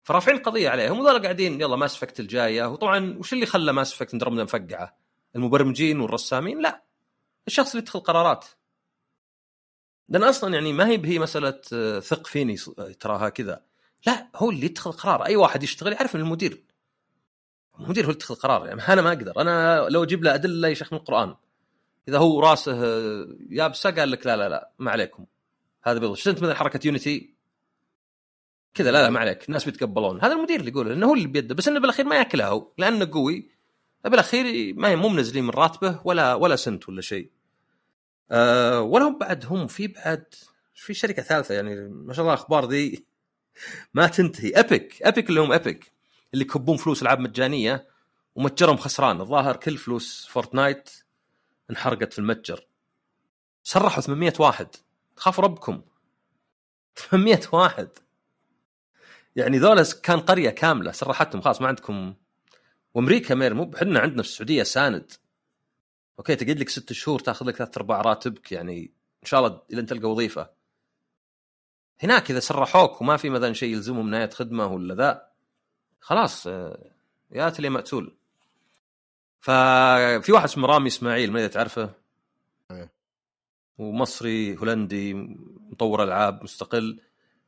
فرافعين 0.06 0.38
قضية 0.38 0.70
عليهم 0.70 0.99
وذولا 0.99 1.18
قاعدين 1.24 1.62
يلا 1.62 1.76
Mass 1.76 1.95
Effect 1.95 2.19
الجاية. 2.20 2.66
وطبعا 2.66 3.16
وش 3.20 3.34
اللي 3.34 3.45
خلى 3.45 3.74
Mass 3.73 3.93
Effect 3.93 4.13
Andromeda 4.13 4.43
مفقعة؟ 4.43 4.97
المبرمجين 5.36 5.99
والرسامين؟ 5.99 6.62
لا. 6.62 6.84
الشخص 7.47 7.70
اللي 7.72 7.82
يتخذ 7.84 7.99
قرارات. 7.99 8.45
لأن 10.10 10.24
أصلا 10.24 10.53
يعني 10.53 10.74
ما 10.74 10.88
هي 10.88 10.97
بهي 10.97 11.20
مسألة 11.20 11.62
آه، 11.74 11.99
ثق 11.99 12.28
فيني 12.28 12.58
ص- 12.58 12.70
تراها 12.99 13.30
كذا. 13.30 13.62
لا 14.08 14.30
هو 14.36 14.49
اللي 14.49 14.66
يتخذ 14.66 14.91
قرار. 14.91 15.26
أي 15.26 15.36
واحد 15.36 15.64
يشتغل 15.64 15.93
يعرف 15.93 16.16
ان 16.16 16.22
المدير. 16.22 16.64
المدير 17.80 18.03
هو 18.06 18.10
اللي 18.10 18.18
يتخذ 18.18 18.36
قرار. 18.36 18.68
يعني 18.68 18.82
أنا 18.88 19.01
ما 19.01 19.10
أقدر. 19.10 19.41
أنا 19.41 19.86
لو 19.89 20.03
أجيب 20.03 20.24
له 20.24 20.34
أدلة 20.36 20.68
يا 20.68 20.74
شيخ 20.74 20.93
من 20.93 20.99
القرآن. 20.99 21.36
إذا 22.08 22.18
هو 22.18 22.39
راسه 22.39 22.84
آه، 22.86 23.28
يابسه 23.49 23.91
قال 23.91 24.12
لك 24.12 24.26
لا 24.26 24.38
لا 24.38 24.49
لا 24.49 24.72
ما 24.80 24.91
عليكم. 24.91 25.26
هذا 25.84 25.99
بيض. 25.99 26.14
شفت 26.14 26.41
مثلا 26.41 26.53
حركة 26.56 26.80
يونيتي 26.88 27.34
كذا 28.76 28.91
لا 28.91 29.01
لا 29.03 29.09
ما 29.09 29.19
عليك. 29.19 29.45
الناس 29.47 29.65
بيتقبلون. 29.65 30.21
هذا 30.21 30.34
المدير 30.34 30.59
اللي 30.59 30.71
يقول 30.71 30.91
إنه 30.91 31.07
هو 31.07 31.13
اللي 31.13 31.28
بيده. 31.28 31.55
بس 31.55 31.67
إنه 31.67 31.80
بالأخير 31.80 32.05
ما 32.05 32.15
ياكلها 32.15 32.47
هو. 32.47 32.71
لأنه 32.78 33.09
قوي. 33.11 33.49
بالأخير 34.03 34.73
ما 34.76 34.95
مو 34.95 35.09
منزلين 35.09 35.43
من 35.43 35.49
راتبه 35.49 36.01
ولا 36.03 36.34
ولا 36.34 36.55
سنت 36.55 36.89
ولا 36.89 37.01
شيء. 37.01 37.32
أه 38.32 38.82
ولا 38.82 39.05
هم 39.07 39.17
بعد 39.17 39.45
هم 39.45 39.67
في 39.67 39.88
بعد 39.88 40.26
في 40.73 40.93
شركة 40.93 41.21
ثالثة 41.23 41.55
يعني 41.55 41.76
ما 41.89 42.13
شاء 42.13 42.23
الله 42.23 42.34
الأخبار 42.34 42.69
ذي 42.69 43.05
ما 43.93 44.07
تنتهي. 44.07 44.49
Epic 44.49 45.03
Epic 45.03 45.30
اللي 45.30 45.41
هم 45.41 45.51
Epic 45.53 45.93
اللي 46.34 46.45
يكبون 46.45 46.78
فلوس 46.78 47.01
ألعاب 47.01 47.19
مجانية 47.19 47.88
ومتجرهم 48.36 48.78
خسران. 48.78 49.21
الظاهر 49.21 49.55
كل 49.55 49.78
فلوس 49.78 50.28
فورتنايت 50.30 50.89
انحرقت 51.69 52.13
في 52.13 52.19
المتجر. 52.19 52.67
سرحوا 53.63 54.01
800 54.01 54.34
واحد. 54.39 54.67
خافوا 55.15 55.43
ربكم. 55.43 55.82
800 56.95 57.39
واحد. 57.53 57.89
يعني 59.36 59.57
ذولا 59.57 59.86
كان 60.03 60.19
قرية 60.19 60.49
كاملة 60.49 60.91
سرحتهم 60.91 61.41
خلاص 61.41 61.61
ما 61.61 61.67
عندكم. 61.67 62.13
وأمريكا 62.93 63.36
مير 63.36 63.53
مو 63.53 63.71
إحنا 63.75 63.99
عندنا 63.99 64.23
في 64.23 64.29
السعودية 64.29 64.63
ساند. 64.63 65.11
أوكي 66.19 66.36
تقعد 66.36 66.59
لك 66.59 66.69
ست 66.69 66.93
شهور 66.93 67.19
تاخذ 67.19 67.45
لك 67.45 67.55
ثلاث 67.55 67.77
أرباع 67.77 68.01
راتبك 68.01 68.51
يعني 68.51 68.91
إن 69.23 69.27
شاء 69.27 69.39
الله 69.39 69.61
إلى 69.73 69.81
أن 69.81 69.86
تلقى 69.86 70.11
وظيفة. 70.11 70.49
هناك 72.03 72.31
إذا 72.31 72.39
سرحوك 72.39 73.01
وما 73.01 73.17
في 73.17 73.29
مثلا 73.29 73.53
شيء 73.53 73.73
يلزمهم 73.73 74.09
نهاية 74.09 74.29
خدمة 74.29 74.67
ولا 74.67 74.95
ذا 74.95 75.27
خلاص 75.99 76.47
آه، 76.47 76.91
يا 77.31 77.49
تلي 77.49 77.69
مقتول. 77.69 78.15
ففي 79.39 80.31
واحد 80.31 80.43
اسمه 80.43 80.67
رامي 80.67 80.88
إسماعيل 80.88 81.31
ما 81.31 81.39
أدري 81.39 81.49
تعرفه. 81.49 81.93
إيه. 82.71 82.91
ومصري 83.77 84.57
هولندي 84.57 85.13
مطور 85.71 86.03
ألعاب 86.03 86.43
مستقل. 86.43 86.99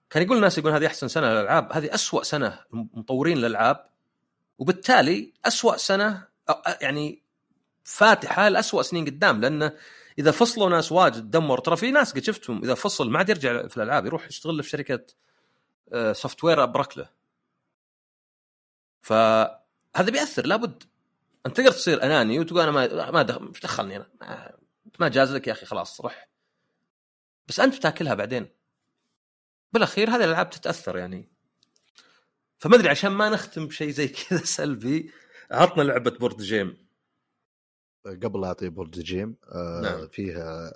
كان 0.10 0.24
يقول 0.24 0.38
الناس 0.38 0.58
يقول 0.58 0.72
هذه 0.72 0.88
أحسن 0.88 1.08
سنة 1.08 1.28
للألعاب 1.28 1.74
هذه 1.74 1.94
أسوأ 1.94 2.24
سنة 2.24 2.60
مطورين 2.72 3.38
الالعاب 3.38 3.90
وبالتالي 4.60 5.34
أسوأ 5.46 5.78
سنة 5.78 6.28
يعني 6.82 7.24
فاتحة 7.84 8.50
لأسوأ 8.50 8.82
سنين 8.82 9.06
قدام 9.06 9.42
لأنه 9.42 9.78
إذا 10.20 10.32
فصلوا 10.32 10.70
ناس 10.70 10.92
واجد 10.92 11.32
دمر 11.32 11.60
ترى 11.60 11.78
في 11.78 11.92
ناس 11.92 12.14
قد 12.14 12.24
شفتهم 12.24 12.64
إذا 12.64 12.74
فصل 12.74 13.10
ما 13.10 13.18
عاد 13.18 13.30
يرجع 13.30 13.68
في 13.68 13.78
الألعاب 13.78 14.06
يروح 14.06 14.28
يشتغل 14.28 14.64
في 14.64 14.70
شركة 14.70 15.06
software 16.12 16.64
أبرك 16.64 16.98
له. 16.98 17.10
فهذا 19.02 20.12
بيأثر 20.12 20.46
لابد. 20.46 20.84
أنت 21.46 21.58
تقدر 21.58 21.72
تصير 21.72 22.04
أناني 22.04 22.40
وتقول 22.40 22.62
أنا 22.62 22.72
ما 22.72 23.12
ما 23.12 23.22
دخلني 23.64 23.98
أنا 23.98 24.58
ما 25.00 25.08
جاز 25.10 25.36
لك 25.36 25.48
يا 25.48 25.54
أخي 25.54 25.66
خلاص 25.66 26.02
روح. 26.02 26.28
بس 27.48 27.60
أنت 27.60 27.76
بتاكلها 27.76 28.14
بعدين. 28.14 28.57
بالاخير 29.74 30.10
هذه 30.10 30.24
الألعاب 30.24 30.50
تتأثر 30.50 30.98
يعني. 30.98 31.30
فما 32.60 32.76
ادري 32.76 32.90
عشان 32.90 33.12
ما 33.12 33.30
نختم 33.30 33.68
بشيء 33.68 33.90
زي 33.90 34.08
كذا 34.08 34.40
سلبي 34.58 35.12
عطنا 35.52 35.84
لعبة 35.84 36.12
board 36.12 36.42
game 36.42 36.88
قبل 38.06 38.42
لا 38.42 38.48
أعطي 38.48 38.70
board 38.70 39.00
game 39.00 39.36
آه 39.52 39.82
نعم. 39.82 40.08
فيها 40.08 40.74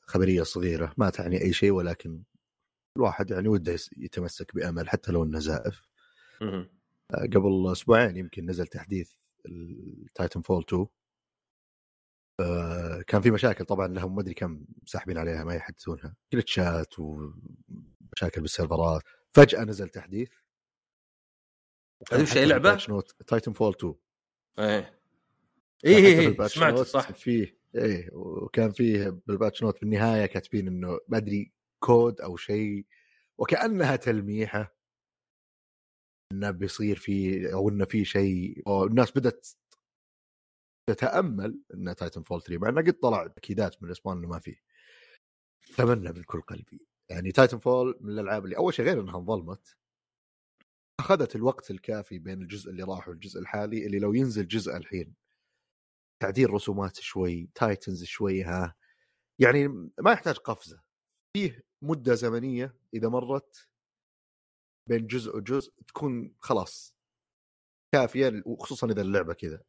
خبرية 0.00 0.42
صغيرة 0.42 0.94
ما 0.96 1.10
تعني 1.10 1.42
أي 1.42 1.52
شيء 1.52 1.70
ولكن 1.70 2.22
الواحد 2.96 3.30
يعني 3.30 3.48
وده 3.48 3.76
يتمسك 3.96 4.54
بأمل 4.54 4.88
حتى 4.88 5.12
لو 5.12 5.24
إنه 5.24 5.38
زائف. 5.38 5.82
آه 6.42 6.68
قبل 7.10 7.72
أسبوعين 7.72 8.16
يمكن 8.16 8.46
نزل 8.46 8.66
تحديث 8.66 9.12
التايتن 9.46 10.40
فول 10.40 10.64
2 10.68 10.86
آه 12.40 13.02
كان 13.02 13.20
في 13.22 13.30
مشاكل 13.30 13.64
طبعا 13.64 13.88
لهم 13.88 14.14
ما 14.14 14.20
أدري 14.20 14.34
كم 14.34 14.64
ساحبين 14.86 15.18
عليها 15.18 15.44
ما 15.44 15.54
يحدثونها. 15.54 16.16
glitch 16.32 16.85
ات 16.85 16.94
ومشاكل 18.16 18.40
بال 18.40 18.54
server 18.54 18.95
ات 18.95 19.02
فجأة 19.34 19.64
نزل 19.64 19.88
تحديث. 19.88 20.30
وش 22.12 22.36
أي 22.36 22.46
لعبة؟ 22.46 22.76
تايتن 23.26 23.52
فول 23.52 23.74
2 23.74 23.94
إيه. 24.58 25.00
إيه 25.84 25.96
إيه, 25.96 26.18
إيه. 26.40 26.46
سمعت 26.46 26.78
صح. 26.78 27.12
فيه 27.12 27.58
إيه 27.74 28.10
وكان 28.12 28.72
فيه 28.72 29.08
بال 29.26 29.36
patch 29.36 29.62
note 29.62 29.76
في 29.76 29.82
النهاية 29.82 30.26
كاتبين 30.26 30.68
إنه 30.68 31.00
ما 31.08 31.16
أدري 31.16 31.52
كود 31.78 32.20
أو 32.20 32.36
شيء 32.36 32.86
وكأنها 33.38 33.96
تلميحة. 33.96 34.76
إنه 36.32 36.50
بيصير 36.50 36.96
في 36.96 37.46
أو 37.52 37.68
إنه 37.68 37.84
في 37.84 38.04
شيء 38.04 38.62
والناس 38.68 39.12
بدأت 39.12 39.48
تتأمل 40.90 41.60
إن 41.74 41.94
تايتن 41.96 42.22
فول 42.22 42.42
3 42.42 42.58
مع 42.62 42.68
إنه 42.68 42.80
قد 42.82 42.92
طلع 42.92 43.26
تأكيدات 43.26 43.82
من 43.82 43.88
Respawn 43.88 44.18
إنه 44.18 44.28
ما 44.28 44.38
فيه. 44.38 44.56
اتمنى 45.70 46.12
من 46.12 46.22
كل 46.22 46.40
قلبي. 46.40 46.86
يعني 47.10 47.32
تايتن 47.32 47.58
فول 47.58 47.98
من 48.00 48.12
الألعاب 48.12 48.44
اللي 48.44 48.56
أول 48.56 48.74
شيء 48.74 48.84
غير 48.84 49.00
إنها 49.00 49.18
انظلمت 49.18 49.76
أخذت 51.00 51.36
الوقت 51.36 51.70
الكافي 51.70 52.18
بين 52.18 52.42
الجزء 52.42 52.70
اللي 52.70 52.82
راح 52.82 53.08
والجزء 53.08 53.40
الحالي 53.40 53.86
اللي 53.86 53.98
لو 53.98 54.12
ينزل 54.12 54.48
جزء 54.48 54.76
الحين 54.76 55.14
تعديل 56.22 56.50
رسومات 56.50 56.96
شوي 57.00 57.50
تايتنز 57.54 58.04
شوي 58.04 58.42
ها 58.42 58.74
يعني 59.38 59.68
ما 60.00 60.12
يحتاج 60.12 60.36
قفزة. 60.36 60.82
فيه 61.36 61.64
مدة 61.82 62.14
زمنية 62.14 62.76
إذا 62.94 63.08
مرت 63.08 63.68
بين 64.88 65.06
جزء 65.06 65.36
وجزء 65.36 65.72
تكون 65.88 66.34
خلاص 66.40 66.96
كافية 67.94 68.42
وخصوصا 68.46 68.86
إذا 68.90 69.02
اللعبة 69.02 69.34
كذا. 69.34 69.62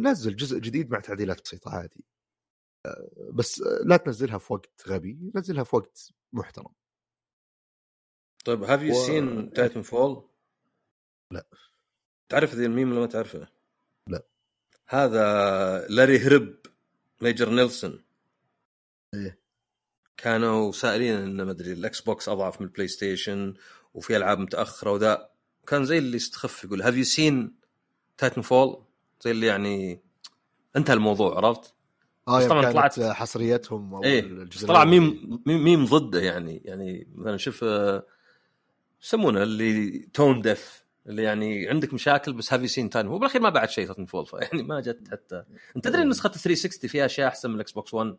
نزل 0.00 0.36
جزء 0.36 0.58
جديد 0.58 0.90
مع 0.90 1.00
تعديلات 1.00 1.42
بسيطة 1.42 1.70
عادي. 1.70 2.04
بس 3.32 3.60
لا 3.84 3.96
تنزلها 3.96 4.38
في 4.38 4.52
وقت 4.52 4.82
غبي 4.88 5.18
نزلها 5.34 5.64
في 5.64 5.76
وقت 5.76 6.12
محترم 6.32 6.72
طيب 8.44 8.62
have 8.62 8.82
you 8.82 8.94
seen 8.94 9.52
Titanfall؟ 9.52 10.28
لا. 11.30 11.46
تعرف 12.28 12.54
ذي 12.54 12.66
الميم 12.66 12.90
ولا 12.90 13.00
ما 13.00 13.06
تعرفه؟ 13.06 13.48
لا. 14.06 14.22
هذا 14.86 15.86
لاري 15.88 16.18
هرب 16.18 16.56
Major 17.20 17.50
Nelson 17.50 18.04
إيه. 19.14 19.38
كانوا 20.16 20.72
سائلين 20.72 21.14
ان 21.14 21.42
ما 21.42 21.50
أدري 21.50 21.72
الإكس 21.72 22.00
بوكس 22.00 22.28
أضعف 22.28 22.60
من 22.60 22.66
البلاي 22.66 22.88
ستيشن 22.88 23.54
وفي 23.94 24.16
ألعاب 24.16 24.38
متأخرة 24.38 24.92
وذا 24.92 25.30
كان 25.66 25.84
زي 25.84 25.98
اللي 25.98 26.16
يستخف 26.16 26.64
يقول 26.64 26.82
have 26.82 26.94
you 26.94 27.04
seen 27.04 27.58
Titanfall؟ 28.18 28.84
زي 29.20 29.30
اللي 29.30 29.46
يعني 29.46 30.00
انتهى 30.76 30.94
الموضوع 30.94 31.36
عرفت؟ 31.36 31.74
آه 32.28 32.48
طبعاً 32.48 32.72
طلعت- 32.72 33.00
حصريتهم 33.00 33.94
أو 33.94 34.04
إيه 34.04 34.44
طلع. 34.66 34.84
ميم 34.84 35.40
ميم 35.46 35.64
ميم 35.64 35.84
ضده 35.84 36.20
يعني. 36.20 36.62
يعني 36.64 37.06
مثلا 37.14 37.36
شوف 37.36 37.64
آه، 37.64 38.06
يسمونه 39.02 39.42
اللي 39.42 39.98
tone 40.14 40.40
deaf 40.40 40.84
اللي 41.06 41.22
يعني 41.22 41.68
عندك 41.68 41.94
مشاكل 41.94 42.32
بس 42.32 42.52
have 42.52 42.68
you 42.68 42.77
seen 42.77 42.90
Titanfall 42.90 43.06
هو 43.06 43.18
بالأخير 43.18 43.40
ما 43.40 43.48
بعد 43.50 43.70
شيء 43.70 43.86
تايتن 43.86 44.04
فول 44.06 44.26
يعني 44.42 44.62
ما 44.62 44.80
جت 44.80 45.08
حتى. 45.10 45.44
أنت 45.76 45.84
تدري 45.84 46.02
إن 46.02 46.08
نسخة 46.08 46.28
360 46.28 46.90
فيها 46.90 47.06
أشياء 47.06 47.28
أحسن 47.28 47.48
من 47.50 47.54
الاكس 47.56 47.72
بوكس 47.72 47.94
1 47.94 48.16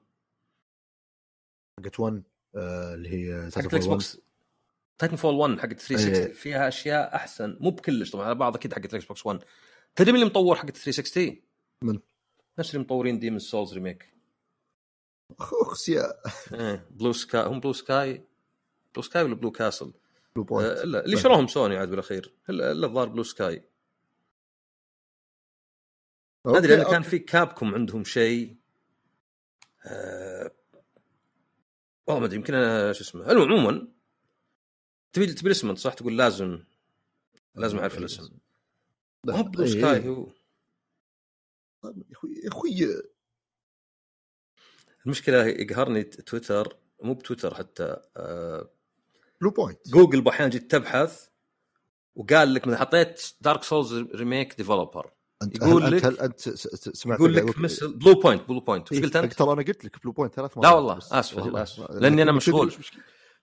حقت 1.79 1.99
1 1.99 2.23
آه 2.55 2.93
اللي 2.93 3.09
هي 3.09 3.49
حقت 3.55 3.65
الاكس 3.73 3.85
بوكس 3.85 4.17
تايتن 4.97 5.15
فول 5.15 5.33
1 5.35 5.59
حقت 5.59 5.79
360 5.79 6.13
إيه. 6.15 6.33
فيها 6.33 6.67
أشياء 6.67 7.15
أحسن. 7.15 7.57
مو 7.59 7.69
بكلش 7.69 8.11
طبعا 8.11 8.25
على 8.25 8.35
بعض 8.35 8.55
أكيد 8.55 8.73
حقت 8.73 8.85
الاكس 8.93 9.05
بوكس 9.05 9.25
1 9.25 9.39
تدري 9.95 10.11
مين 10.11 10.21
اللي 10.21 10.29
مطور 10.31 10.55
حقت 10.55 10.77
360 10.77 11.41
من؟ 11.83 11.99
نفس 12.59 12.75
اللي 12.75 12.83
مطورين 12.83 13.19
Demon's 13.19 13.39
Souls 13.39 13.73
remake. 13.73 14.13
اخس 15.39 15.89
يا 15.89 16.13
إيه 16.53 16.87
Blue 16.91 17.13
Sky 17.13 17.45
هم 17.45 17.59
Blue 17.59 17.73
Sky 17.73 18.23
Blue 18.93 19.03
Sky 19.03 19.23
ولا 19.23 19.35
Blue 19.35 19.51
Castle؟ 19.51 19.93
Blue 20.35 20.43
آه، 20.43 20.47
Point 20.47 20.77
الا 20.77 21.05
اللي 21.05 21.17
شروهم 21.17 21.47
سوني 21.47 21.77
عاد 21.77 21.89
بالأخير. 21.89 22.33
الا 22.49 22.87
الظاهر 22.87 23.07
Blue 23.07 23.23
Sky. 23.23 23.63
ما 26.45 26.57
أدري 26.57 26.73
أنا 26.73 26.83
كان. 26.83 27.01
في 27.01 27.19
كابكم 27.19 27.75
عندهم 27.75 28.03
شيء. 28.03 28.55
آه... 29.85 30.51
والله 32.07 32.19
ما 32.19 32.25
أدري 32.25 32.37
يمكن 32.37 32.53
أنا 32.53 32.93
شو 32.93 33.03
اسمه. 33.03 33.31
المهم 33.31 33.51
عموما 33.51 33.87
تبي 35.13 35.25
تبي 35.25 35.47
الاسم 35.47 35.69
أنت 35.69 35.77
صح؟ 35.77 35.93
تقول 35.93 36.17
لازم 36.17 36.63
لازم 37.55 37.79
أعرف 37.79 37.97
الاسم. 37.97 38.29
لا، 39.23 39.35
هو 39.35 39.43
Blue 39.43 39.63
إيه، 39.63 39.69
Sky 39.69 39.97
إيه. 39.97 40.09
هو. 40.09 40.27
يا 41.83 41.93
أخوي 42.13 42.31
يا 42.43 42.47
أخوي 42.49 43.01
المشكلة 45.05 45.45
يقهرني 45.45 46.03
تويتر 46.03 46.77
مو 47.03 47.13
بتويتر 47.13 47.55
حتى 47.55 47.97
آه... 48.17 48.69
Bluepoint 49.41 49.79
جوجل 49.89 50.27
أحيانا 50.27 50.51
جيت 50.51 50.71
تبحث 50.71 51.27
وقال 52.15 52.53
لك 52.53 52.67
من 52.67 52.75
حطيت 52.77 53.31
Dark 53.41 53.63
Souls 53.63 53.93
remake 53.93 54.57
developer 54.57 55.11
انت 55.43 55.55
يقول 55.55 55.83
هل 55.83 55.97
لك- 55.97 56.05
هل 56.05 56.19
أنت 56.19 56.39
سمعت 56.39 57.19
يقول 57.19 57.35
لك 57.35 57.59
مثل 57.59 57.93
Bluepoint 57.93 58.49
Bluepoint 58.49 58.91
إيه، 58.91 59.01
قلت 59.01 59.15
أنت؟ 59.15 59.33
ترى 59.33 59.53
أنا 59.53 59.61
قلت 59.61 59.85
لك 59.85 60.03
Bluepoint 60.03 60.33
ثلاث 60.33 60.57
مرات 60.57 60.69
لا 60.71 60.75
والله،. 60.75 60.97
آسف، 60.97 61.37
والله. 61.37 61.65
لأني 61.89 62.21
أنا 62.21 62.31
تدري 62.31 62.37
مشغول. 62.37 62.73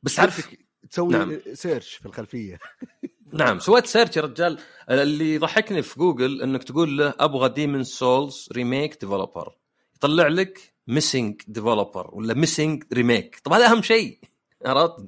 بس 0.02 0.20
عارف 0.20 0.56
تسوي 0.90 1.12
نعم. 1.12 1.38
search 1.52 1.94
في 1.94 2.06
الخلفية. 2.06 2.58
نعم 3.32 3.58
سويت 3.58 3.86
search 3.86 4.16
يا 4.16 4.22
رجال. 4.22 4.58
اللي 4.90 5.34
يضحكني 5.34 5.82
في 5.82 5.98
جوجل 5.98 6.42
إنك 6.42 6.64
تقول 6.64 6.98
له 6.98 7.14
أبغى 7.20 7.48
Demon's 7.48 7.84
Souls 7.84 8.48
remake 8.52 9.00
developer 9.00 9.56
يطلع 9.96 10.28
لك 10.28 10.74
missing 10.86 11.42
developer 11.48 12.14
ولا 12.14 12.34
missing 12.34 12.84
remake 12.92 13.40
طب 13.44 13.52
هذا 13.52 13.66
أهم 13.66 13.82
شيء 13.82 14.18
عرفت؟ 14.64 15.06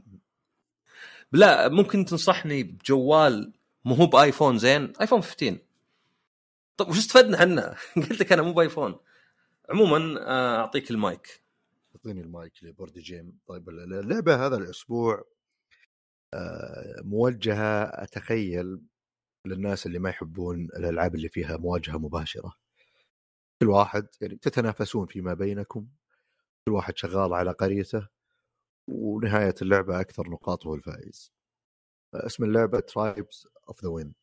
لا 1.33 1.69
ممكن 1.69 2.05
تنصحني 2.05 2.63
بجوجل 2.63 3.53
مو 3.85 3.95
هو 3.95 4.07
بآيفون 4.07 4.59
زين؟ 4.59 4.93
آيفون 5.01 5.23
15 5.23 5.59
طب 6.77 6.89
وش 6.89 6.99
استفدنا 6.99 7.39
عنها؟ 7.39 7.77
قلت 7.97 8.21
لك 8.21 8.33
أنا 8.33 8.43
مو 8.43 8.53
بآيفون. 8.53 8.97
عموما 9.71 10.21
آه، 10.21 10.57
أعطيك 10.57 10.91
المايك. 10.91 11.43
أعطيني 11.97 12.21
المايك 12.21 12.53
لبوردي 12.63 13.01
جيم. 13.01 13.39
طيب 13.47 13.69
اللعبة 13.69 14.47
هذا 14.47 14.57
الأسبوع 14.57 15.25
موجهة 17.05 17.83
أتخيل 17.85 18.81
للناس 19.47 19.87
اللي 19.87 19.99
ما 19.99 20.11
يحبون 20.11 20.65
الألعاب 20.65 21.15
اللي 21.15 21.29
فيها 21.29 21.57
مواجهة 21.57 21.99
مباشرة. 21.99 22.55
كل 23.63 23.69
واحد 23.69 24.07
يعني 24.21 24.37
تتنافسون 24.37 25.07
فيما 25.07 25.35
بينكم 25.35 25.89
كل 26.69 26.73
واحد 26.73 26.97
شغال 26.97 27.35
على 27.35 27.51
قريته 27.53 28.09
ونهاية 28.89 29.55
اللعبة 29.63 30.01
أكثر 30.01 30.31
نقاط 30.31 30.67
هو 30.67 30.75
الفائز. 30.75 31.33
آه، 32.15 32.27
اسم 32.27 32.45
اللعبة 32.45 32.81
Tribes 32.81 33.49
of 33.69 33.85
the 33.85 33.91
Wind 33.91 34.15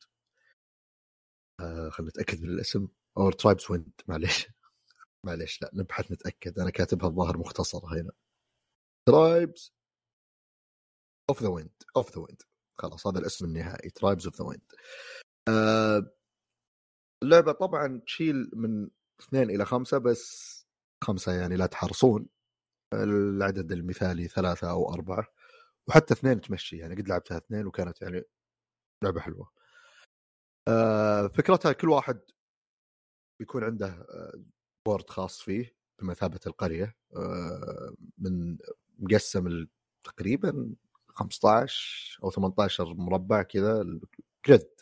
خلينا 1.92 2.10
نتأكد 2.10 2.42
من 2.42 2.50
الاسم. 2.50 2.88
أو 3.18 3.32
Tribes 3.32 3.72
Wind 3.72 3.92
معليش. 4.08 4.48
معليش 5.26 5.62
لا 5.62 5.72
نبحث 5.74 6.12
نتأكد. 6.12 6.60
أنا 6.60 6.70
كاتبها 6.70 7.10
الظاهر 7.10 7.38
مختصرة 7.38 7.94
هنا. 8.02 8.12
Tribes 9.08 9.75
of 11.30 11.44
the 11.44 11.50
Wind 11.50 11.84
of 11.98 12.12
the 12.12 12.22
Wind 12.22 12.42
خلاص 12.78 13.08
هذا 13.08 13.20
الاسم 13.20 13.46
النهائي 13.46 13.90
Tribes 13.90 14.26
of 14.26 14.42
the 14.42 14.46
Wind 14.46 14.72
اللعبة 17.24 17.52
طبعا 17.52 18.02
تشيل 18.06 18.52
من 18.54 18.90
اثنين 19.22 19.50
إلى 19.50 19.66
خمسة 19.66 19.98
بس 19.98 20.56
خمسة 21.04 21.32
يعني 21.34 21.56
لا 21.56 21.66
تحرصون. 21.66 22.28
العدد 22.94 23.72
المثالي 23.72 24.28
ثلاثة 24.28 24.70
أو 24.70 24.94
أربعة. 24.94 25.28
وحتى 25.88 26.14
اثنين 26.14 26.42
تمشي 26.42 26.78
يعني 26.78 26.96
قد 26.96 27.08
لعبتها 27.10 27.38
اثنين 27.38 27.68
وكانت 27.68 28.02
يعني 28.02 28.24
لعبة 29.04 29.22
حلوة. 29.22 29.52
آه، 30.68 31.28
فكرتها 31.28 31.72
كل 31.72 31.90
واحد 31.90 32.20
بيكون 33.40 33.64
عنده 33.64 33.88
آه، 33.88 34.44
board 34.88 35.10
خاص 35.10 35.42
فيه 35.42 35.76
بمثابة 36.02 36.40
القرية. 36.48 36.96
آه، 37.16 37.96
من 38.18 38.58
مقسم 39.00 39.68
تقريبا 40.04 40.76
15 41.16 42.20
أو 42.24 42.30
18 42.32 42.94
مربع 42.94 43.44
كذا 43.44 43.82
ال 43.82 44.00
grid 44.00 44.76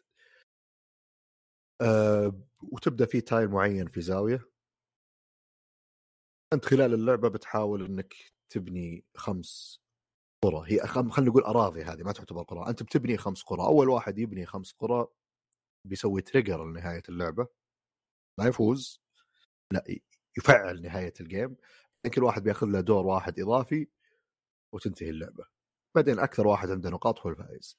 آه، 1.81 2.33
وتبدأ 2.61 3.05
في 3.05 3.21
tile 3.21 3.47
معين 3.49 3.87
في 3.87 4.01
زاوية. 4.01 4.49
أنت 6.53 6.65
خلال 6.65 6.93
اللعبة 6.93 7.29
بتحاول 7.29 7.85
إنك 7.85 8.15
تبني 8.49 9.05
خمس 9.17 9.81
قرى. 10.43 10.73
هي. 10.73 10.87
خلينا 10.87 11.31
نقول 11.31 11.43
أراضي 11.43 11.83
هذه 11.83 12.03
ما 12.03 12.11
تعتبر 12.11 12.43
قرى. 12.43 12.69
أنت 12.69 12.83
بتبني 12.83 13.17
خمس 13.17 13.43
قرى. 13.43 13.61
أول 13.61 13.89
واحد 13.89 14.19
يبني 14.19 14.45
خمس 14.45 14.73
قرى 14.73 15.07
بيسوي 15.87 16.21
trigger 16.21 16.65
لنهاية 16.65 17.03
اللعبة. 17.09 17.47
ما 18.39 18.45
يفوز. 18.47 19.01
لا 19.73 19.83
يفعل 20.37 20.81
نهاية 20.81 21.13
ال 21.21 21.28
game 21.28 21.55
كل 22.15 22.23
واحد 22.23 22.43
بياخذ 22.43 22.67
له 22.67 22.81
دور 22.81 23.05
واحد 23.05 23.39
إضافي 23.39 23.87
وتنتهي 24.73 25.09
اللعبة. 25.09 25.52
بعدين 25.95 26.19
أكثر 26.19 26.47
واحد 26.47 26.71
عنده 26.71 26.89
نقاط 26.89 27.19
هو 27.19 27.29
الفائز. 27.29 27.77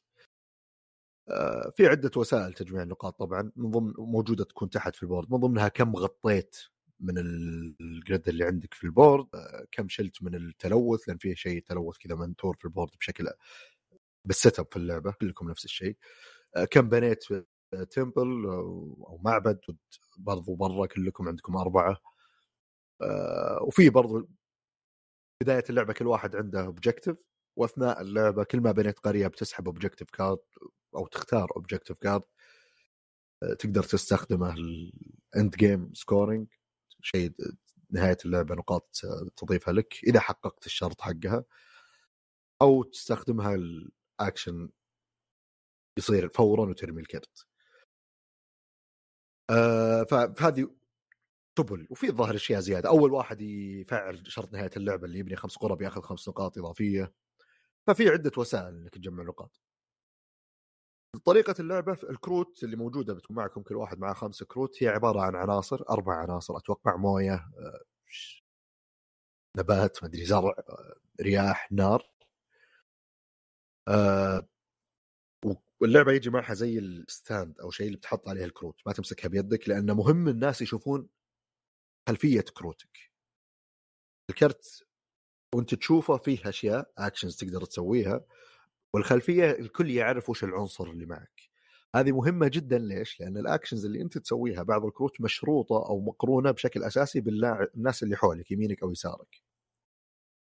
آه، 1.30 1.72
في 1.76 1.86
عدة 1.86 2.10
وسائل 2.16 2.52
تجميع 2.52 2.82
النقاط 2.82 3.18
طبعا 3.18 3.52
من 3.56 3.70
ضمن 3.70 3.92
موجودة 3.98 4.44
تكون 4.44 4.70
تحت 4.70 4.96
في 4.96 5.02
ال 5.02 5.07
board. 5.07 5.32
من 5.32 5.38
ضمنها 5.38 5.68
كم 5.68 5.96
غطيت 5.96 6.56
من 7.00 7.18
ال- 7.18 7.76
ال 7.80 7.90
grid 7.90 8.28
اللي 8.28 8.44
عندك 8.44 8.74
في 8.74 8.84
ال 8.84 8.91
board 8.91 9.26
آه، 9.34 9.66
كم 9.72 9.88
شلت 9.88 10.22
من 10.22 10.34
التلوث 10.34 11.08
لأن 11.08 11.18
فيه 11.18 11.34
شيء 11.34 11.62
تلوث 11.62 11.96
كذا 11.98 12.14
منثور 12.14 12.56
في 12.56 12.64
ال 12.64 12.68
board 12.68 12.90
بشكل 13.00 13.28
بال 14.24 14.58
setup 14.58 14.66
في 14.70 14.76
اللعبة 14.76 15.12
كلكم 15.12 15.50
نفس 15.50 15.64
الشيء. 15.64 15.96
آه، 16.56 16.64
كم 16.64 16.88
بنيت 16.88 17.24
temple 17.90 18.44
أو 18.46 19.20
معبد 19.24 19.60
برضو 20.18 20.54
برا 20.54 20.86
كلكم 20.86 21.28
عندكم 21.28 21.56
أربعة. 21.56 21.96
وفي 23.62 23.90
برضو 23.90 24.28
بداية 25.42 25.64
اللعبة 25.70 25.92
كل 25.92 26.06
واحد 26.06 26.36
عنده 26.36 26.64
objective 26.66 27.16
وأثناء 27.56 28.00
اللعبة 28.00 28.44
كل 28.44 28.60
ما 28.60 28.72
بنيت 28.72 28.98
قرية 28.98 29.26
بتسحب 29.26 29.66
objective 29.66 30.10
card 30.10 30.38
أو 30.96 31.06
تختار 31.06 31.52
objective 31.56 31.98
card 31.98 32.22
تقدر 33.58 33.82
تستخدمه 33.82 34.54
ال 34.54 34.80
end 34.80 35.56
game 35.56 35.94
scoring 35.94 36.48
شيء 37.02 37.32
نهاية 37.90 38.16
اللعبة 38.24 38.54
نقاط 38.54 39.00
تضيفها 39.36 39.74
لك 39.74 40.04
إذا 40.04 40.20
حققت 40.20 40.66
الشرط 40.66 41.00
حقها. 41.00 41.44
أو 42.62 42.82
تستخدمها 42.82 43.54
الاكشن 43.54 44.70
يصير 45.98 46.28
فورا 46.28 46.70
وترمي 46.70 47.00
الكرت. 47.00 47.46
آه 49.50 50.02
فهذه 50.04 50.70
سبل 51.58 51.86
وفي 51.90 52.06
الظاهر 52.08 52.34
أشياء 52.34 52.60
زيادة. 52.60 52.88
أول 52.88 53.12
واحد 53.12 53.40
يفعل 53.40 54.32
شرط 54.32 54.52
نهاية 54.52 54.70
اللعبة 54.76 55.06
اللي 55.06 55.18
يبني 55.18 55.36
خمس 55.36 55.56
قرى 55.56 55.76
بياخذ 55.76 56.00
خمس 56.02 56.28
نقاط 56.28 56.58
إضافية. 56.58 57.14
ففي 57.86 58.08
عدة 58.08 58.32
وسائل 58.36 58.74
إنك 58.74 58.94
تجمع 58.94 59.22
نقاط. 59.24 59.60
طريقة 61.24 61.54
اللعبة 61.60 61.92
الكروت 62.10 62.64
اللي 62.64 62.76
موجودة 62.76 63.14
بتكون 63.14 63.36
معكم 63.36 63.62
كل 63.62 63.74
واحد 63.76 63.98
معاه 63.98 64.12
خمس 64.14 64.42
كروت 64.42 64.82
هي 64.82 64.88
عبارة 64.88 65.20
عن 65.20 65.36
عناصر 65.36 65.84
أربع 65.90 66.16
عناصر 66.16 66.56
أتوقع 66.56 66.96
موية 66.96 67.34
آه، 67.34 67.84
نبات 69.56 70.04
مدري 70.04 70.24
زرع 70.24 70.54
آه، 70.68 70.94
رياح 71.20 71.72
نار. 71.72 72.10
آه، 73.88 74.48
واللعبة 75.80 76.12
يجي 76.12 76.30
معها 76.30 76.54
زي 76.54 76.78
ال 76.78 76.92
stand 76.92 77.60
أو 77.60 77.70
شيء 77.70 77.86
اللي 77.86 77.98
بتحط 77.98 78.28
عليه 78.28 78.44
الكروت 78.44 78.80
ما 78.86 78.92
تمسكها 78.92 79.28
بيدك 79.28 79.68
لأنه 79.68 79.94
مهم 79.94 80.28
الناس 80.28 80.62
يشوفون 80.62 81.08
خلفية 82.08 82.40
كروتك. 82.40 83.12
الكرت 84.30 84.83
وانت 85.54 85.74
تشوفه 85.74 86.16
فيه 86.16 86.48
أشياء 86.48 86.92
actions 86.98 87.36
تقدر 87.36 87.64
تسويها 87.64 88.24
والخلفية 88.94 89.50
الكل 89.50 89.90
يعرف 89.90 90.30
وش 90.30 90.44
العنصر 90.44 90.84
اللي 90.90 91.06
معك 91.06 91.50
هذه 91.94 92.12
مهمة 92.12 92.48
جدا 92.48 92.78
ليش؟ 92.78 93.20
لأن 93.20 93.36
ال 93.38 93.44
actions 93.44 93.86
اللي 93.86 94.02
انت 94.02 94.18
تسويها 94.18 94.62
بعض 94.62 94.84
الكروت 94.84 95.20
مشروطة 95.20 95.88
أو 95.88 96.00
مقرونة 96.00 96.50
بشكل 96.50 96.82
أساسي 96.84 97.20
بالناس 97.20 98.02
اللي 98.02 98.16
حولك 98.16 98.50
يمينك 98.50 98.82
أو 98.82 98.90
يسارك. 98.90 99.42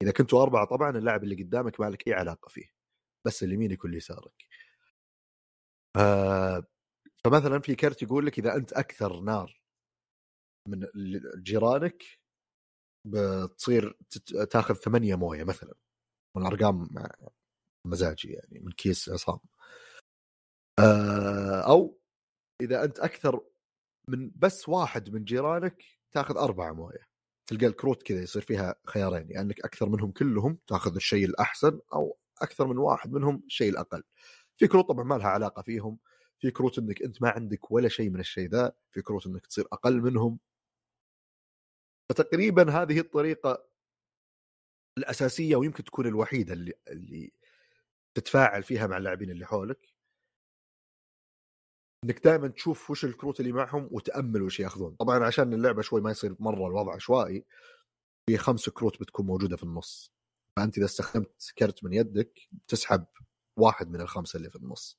إذا 0.03 0.13
كنتوا 0.13 0.43
أربعة 0.43 0.65
طبعا 0.67 0.99
اللاعب 0.99 1.25
اللي 1.25 1.43
قدامك 1.43 1.81
ما 1.81 1.91
لك 1.91 2.09
أي 2.09 2.13
علاقة 2.13 2.49
فيه 2.49 2.67
بس 3.25 3.43
اللي 3.43 3.55
يمينك 3.55 3.85
واللي 3.85 3.97
يسارك. 3.97 4.45
آه 5.97 6.65
فمثلا 7.25 7.61
في 7.61 7.75
كرت 7.75 8.03
يقول 8.03 8.27
لك 8.27 8.39
إذا 8.39 8.57
أنت 8.57 8.73
أكثر 8.73 9.21
نار 9.21 9.61
من 10.69 10.87
جيرانك 11.43 12.03
بتصير 13.11 13.97
تاخذ 14.51 14.75
ثمانية 14.75 15.15
موية 15.15 15.45
مثلا 15.45 15.75
من 16.37 16.47
ارقام 16.47 16.89
مع- 16.91 17.11
مزاجي 17.87 18.29
يعني 18.33 18.61
من 18.61 18.73
كيس 18.73 19.09
عصام. 19.09 19.39
آه، 20.79 21.61
أو 21.61 21.99
إذا 22.61 22.85
أنت 22.85 22.99
أكثر 22.99 23.41
من 24.09 24.31
بس 24.37 24.69
واحد 24.69 25.11
من 25.11 25.25
جيرانك 25.25 25.85
تاخذ 26.13 26.37
أربعة 26.37 26.73
موية. 26.73 27.09
تلقى 27.47 27.67
الكروت 27.67 28.03
كذا 28.03 28.23
يصير 28.23 28.43
فيها 28.43 28.75
خيارين 28.87 29.31
يعني 29.31 29.41
إنك 29.47 29.61
أكثر 29.61 29.89
منهم 29.89 30.11
كلهم 30.13 30.59
تاخذ 30.67 30.95
الشيء 30.95 31.25
الأحسن 31.27 31.81
أو 31.95 32.19
أكثر 32.43 32.67
من 32.67 32.79
واحد 32.79 33.13
منهم 33.13 33.43
الشيء 33.47 33.71
الأقل. 33.71 34.03
في 34.57 34.67
كروت 34.69 34.89
طبعا 34.89 35.05
ما 35.05 35.15
لها 35.15 35.29
علاقة 35.29 35.63
فيهم 35.63 35.99
في 36.41 36.51
كروت 36.51 36.79
إنك 36.79 37.03
أنت 37.03 37.23
ما 37.23 37.31
عندك 37.31 37.71
ولا 37.71 37.89
شيء 37.89 38.11
من 38.11 38.21
الشيء 38.21 38.49
ذا 38.51 38.73
في 38.91 39.03
كروت 39.03 39.27
إنك 39.27 39.47
تصير 39.47 39.67
أقل 39.73 40.03
منهم. 40.03 40.39
فتقريبا 42.11 42.71
هذه 42.71 43.01
الطريقة 43.01 43.69
الأساسية 44.99 45.57
ويمكن 45.57 45.85
تكون 45.85 46.07
الوحيدة 46.07 46.53
اللي 46.53 46.73
اللي 46.89 47.33
تتفاعل 48.15 48.63
فيها 48.63 48.87
مع 48.87 48.97
اللاعبين 48.97 49.31
اللي 49.31 49.47
حولك. 49.47 49.89
إنك 52.05 52.25
دائما 52.25 52.49
تشوف 52.49 52.91
وش 52.91 53.05
الكروت 53.05 53.41
اللي 53.41 53.53
معهم 53.53 53.89
وتأمل 53.91 54.43
وش 54.43 54.61
ياخذون. 54.61 54.95
طبعا 54.95 55.25
عشان 55.25 55.55
اللعبة 55.55 55.83
شوي 55.83 56.01
ما 56.01 56.11
يصير 56.11 56.37
مرة 56.41 56.67
الوضع 56.67 56.95
عشوائي 56.95 57.45
في 58.27 58.37
خمس 58.39 58.69
كروت 58.69 59.01
بتكون 59.01 59.27
موجودة 59.27 59.57
في 59.57 59.63
النص. 59.63 60.13
فأنت 60.57 60.77
إذا 60.79 60.87
استخدمت 60.87 61.53
كرت 61.59 61.85
من 61.85 61.93
يدك 61.93 62.41
تسحب 62.69 63.07
واحد 63.57 63.91
من 63.91 64.01
الخمسة 64.01 64.37
اللي 64.37 64.51
في 64.51 64.57
النص. 64.57 64.99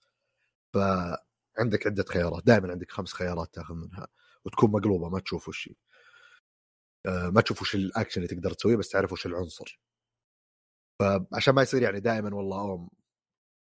فعندك 0.73 1.87
عدة 1.87 2.03
خيارات 2.03 2.45
دائما 2.45 2.71
عندك 2.71 2.91
خمس 2.91 3.13
خيارات 3.13 3.53
تاخذ 3.53 3.75
منها 3.75 4.07
وتكون 4.45 4.71
مقلوبة 4.71 5.09
ما 5.09 5.19
تشوف 5.19 5.49
وش 5.49 5.69
ما 7.07 7.41
تشوف 7.41 7.61
وش 7.61 7.75
الاكشن 7.75 8.21
اللي 8.21 8.35
تقدر 8.35 8.53
تسويه 8.53 8.75
بس 8.75 8.89
تعرف 8.89 9.11
وش 9.11 9.25
العنصر. 9.25 9.79
فعشان 11.01 11.55
ما 11.55 11.61
يصير 11.61 11.81
يعني 11.81 11.99
دائما 11.99 12.35
والله 12.35 12.59
أوه 12.61 12.89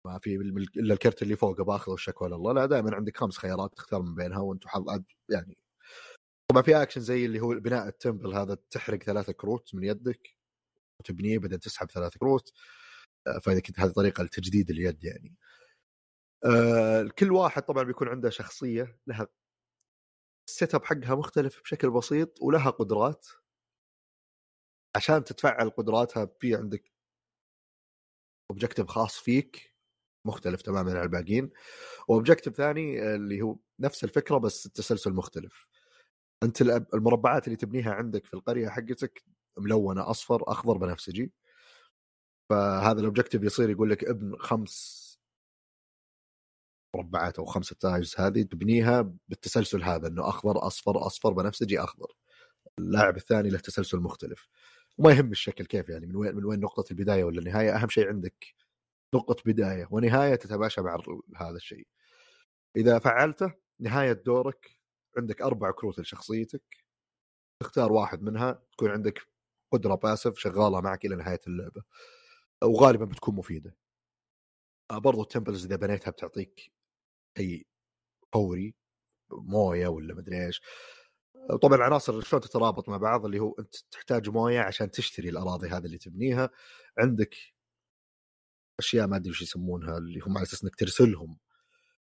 ما 0.05 0.19
في 0.19 0.35
إلا 0.77 0.93
الكرت 0.93 1.21
اللي 1.21 1.35
فوقه 1.35 1.63
بأخذه 1.63 1.91
والشكوى 1.91 2.29
لله 2.29 2.53
لا 2.53 2.65
دائما 2.65 2.95
عندك 2.95 3.17
خمس 3.17 3.37
خيارات 3.37 3.73
تختار 3.77 4.01
من 4.01 4.15
بينها 4.15 4.39
وانت 4.39 4.67
حظ 4.67 5.03
يعني. 5.29 5.57
طبعا 6.51 6.61
في 6.63 6.81
اكشن 6.81 7.01
زي 7.01 7.25
اللي 7.25 7.39
هو 7.39 7.55
بناء 7.55 7.87
ال 7.87 7.94
temple 7.94 8.33
هذا 8.33 8.57
تحرق 8.71 9.03
ثلاثة 9.03 9.33
كروت 9.33 9.75
من 9.75 9.83
يدك 9.83 10.37
وتبنيه 10.99 11.39
بعدين 11.39 11.59
تسحب 11.59 11.91
ثلاثة 11.91 12.19
كروت. 12.19 12.53
آه، 13.27 13.39
فإذا 13.39 13.59
كنت 13.59 13.79
هذه 13.79 13.89
طريقة 13.91 14.23
لتجديد 14.23 14.69
اليد 14.69 15.03
يعني. 15.03 15.35
آه، 16.45 17.09
كل 17.19 17.31
واحد 17.31 17.63
طبعا 17.63 17.83
بيكون 17.83 18.07
عنده 18.09 18.29
شخصية 18.29 18.99
لها 19.07 19.27
ال 20.57 20.75
setup 20.75 20.85
حقها 20.85 21.15
مختلف 21.15 21.61
بشكل 21.61 21.89
بسيط 21.89 22.41
ولها 22.41 22.69
قدرات. 22.69 23.27
عشان 24.95 25.23
تتفعل 25.23 25.69
قدراتها 25.69 26.25
في 26.39 26.55
عندك 26.55 26.91
objective 28.51 28.87
خاص 28.87 29.19
فيك 29.19 29.75
مختلف 30.25 30.61
تماما 30.61 30.91
عن 30.99 31.03
الباقيين. 31.03 31.49
و 32.07 32.12
objective 32.12 32.53
ثاني 32.55 33.15
اللي 33.15 33.41
هو 33.41 33.57
نفس 33.79 34.03
الفكرة 34.03 34.37
بس 34.37 34.65
التسلسل 34.65 35.13
مختلف. 35.13 35.67
أنت 36.43 36.61
المربعات 36.93 37.47
اللي 37.47 37.57
تبنيها 37.57 37.93
عندك 37.93 38.25
في 38.25 38.33
القرية 38.33 38.69
حقتك 38.69 39.23
ملونة 39.57 40.09
أصفر 40.09 40.43
أخضر 40.51 40.77
بنفسجي. 40.77 41.33
فهذا 42.49 42.99
ال 42.99 43.04
objective 43.04 43.43
يصير 43.43 43.69
يقول 43.69 43.89
لك 43.89 44.03
ابن 44.03 44.37
خمس 44.37 45.06
مربعات 46.97 47.39
أو 47.39 47.45
خمسة 47.45 47.75
tiles 47.79 48.15
هذه 48.17 48.41
تبنيها 48.43 49.13
بالتسلسل 49.29 49.83
هذا 49.83 50.07
إنه 50.07 50.29
أخضر 50.29 50.67
أصفر 50.67 51.07
أصفر 51.07 51.33
بنفسجي 51.33 51.79
أخضر. 51.79 52.13
اللاعب 52.79 53.17
الثاني 53.17 53.49
له 53.49 53.59
تسلسل 53.59 53.99
مختلف. 53.99 54.47
وما 54.97 55.11
يهم 55.11 55.31
الشكل 55.31 55.65
كيف 55.65 55.89
يعني 55.89 56.05
من 56.05 56.15
وين 56.15 56.35
من 56.35 56.45
وين 56.45 56.59
نقطة 56.59 56.91
البداية 56.91 57.23
ولا 57.23 57.39
النهاية؟ 57.39 57.75
أهم 57.75 57.89
شيء 57.89 58.07
عندك 58.07 58.45
نقطة 59.15 59.43
بداية 59.45 59.87
ونهاية 59.91 60.35
تتماشى 60.35 60.81
مع 60.81 60.97
هذا 61.37 61.55
الشيء. 61.57 61.87
إذا 62.77 62.99
فعلته 62.99 63.53
نهاية 63.79 64.13
دورك 64.13 64.79
عندك 65.17 65.41
أربع 65.41 65.71
كروت 65.71 65.99
لشخصيتك. 65.99 66.63
تختار 67.63 67.91
واحد 67.91 68.21
منها 68.23 68.63
تكون 68.71 68.91
عندك 68.91 69.27
قدرة 69.73 69.95
passive 69.95 70.37
شغالة 70.37 70.81
معك 70.81 71.05
إلى 71.05 71.15
نهاية 71.15 71.39
اللعبة. 71.47 71.83
وغالبا 72.63 73.05
بتكون 73.05 73.35
مفيدة. 73.35 73.75
آه، 74.91 74.97
برضو 74.97 75.21
ال 75.21 75.27
temples 75.27 75.65
إذا 75.65 75.75
بنيتها 75.75 76.11
بتعطيك 76.11 76.71
شيء 77.37 77.67
فوري 78.33 78.75
موية 79.31 79.87
ولا 79.87 80.13
مدري 80.15 80.45
إيش. 80.45 80.61
طبعا 81.61 81.75
العناصر 81.77 82.21
شلون 82.21 82.41
تترابط 82.41 82.89
مع 82.89 82.97
بعض 82.97 83.25
اللي 83.25 83.39
هو 83.39 83.55
أنت 83.59 83.75
تحتاج 83.91 84.29
موية 84.29 84.59
عشان 84.61 84.91
تشتري 84.91 85.29
الأراضي 85.29 85.67
هذه 85.67 85.85
اللي 85.85 85.97
تبنيها. 85.97 86.49
عندك 86.97 87.35
أشياء 88.79 89.07
ما 89.07 89.15
أدري 89.15 89.29
وش 89.31 89.41
يسمونها 89.41 89.97
اللي 89.97 90.19
هم 90.19 90.37
على 90.37 90.43
أساس 90.45 90.63
إنك 90.63 90.75
ترسلهم 90.75 91.37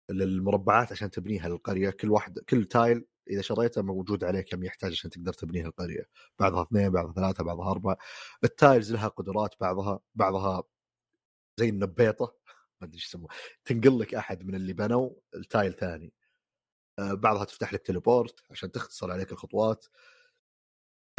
للمربعات 0.10 0.92
عشان 0.92 1.12
تبنيها 1.12 1.50
للقريه 1.50 1.90
كل 1.90 2.10
واحد 2.12 2.40
كل 2.40 2.66
tile 2.66 3.06
إذا 3.30 3.42
شريته 3.42 3.82
موجود 3.82 4.24
عليه 4.24 4.42
كم 4.42 4.64
يحتاج 4.64 4.92
عشان 4.92 5.10
تقدر 5.10 5.34
تبنيها 5.34 5.68
القرية. 5.68 6.10
بعضها 6.40 6.64
اثنين 6.64 6.90
بعضها 6.90 7.14
ثلاثة 7.14 7.44
بعضها 7.44 7.72
أربعة. 7.72 7.98
ال 8.44 8.52
tiles 8.52 8.94
لها 8.94 9.08
قدرات 9.08 9.56
بعضها 9.62 10.00
بعضها 10.16 10.64
زي 11.60 11.70
النبيطة. 11.70 12.36
ما 12.82 12.88
أدري 12.88 12.96
إيش 12.96 13.06
يسموها 13.06 13.36
تنقل 13.66 14.00
لك 14.00 14.16
أحد 14.16 14.44
من 14.44 14.56
اللي 14.56 14.74
بنوا 14.74 15.10
ال 15.36 15.43
tile 15.43 15.74
ثاني. 15.74 16.14
آه، 17.00 17.14
بعضها 17.14 17.44
تفتح 17.46 17.74
لك 17.74 17.82
teleport 17.82 18.44
عشان 18.52 18.72
تختصر 18.72 19.12
عليك 19.12 19.32
الخطوات. 19.32 19.86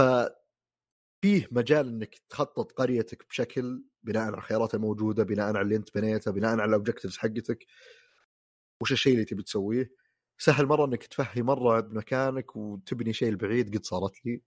ففيه 0.01 1.49
مجال 1.51 1.89
إنك 1.89 2.15
تخطط 2.29 2.73
قريتك 2.73 3.29
بشكل 3.29 3.85
بناء 4.03 4.23
على 4.23 4.37
الخيارات 4.37 4.75
الموجودة 4.75 5.25
بناء 5.25 5.47
على 5.47 5.61
اللي 5.61 5.77
أنت 5.77 5.95
بنيته 5.95 6.31
بناء 6.31 6.51
على 6.53 6.65
ال 6.65 6.69
objectives 6.69 7.17
حقتك. 7.19 7.67
وش 8.83 8.93
الشيء 8.93 9.13
اللي 9.15 9.25
تبي 9.25 9.43
تسويه؟ 9.43 9.91
سهل 10.39 10.67
مرة 10.67 10.85
إنك 10.87 11.07
تفهي 11.07 11.43
مرة 11.43 11.81
بمكانك 11.81 12.57
وتبني 12.57 13.13
شيء 13.13 13.29
البعيد 13.29 13.77
قد 13.77 13.85
صارت 13.85 14.27
لي. 14.27 14.43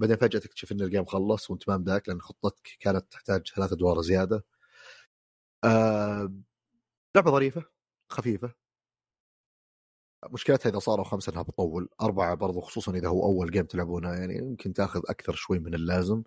بعدين 0.00 0.16
فجأة 0.16 0.40
تكتشف 0.40 0.72
إن 0.72 0.80
ال 0.82 0.86
game 0.86 1.04
خلص 1.04 1.50
وأنت 1.50 1.68
ما 1.68 1.76
مداك 1.76 2.08
لأن 2.08 2.20
خطتك 2.20 2.68
كانت 2.80 3.12
تحتاج 3.12 3.48
ثلاث 3.56 3.72
أدوار 3.72 4.00
زيادة. 4.02 4.44
آه 5.64 6.32
لعبة 7.16 7.30
ظريفة 7.30 7.64
خفيفة. 8.12 8.54
مشكلتها 10.30 10.70
إذا 10.70 10.78
صاروا 10.78 11.04
خمسة 11.04 11.32
إنها 11.32 11.42
بتطول 11.42 11.88
أربعة 12.02 12.34
برضو 12.34 12.60
خصوصا 12.60 12.92
إذا 12.94 13.08
هو 13.08 13.22
أول 13.24 13.50
game 13.50 13.64
تلعبونها 13.66 14.14
يعني 14.16 14.36
يمكن 14.38 14.72
تأخذ 14.72 15.00
أكثر 15.08 15.32
شوي 15.34 15.58
من 15.58 15.74
اللازم. 15.74 16.22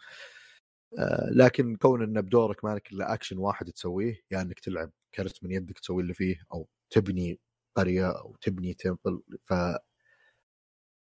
آه 1.00 1.30
لكن 1.36 1.76
كون 1.76 2.04
انه 2.04 2.22
بدورك 2.22 2.66
مالك 2.66 2.92
إلا 2.92 3.14
اكشن 3.14 3.38
واحد 3.38 3.72
تسويه 3.72 4.14
يا 4.14 4.22
يعني 4.32 4.48
إنك 4.50 4.60
تلعب 4.60 4.92
كرت 5.16 5.44
من 5.44 5.52
يدك 5.52 5.80
تسوي 5.80 6.02
اللي 6.04 6.14
فيه 6.14 6.36
أو 6.54 6.68
تبني 6.90 7.40
قرية 7.78 8.10
أو 8.12 8.36
تبني 8.42 8.74
تمبل 8.74 9.24
ف 9.46 9.54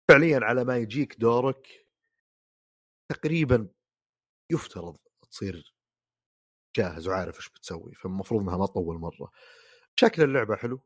فعليا 0.09 0.39
على 0.43 0.63
ما 0.63 0.77
يجيك 0.77 1.15
دورك 1.19 1.87
تقريبا 3.09 3.67
يفترض 4.51 4.97
تصير 5.31 5.74
جاهز 6.75 7.07
وعارف 7.07 7.37
إيش 7.37 7.49
بتسوي 7.49 7.93
فالمفروض 7.93 8.41
إنها 8.41 8.57
ما 8.57 8.65
تطول 8.65 8.97
مرة. 8.99 9.31
شكل 9.99 10.23
اللعبة 10.23 10.55
حلو 10.55 10.81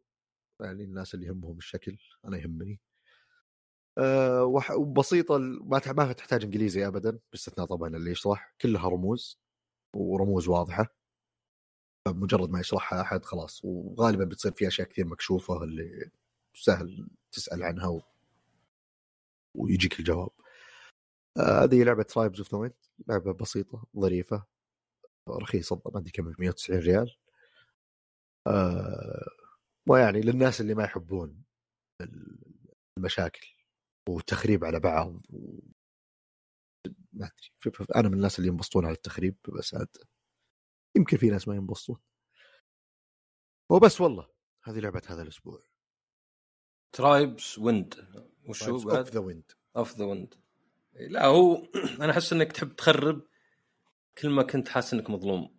يعني 0.61 0.84
الناس 0.84 1.14
اللي 1.14 1.26
يهمهم 1.28 1.57
الشكل 1.57 1.98
أنا 2.26 2.38
يهمني. 2.38 2.80
أه 3.98 4.44
وبسيطة 4.76 5.38
ما 5.38 5.82
ما 5.88 6.14
تحتاج 6.14 6.44
إنجليزي 6.44 6.88
ابدا 6.88 7.20
باستثناء 7.32 7.68
طبعا 7.68 7.90
اللي 7.90 8.11
يشرح 8.11 8.56
كلها 8.61 8.90
رموز 8.90 9.40
ورموز 9.95 10.48
واضحة. 10.48 10.95
فمجرد 12.06 12.49
ما 12.49 12.60
يشرحها 12.60 13.02
أحد 13.02 13.26
خلاص 13.26 13.61
وغالبا 13.66 14.26
بتصير 14.26 14.52
في 14.52 14.68
أشياء 14.68 14.88
كثير 14.88 15.06
مكشوفة 15.07 15.64
اللي 15.64 16.11
سهل 16.53 17.10
تسأل 17.32 17.64
عنها 17.64 17.88
و... 17.88 18.02
ويجيك 19.56 19.99
الجواب. 19.99 20.30
آه، 21.38 21.64
هذه 21.64 21.84
لعبة 21.84 22.03
Tribes 22.04 22.40
of 22.40 22.56
the 22.56 22.72
لعبة 23.07 23.34
بسيطة 23.34 23.84
ظريفة. 23.99 24.45
رخيصه 25.38 25.82
ما 25.86 26.00
أدري 26.00 26.12
كم 26.12 26.36
190 26.40 26.80
ريال. 26.80 27.16
آه 28.48 29.28
ويعني 29.90 30.22
للناس 30.22 30.62
اللي 30.62 30.76
ما 30.76 30.84
يحبون 30.84 31.44
المشاكل 32.98 33.48
والتخريب 34.10 34.66
على 34.66 34.80
بعض 34.80 35.16
و... 35.30 35.60
ما 37.14 37.30
أدري. 37.66 37.88
أنا 37.96 38.10
من 38.10 38.14
الناس 38.14 38.40
اللي 38.40 38.50
ينبسطون 38.50 38.86
على 38.86 38.96
التخريب 38.96 39.38
بس 39.58 39.76
عاد 39.76 39.98
يمكن 40.98 41.18
في 41.18 41.30
ناس 41.30 41.48
ما 41.48 41.56
ينبسطون. 41.56 42.00
وبس 43.72 44.02
والله 44.02 44.30
هذه 44.64 44.80
لعبة 44.80 45.02
هذا 45.08 45.22
الأسبوع. 45.22 45.60
Tribes 46.91 47.60
Wind 47.60 47.94
وشو 48.50 48.76
of 48.76 49.10
the 49.10 49.20
Wind 49.20 49.52
of 49.78 49.96
the 49.98 50.06
Wind 50.06 50.36
لا 50.94 51.26
هو 51.26 51.64
أنا 52.02 52.12
أحس 52.12 52.34
إنك 52.34 52.52
تحب 52.52 52.76
تخرب 52.76 53.22
كل 54.18 54.30
ما 54.30 54.44
كنت 54.44 54.69
حاسس 54.69 54.94
إنك 54.94 55.10
مظلوم 55.10 55.57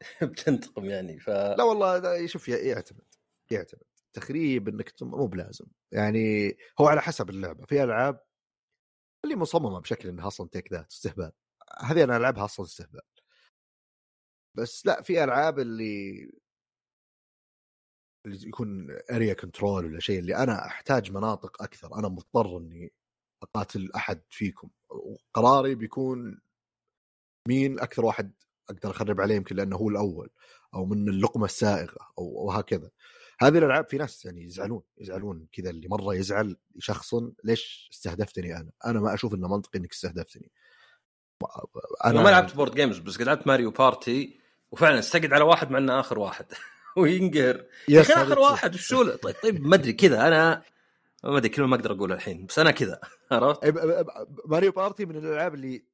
بتنتقم 0.22 0.84
يعني 0.84 1.20
ف 1.20 1.28
لا 1.30 1.62
والله 1.62 2.26
شوف 2.26 2.48
يعتمد 2.48 3.14
يعتمد. 3.50 3.82
التخريب 4.06 4.68
إنك 4.68 4.94
مو 5.02 5.26
بلازم. 5.26 5.66
يعني 5.92 6.56
هو 6.80 6.86
على 6.86 7.00
حسب 7.02 7.30
اللعبة. 7.30 7.66
في 7.66 7.84
ألعاب 7.84 8.20
اللي 9.24 9.36
مصممة 9.36 9.80
بشكل 9.80 10.08
إنها 10.08 10.26
أصلا 10.26 10.48
take 10.48 10.72
that 10.72 10.90
استهبال. 10.92 11.32
هذه 11.80 12.04
أنا 12.04 12.16
ألعبها 12.16 12.44
أصلا 12.44 12.66
استهبال. 12.66 13.00
بس 14.56 14.86
لا 14.86 15.02
في 15.02 15.24
ألعاب 15.24 15.58
اللي 15.58 16.30
اللي 18.26 18.48
يكون 18.48 18.90
area 19.10 19.34
control 19.34 19.84
ولا 19.86 20.00
شيء 20.00 20.18
اللي 20.18 20.36
أنا 20.36 20.66
أحتاج 20.66 21.12
مناطق 21.12 21.62
أكثر. 21.62 21.98
أنا 21.98 22.08
مضطر 22.08 22.58
إني 22.58 22.92
أقاتل 23.42 23.90
أحد 23.96 24.22
فيكم. 24.30 24.70
وقراري 24.90 25.74
بيكون 25.74 26.40
مين 27.48 27.80
أكثر 27.80 28.04
واحد 28.04 28.32
أقدر 28.70 28.90
أخرب 28.90 29.20
عليه 29.20 29.34
يمكن 29.34 29.56
لأنه 29.56 29.76
هو 29.76 29.88
الأول 29.88 30.30
أو 30.74 30.84
من 30.84 31.08
اللقمة 31.08 31.44
السائغة 31.44 31.98
أو 32.18 32.24
وهكذا 32.24 32.90
هذه 33.40 33.58
الألعاب 33.58 33.88
في 33.88 33.96
ناس 33.96 34.24
يعني 34.24 34.44
يزعلون 34.44 34.82
يزعلون 34.98 35.48
كذا 35.52 35.70
اللي 35.70 35.88
مرة 35.88 36.14
يزعل 36.14 36.56
يشخصن 36.76 37.32
ليش 37.44 37.88
استهدفتني 37.92 38.56
أنا؟ 38.56 38.70
أنا 38.86 39.00
ما 39.00 39.14
أشوف 39.14 39.34
إنه 39.34 39.48
منطقي 39.48 39.78
إنك 39.78 39.92
استهدفتني. 39.92 40.50
أنا 42.04 42.22
ما 42.22 42.28
لعبت 42.28 42.56
board 42.56 42.74
games 42.74 42.98
بس 42.98 43.16
قد 43.16 43.22
لعبت 43.22 43.46
Mario 43.46 43.70
Party 43.70 44.40
وفعلا 44.70 44.98
استقعد 44.98 45.32
على 45.32 45.44
واحد 45.44 45.70
مع 45.70 45.78
إنه 45.78 46.00
آخر 46.00 46.18
واحد 46.18 46.46
وينقهر 46.96 47.64
يا 47.88 48.00
أخي 48.00 48.12
آخر. 48.12 48.38
واحد 48.38 48.74
وشو؟ 48.74 49.16
طيب 49.16 49.34
طيب 49.42 49.66
ما 49.66 49.74
أدري 49.74 49.92
كذا 49.92 50.28
أنا 50.28 50.62
ما 51.24 51.38
أدري 51.38 51.48
كلمه 51.48 51.68
ما 51.68 51.76
أقدر 51.76 51.92
اقولها 51.92 52.16
الحين 52.16 52.46
بس 52.46 52.58
أنا 52.58 52.70
كذا 52.70 53.00
عرفت؟ 53.32 53.64
إيه، 53.64 54.04
Mario 54.46 54.72
Party 54.72 55.06
من 55.06 55.16
الألعاب 55.16 55.54
اللي 55.54 55.84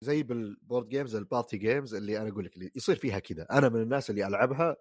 زي 0.00 0.22
بال 0.22 0.41
board 0.41 0.88
games 0.88 1.14
ال 1.14 1.21
party 1.21 1.56
games 1.56 1.94
اللي 1.94 2.18
أنا 2.18 2.28
أقول 2.28 2.44
لك 2.44 2.76
يصير 2.76 2.96
فيها 2.96 3.18
كذا 3.18 3.46
أنا 3.50 3.68
من 3.68 3.82
الناس 3.82 4.10
اللي 4.10 4.26
ألعبها 4.26 4.76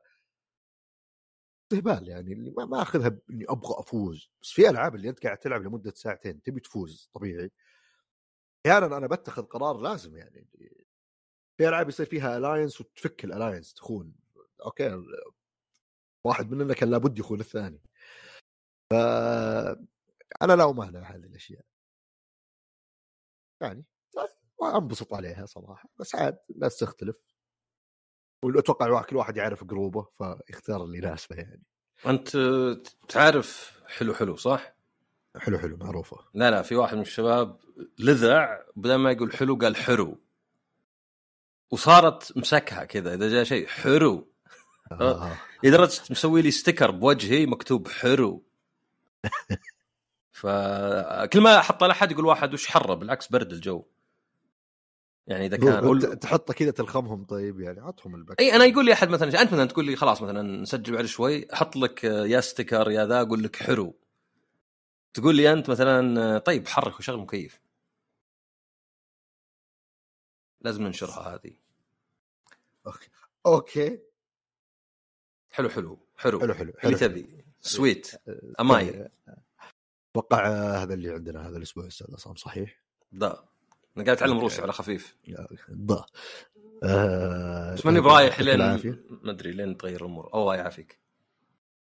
استهبال 1.74 2.08
يعني 2.10 2.34
اللي 2.34 2.52
ما, 2.52 2.82
أخذها 2.82 3.18
إني 3.30 3.46
أبغى 3.50 3.80
أفوز. 3.80 4.32
بس 4.42 4.50
في 4.52 4.70
ألعاب 4.70 4.96
اللي 4.96 5.10
أنت 5.10 5.24
قاعد 5.24 5.38
تلعب 5.38 5.62
لمدة 5.64 5.92
ساعتين 5.96 6.42
تبي 6.42 6.60
تفوز 6.60 7.10
طبيعي. 7.14 7.52
أحيانا 8.66 8.98
أنا 8.98 9.08
بتخذ 9.08 9.44
قرار 9.44 9.82
لازم 9.82 10.18
يعني. 10.18 10.48
في 11.58 11.68
ألعاب 11.70 11.90
يصير 11.90 12.06
فيها 12.06 12.38
alliance 12.38 12.82
وتفك 12.82 13.26
ال 13.26 13.31
alliance 13.31 13.74
تخون. 13.74 14.14
okay 14.66 15.04
واحد 16.26 16.52
مننا 16.52 16.74
كان 16.74 16.90
لابد 16.92 17.20
يخون 17.20 17.40
الثاني. 17.40 17.82
ف 18.92 18.94
أنا 20.42 20.54
لا 20.54 20.70
امانع 20.70 21.00
هذه 21.00 21.26
الأشياء. 21.26 21.66
يعني. 23.62 23.86
أنبسط 24.66 25.14
عليها 25.14 25.46
صراحة 25.46 25.90
بس 26.00 26.16
عاد 26.16 26.38
الناس 26.50 26.78
تختلف. 26.78 27.18
وأتوقع 28.44 29.02
كل 29.02 29.16
واحد 29.16 29.38
يعرف 29.38 29.64
group 29.64 30.00
ه 30.00 30.08
فيختار 30.18 30.84
اللي 30.84 30.98
يناسبه 30.98 31.36
يعني. 31.36 31.64
أنت 32.06 32.38
تعرف 33.10 33.82
حلو 33.88 34.14
حلو 34.14 34.36
صح؟ 34.36 34.74
حلو 35.38 35.60
حلو 35.60 35.78
معروفة. 35.78 36.18
لا 36.34 36.52
لا 36.52 36.62
في 36.62 36.76
واحد 36.76 36.96
من 36.96 37.02
الشباب 37.02 37.60
لذع 38.00 38.60
بدل 38.76 38.96
ما 38.96 39.12
يقول 39.12 39.34
حلو 39.34 39.56
قال 39.56 39.76
حرو. 39.76 40.20
وصارت 41.72 42.38
مسكها 42.38 42.86
كذا 42.86 43.14
إذا 43.14 43.30
جاء 43.30 43.44
شيء 43.44 43.68
حرو. 43.68 44.28
آه. 44.92 45.38
لدرجة 45.64 46.02
مسوي 46.12 46.42
لي 46.42 46.52
sticker 46.52 46.92
بوجهي 46.92 47.46
مكتوب 47.46 47.88
حرو. 47.88 48.44
فكل 50.32 51.42
ما 51.42 51.60
أحط 51.60 51.84
على 51.84 51.92
احد 51.92 52.12
يقول 52.12 52.26
واحد 52.26 52.54
وش 52.54 52.68
حرة؟ 52.68 52.94
بالعكس 52.94 53.28
برد 53.28 53.52
الجو. 53.52 53.86
يعني 55.28 55.46
إذا 55.46 55.58
كان 55.58 55.88
أنت 55.88 56.06
تحطه 56.06 56.54
كذا 56.54 56.72
تلخمهم 56.72 57.26
طيب 57.26 57.60
يعني 57.60 57.80
عطهم 57.80 58.16
البك 58.16 58.40
إي 58.40 58.56
أنا 58.56 58.66
يقول 58.66 58.86
لي 58.86 58.94
أحد 58.94 59.10
مثلا 59.10 59.42
أنت 59.42 59.54
مثلا 59.54 59.66
تقول 59.66 59.86
لي 59.86 59.96
خلاص 59.96 60.22
مثلا 60.22 60.42
نسجل 60.42 60.94
بعد 60.94 61.06
شوي 61.06 61.54
أحط 61.54 61.76
لك 61.76 62.04
يا 62.04 62.42
sticker 62.42 62.92
يا 62.92 63.06
ذا 63.06 63.22
أقول 63.22 63.44
لك 63.44 63.56
حرو. 63.56 63.96
تقول 65.14 65.36
لي 65.36 65.54
أنت 65.54 65.70
مثلا 65.70 66.38
طيب 66.38 66.68
حرك 66.68 67.00
وشغل 67.00 67.18
مكيف. 67.18 67.62
لازم 70.62 70.84
ننشرها 70.84 71.36
هذه. 71.36 71.54
okay. 73.46 74.00
حلو 75.50 75.70
حلو 75.70 76.00
حلو, 76.18 76.40
حلو 76.40 76.54
حلو 76.54 76.70
اللي 76.70 76.80
حلو 76.80 76.98
تبي. 76.98 77.44
sweet 77.62 78.12
amai 78.60 79.10
أتوقع 80.12 80.48
هذا 80.84 80.94
اللي 80.94 81.14
عندنا 81.14 81.50
هذا 81.50 81.58
الأسبوع 81.58 81.88
أستاذ 81.88 82.14
عصام 82.14 82.36
صحيح؟ 82.36 82.84
ذا 83.16 83.53
أنا 83.98 84.06
قاعد 84.06 84.18
أتعلم. 84.18 84.40
روسي 84.40 84.62
على 84.62 84.74
خفيف. 84.74 85.18
ضا 85.72 86.06
آه 86.84 87.74
بس 87.74 87.86
ماني 87.86 88.00
برايح 88.00 88.40
لين. 88.42 88.58
ما 89.24 89.32
أدري 89.32 89.52
لين 89.52 89.78
تغير 89.78 90.02
الأمور. 90.02 90.30
الله 90.34 90.56
يعافيك. 90.56 91.00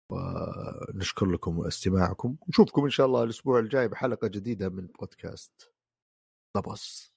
ونشكر 0.09 1.25
لكم 1.25 1.65
استماعكم. 1.65 2.35
نشوفكم 2.49 2.83
إن 2.83 2.89
شاء 2.89 3.05
الله 3.05 3.23
الأسبوع 3.23 3.59
الجاي 3.59 3.87
بحلقة 3.87 4.27
جديدة 4.27 4.69
من 4.69 4.87
بودكاست 4.87 5.71
ضبص 6.57 7.10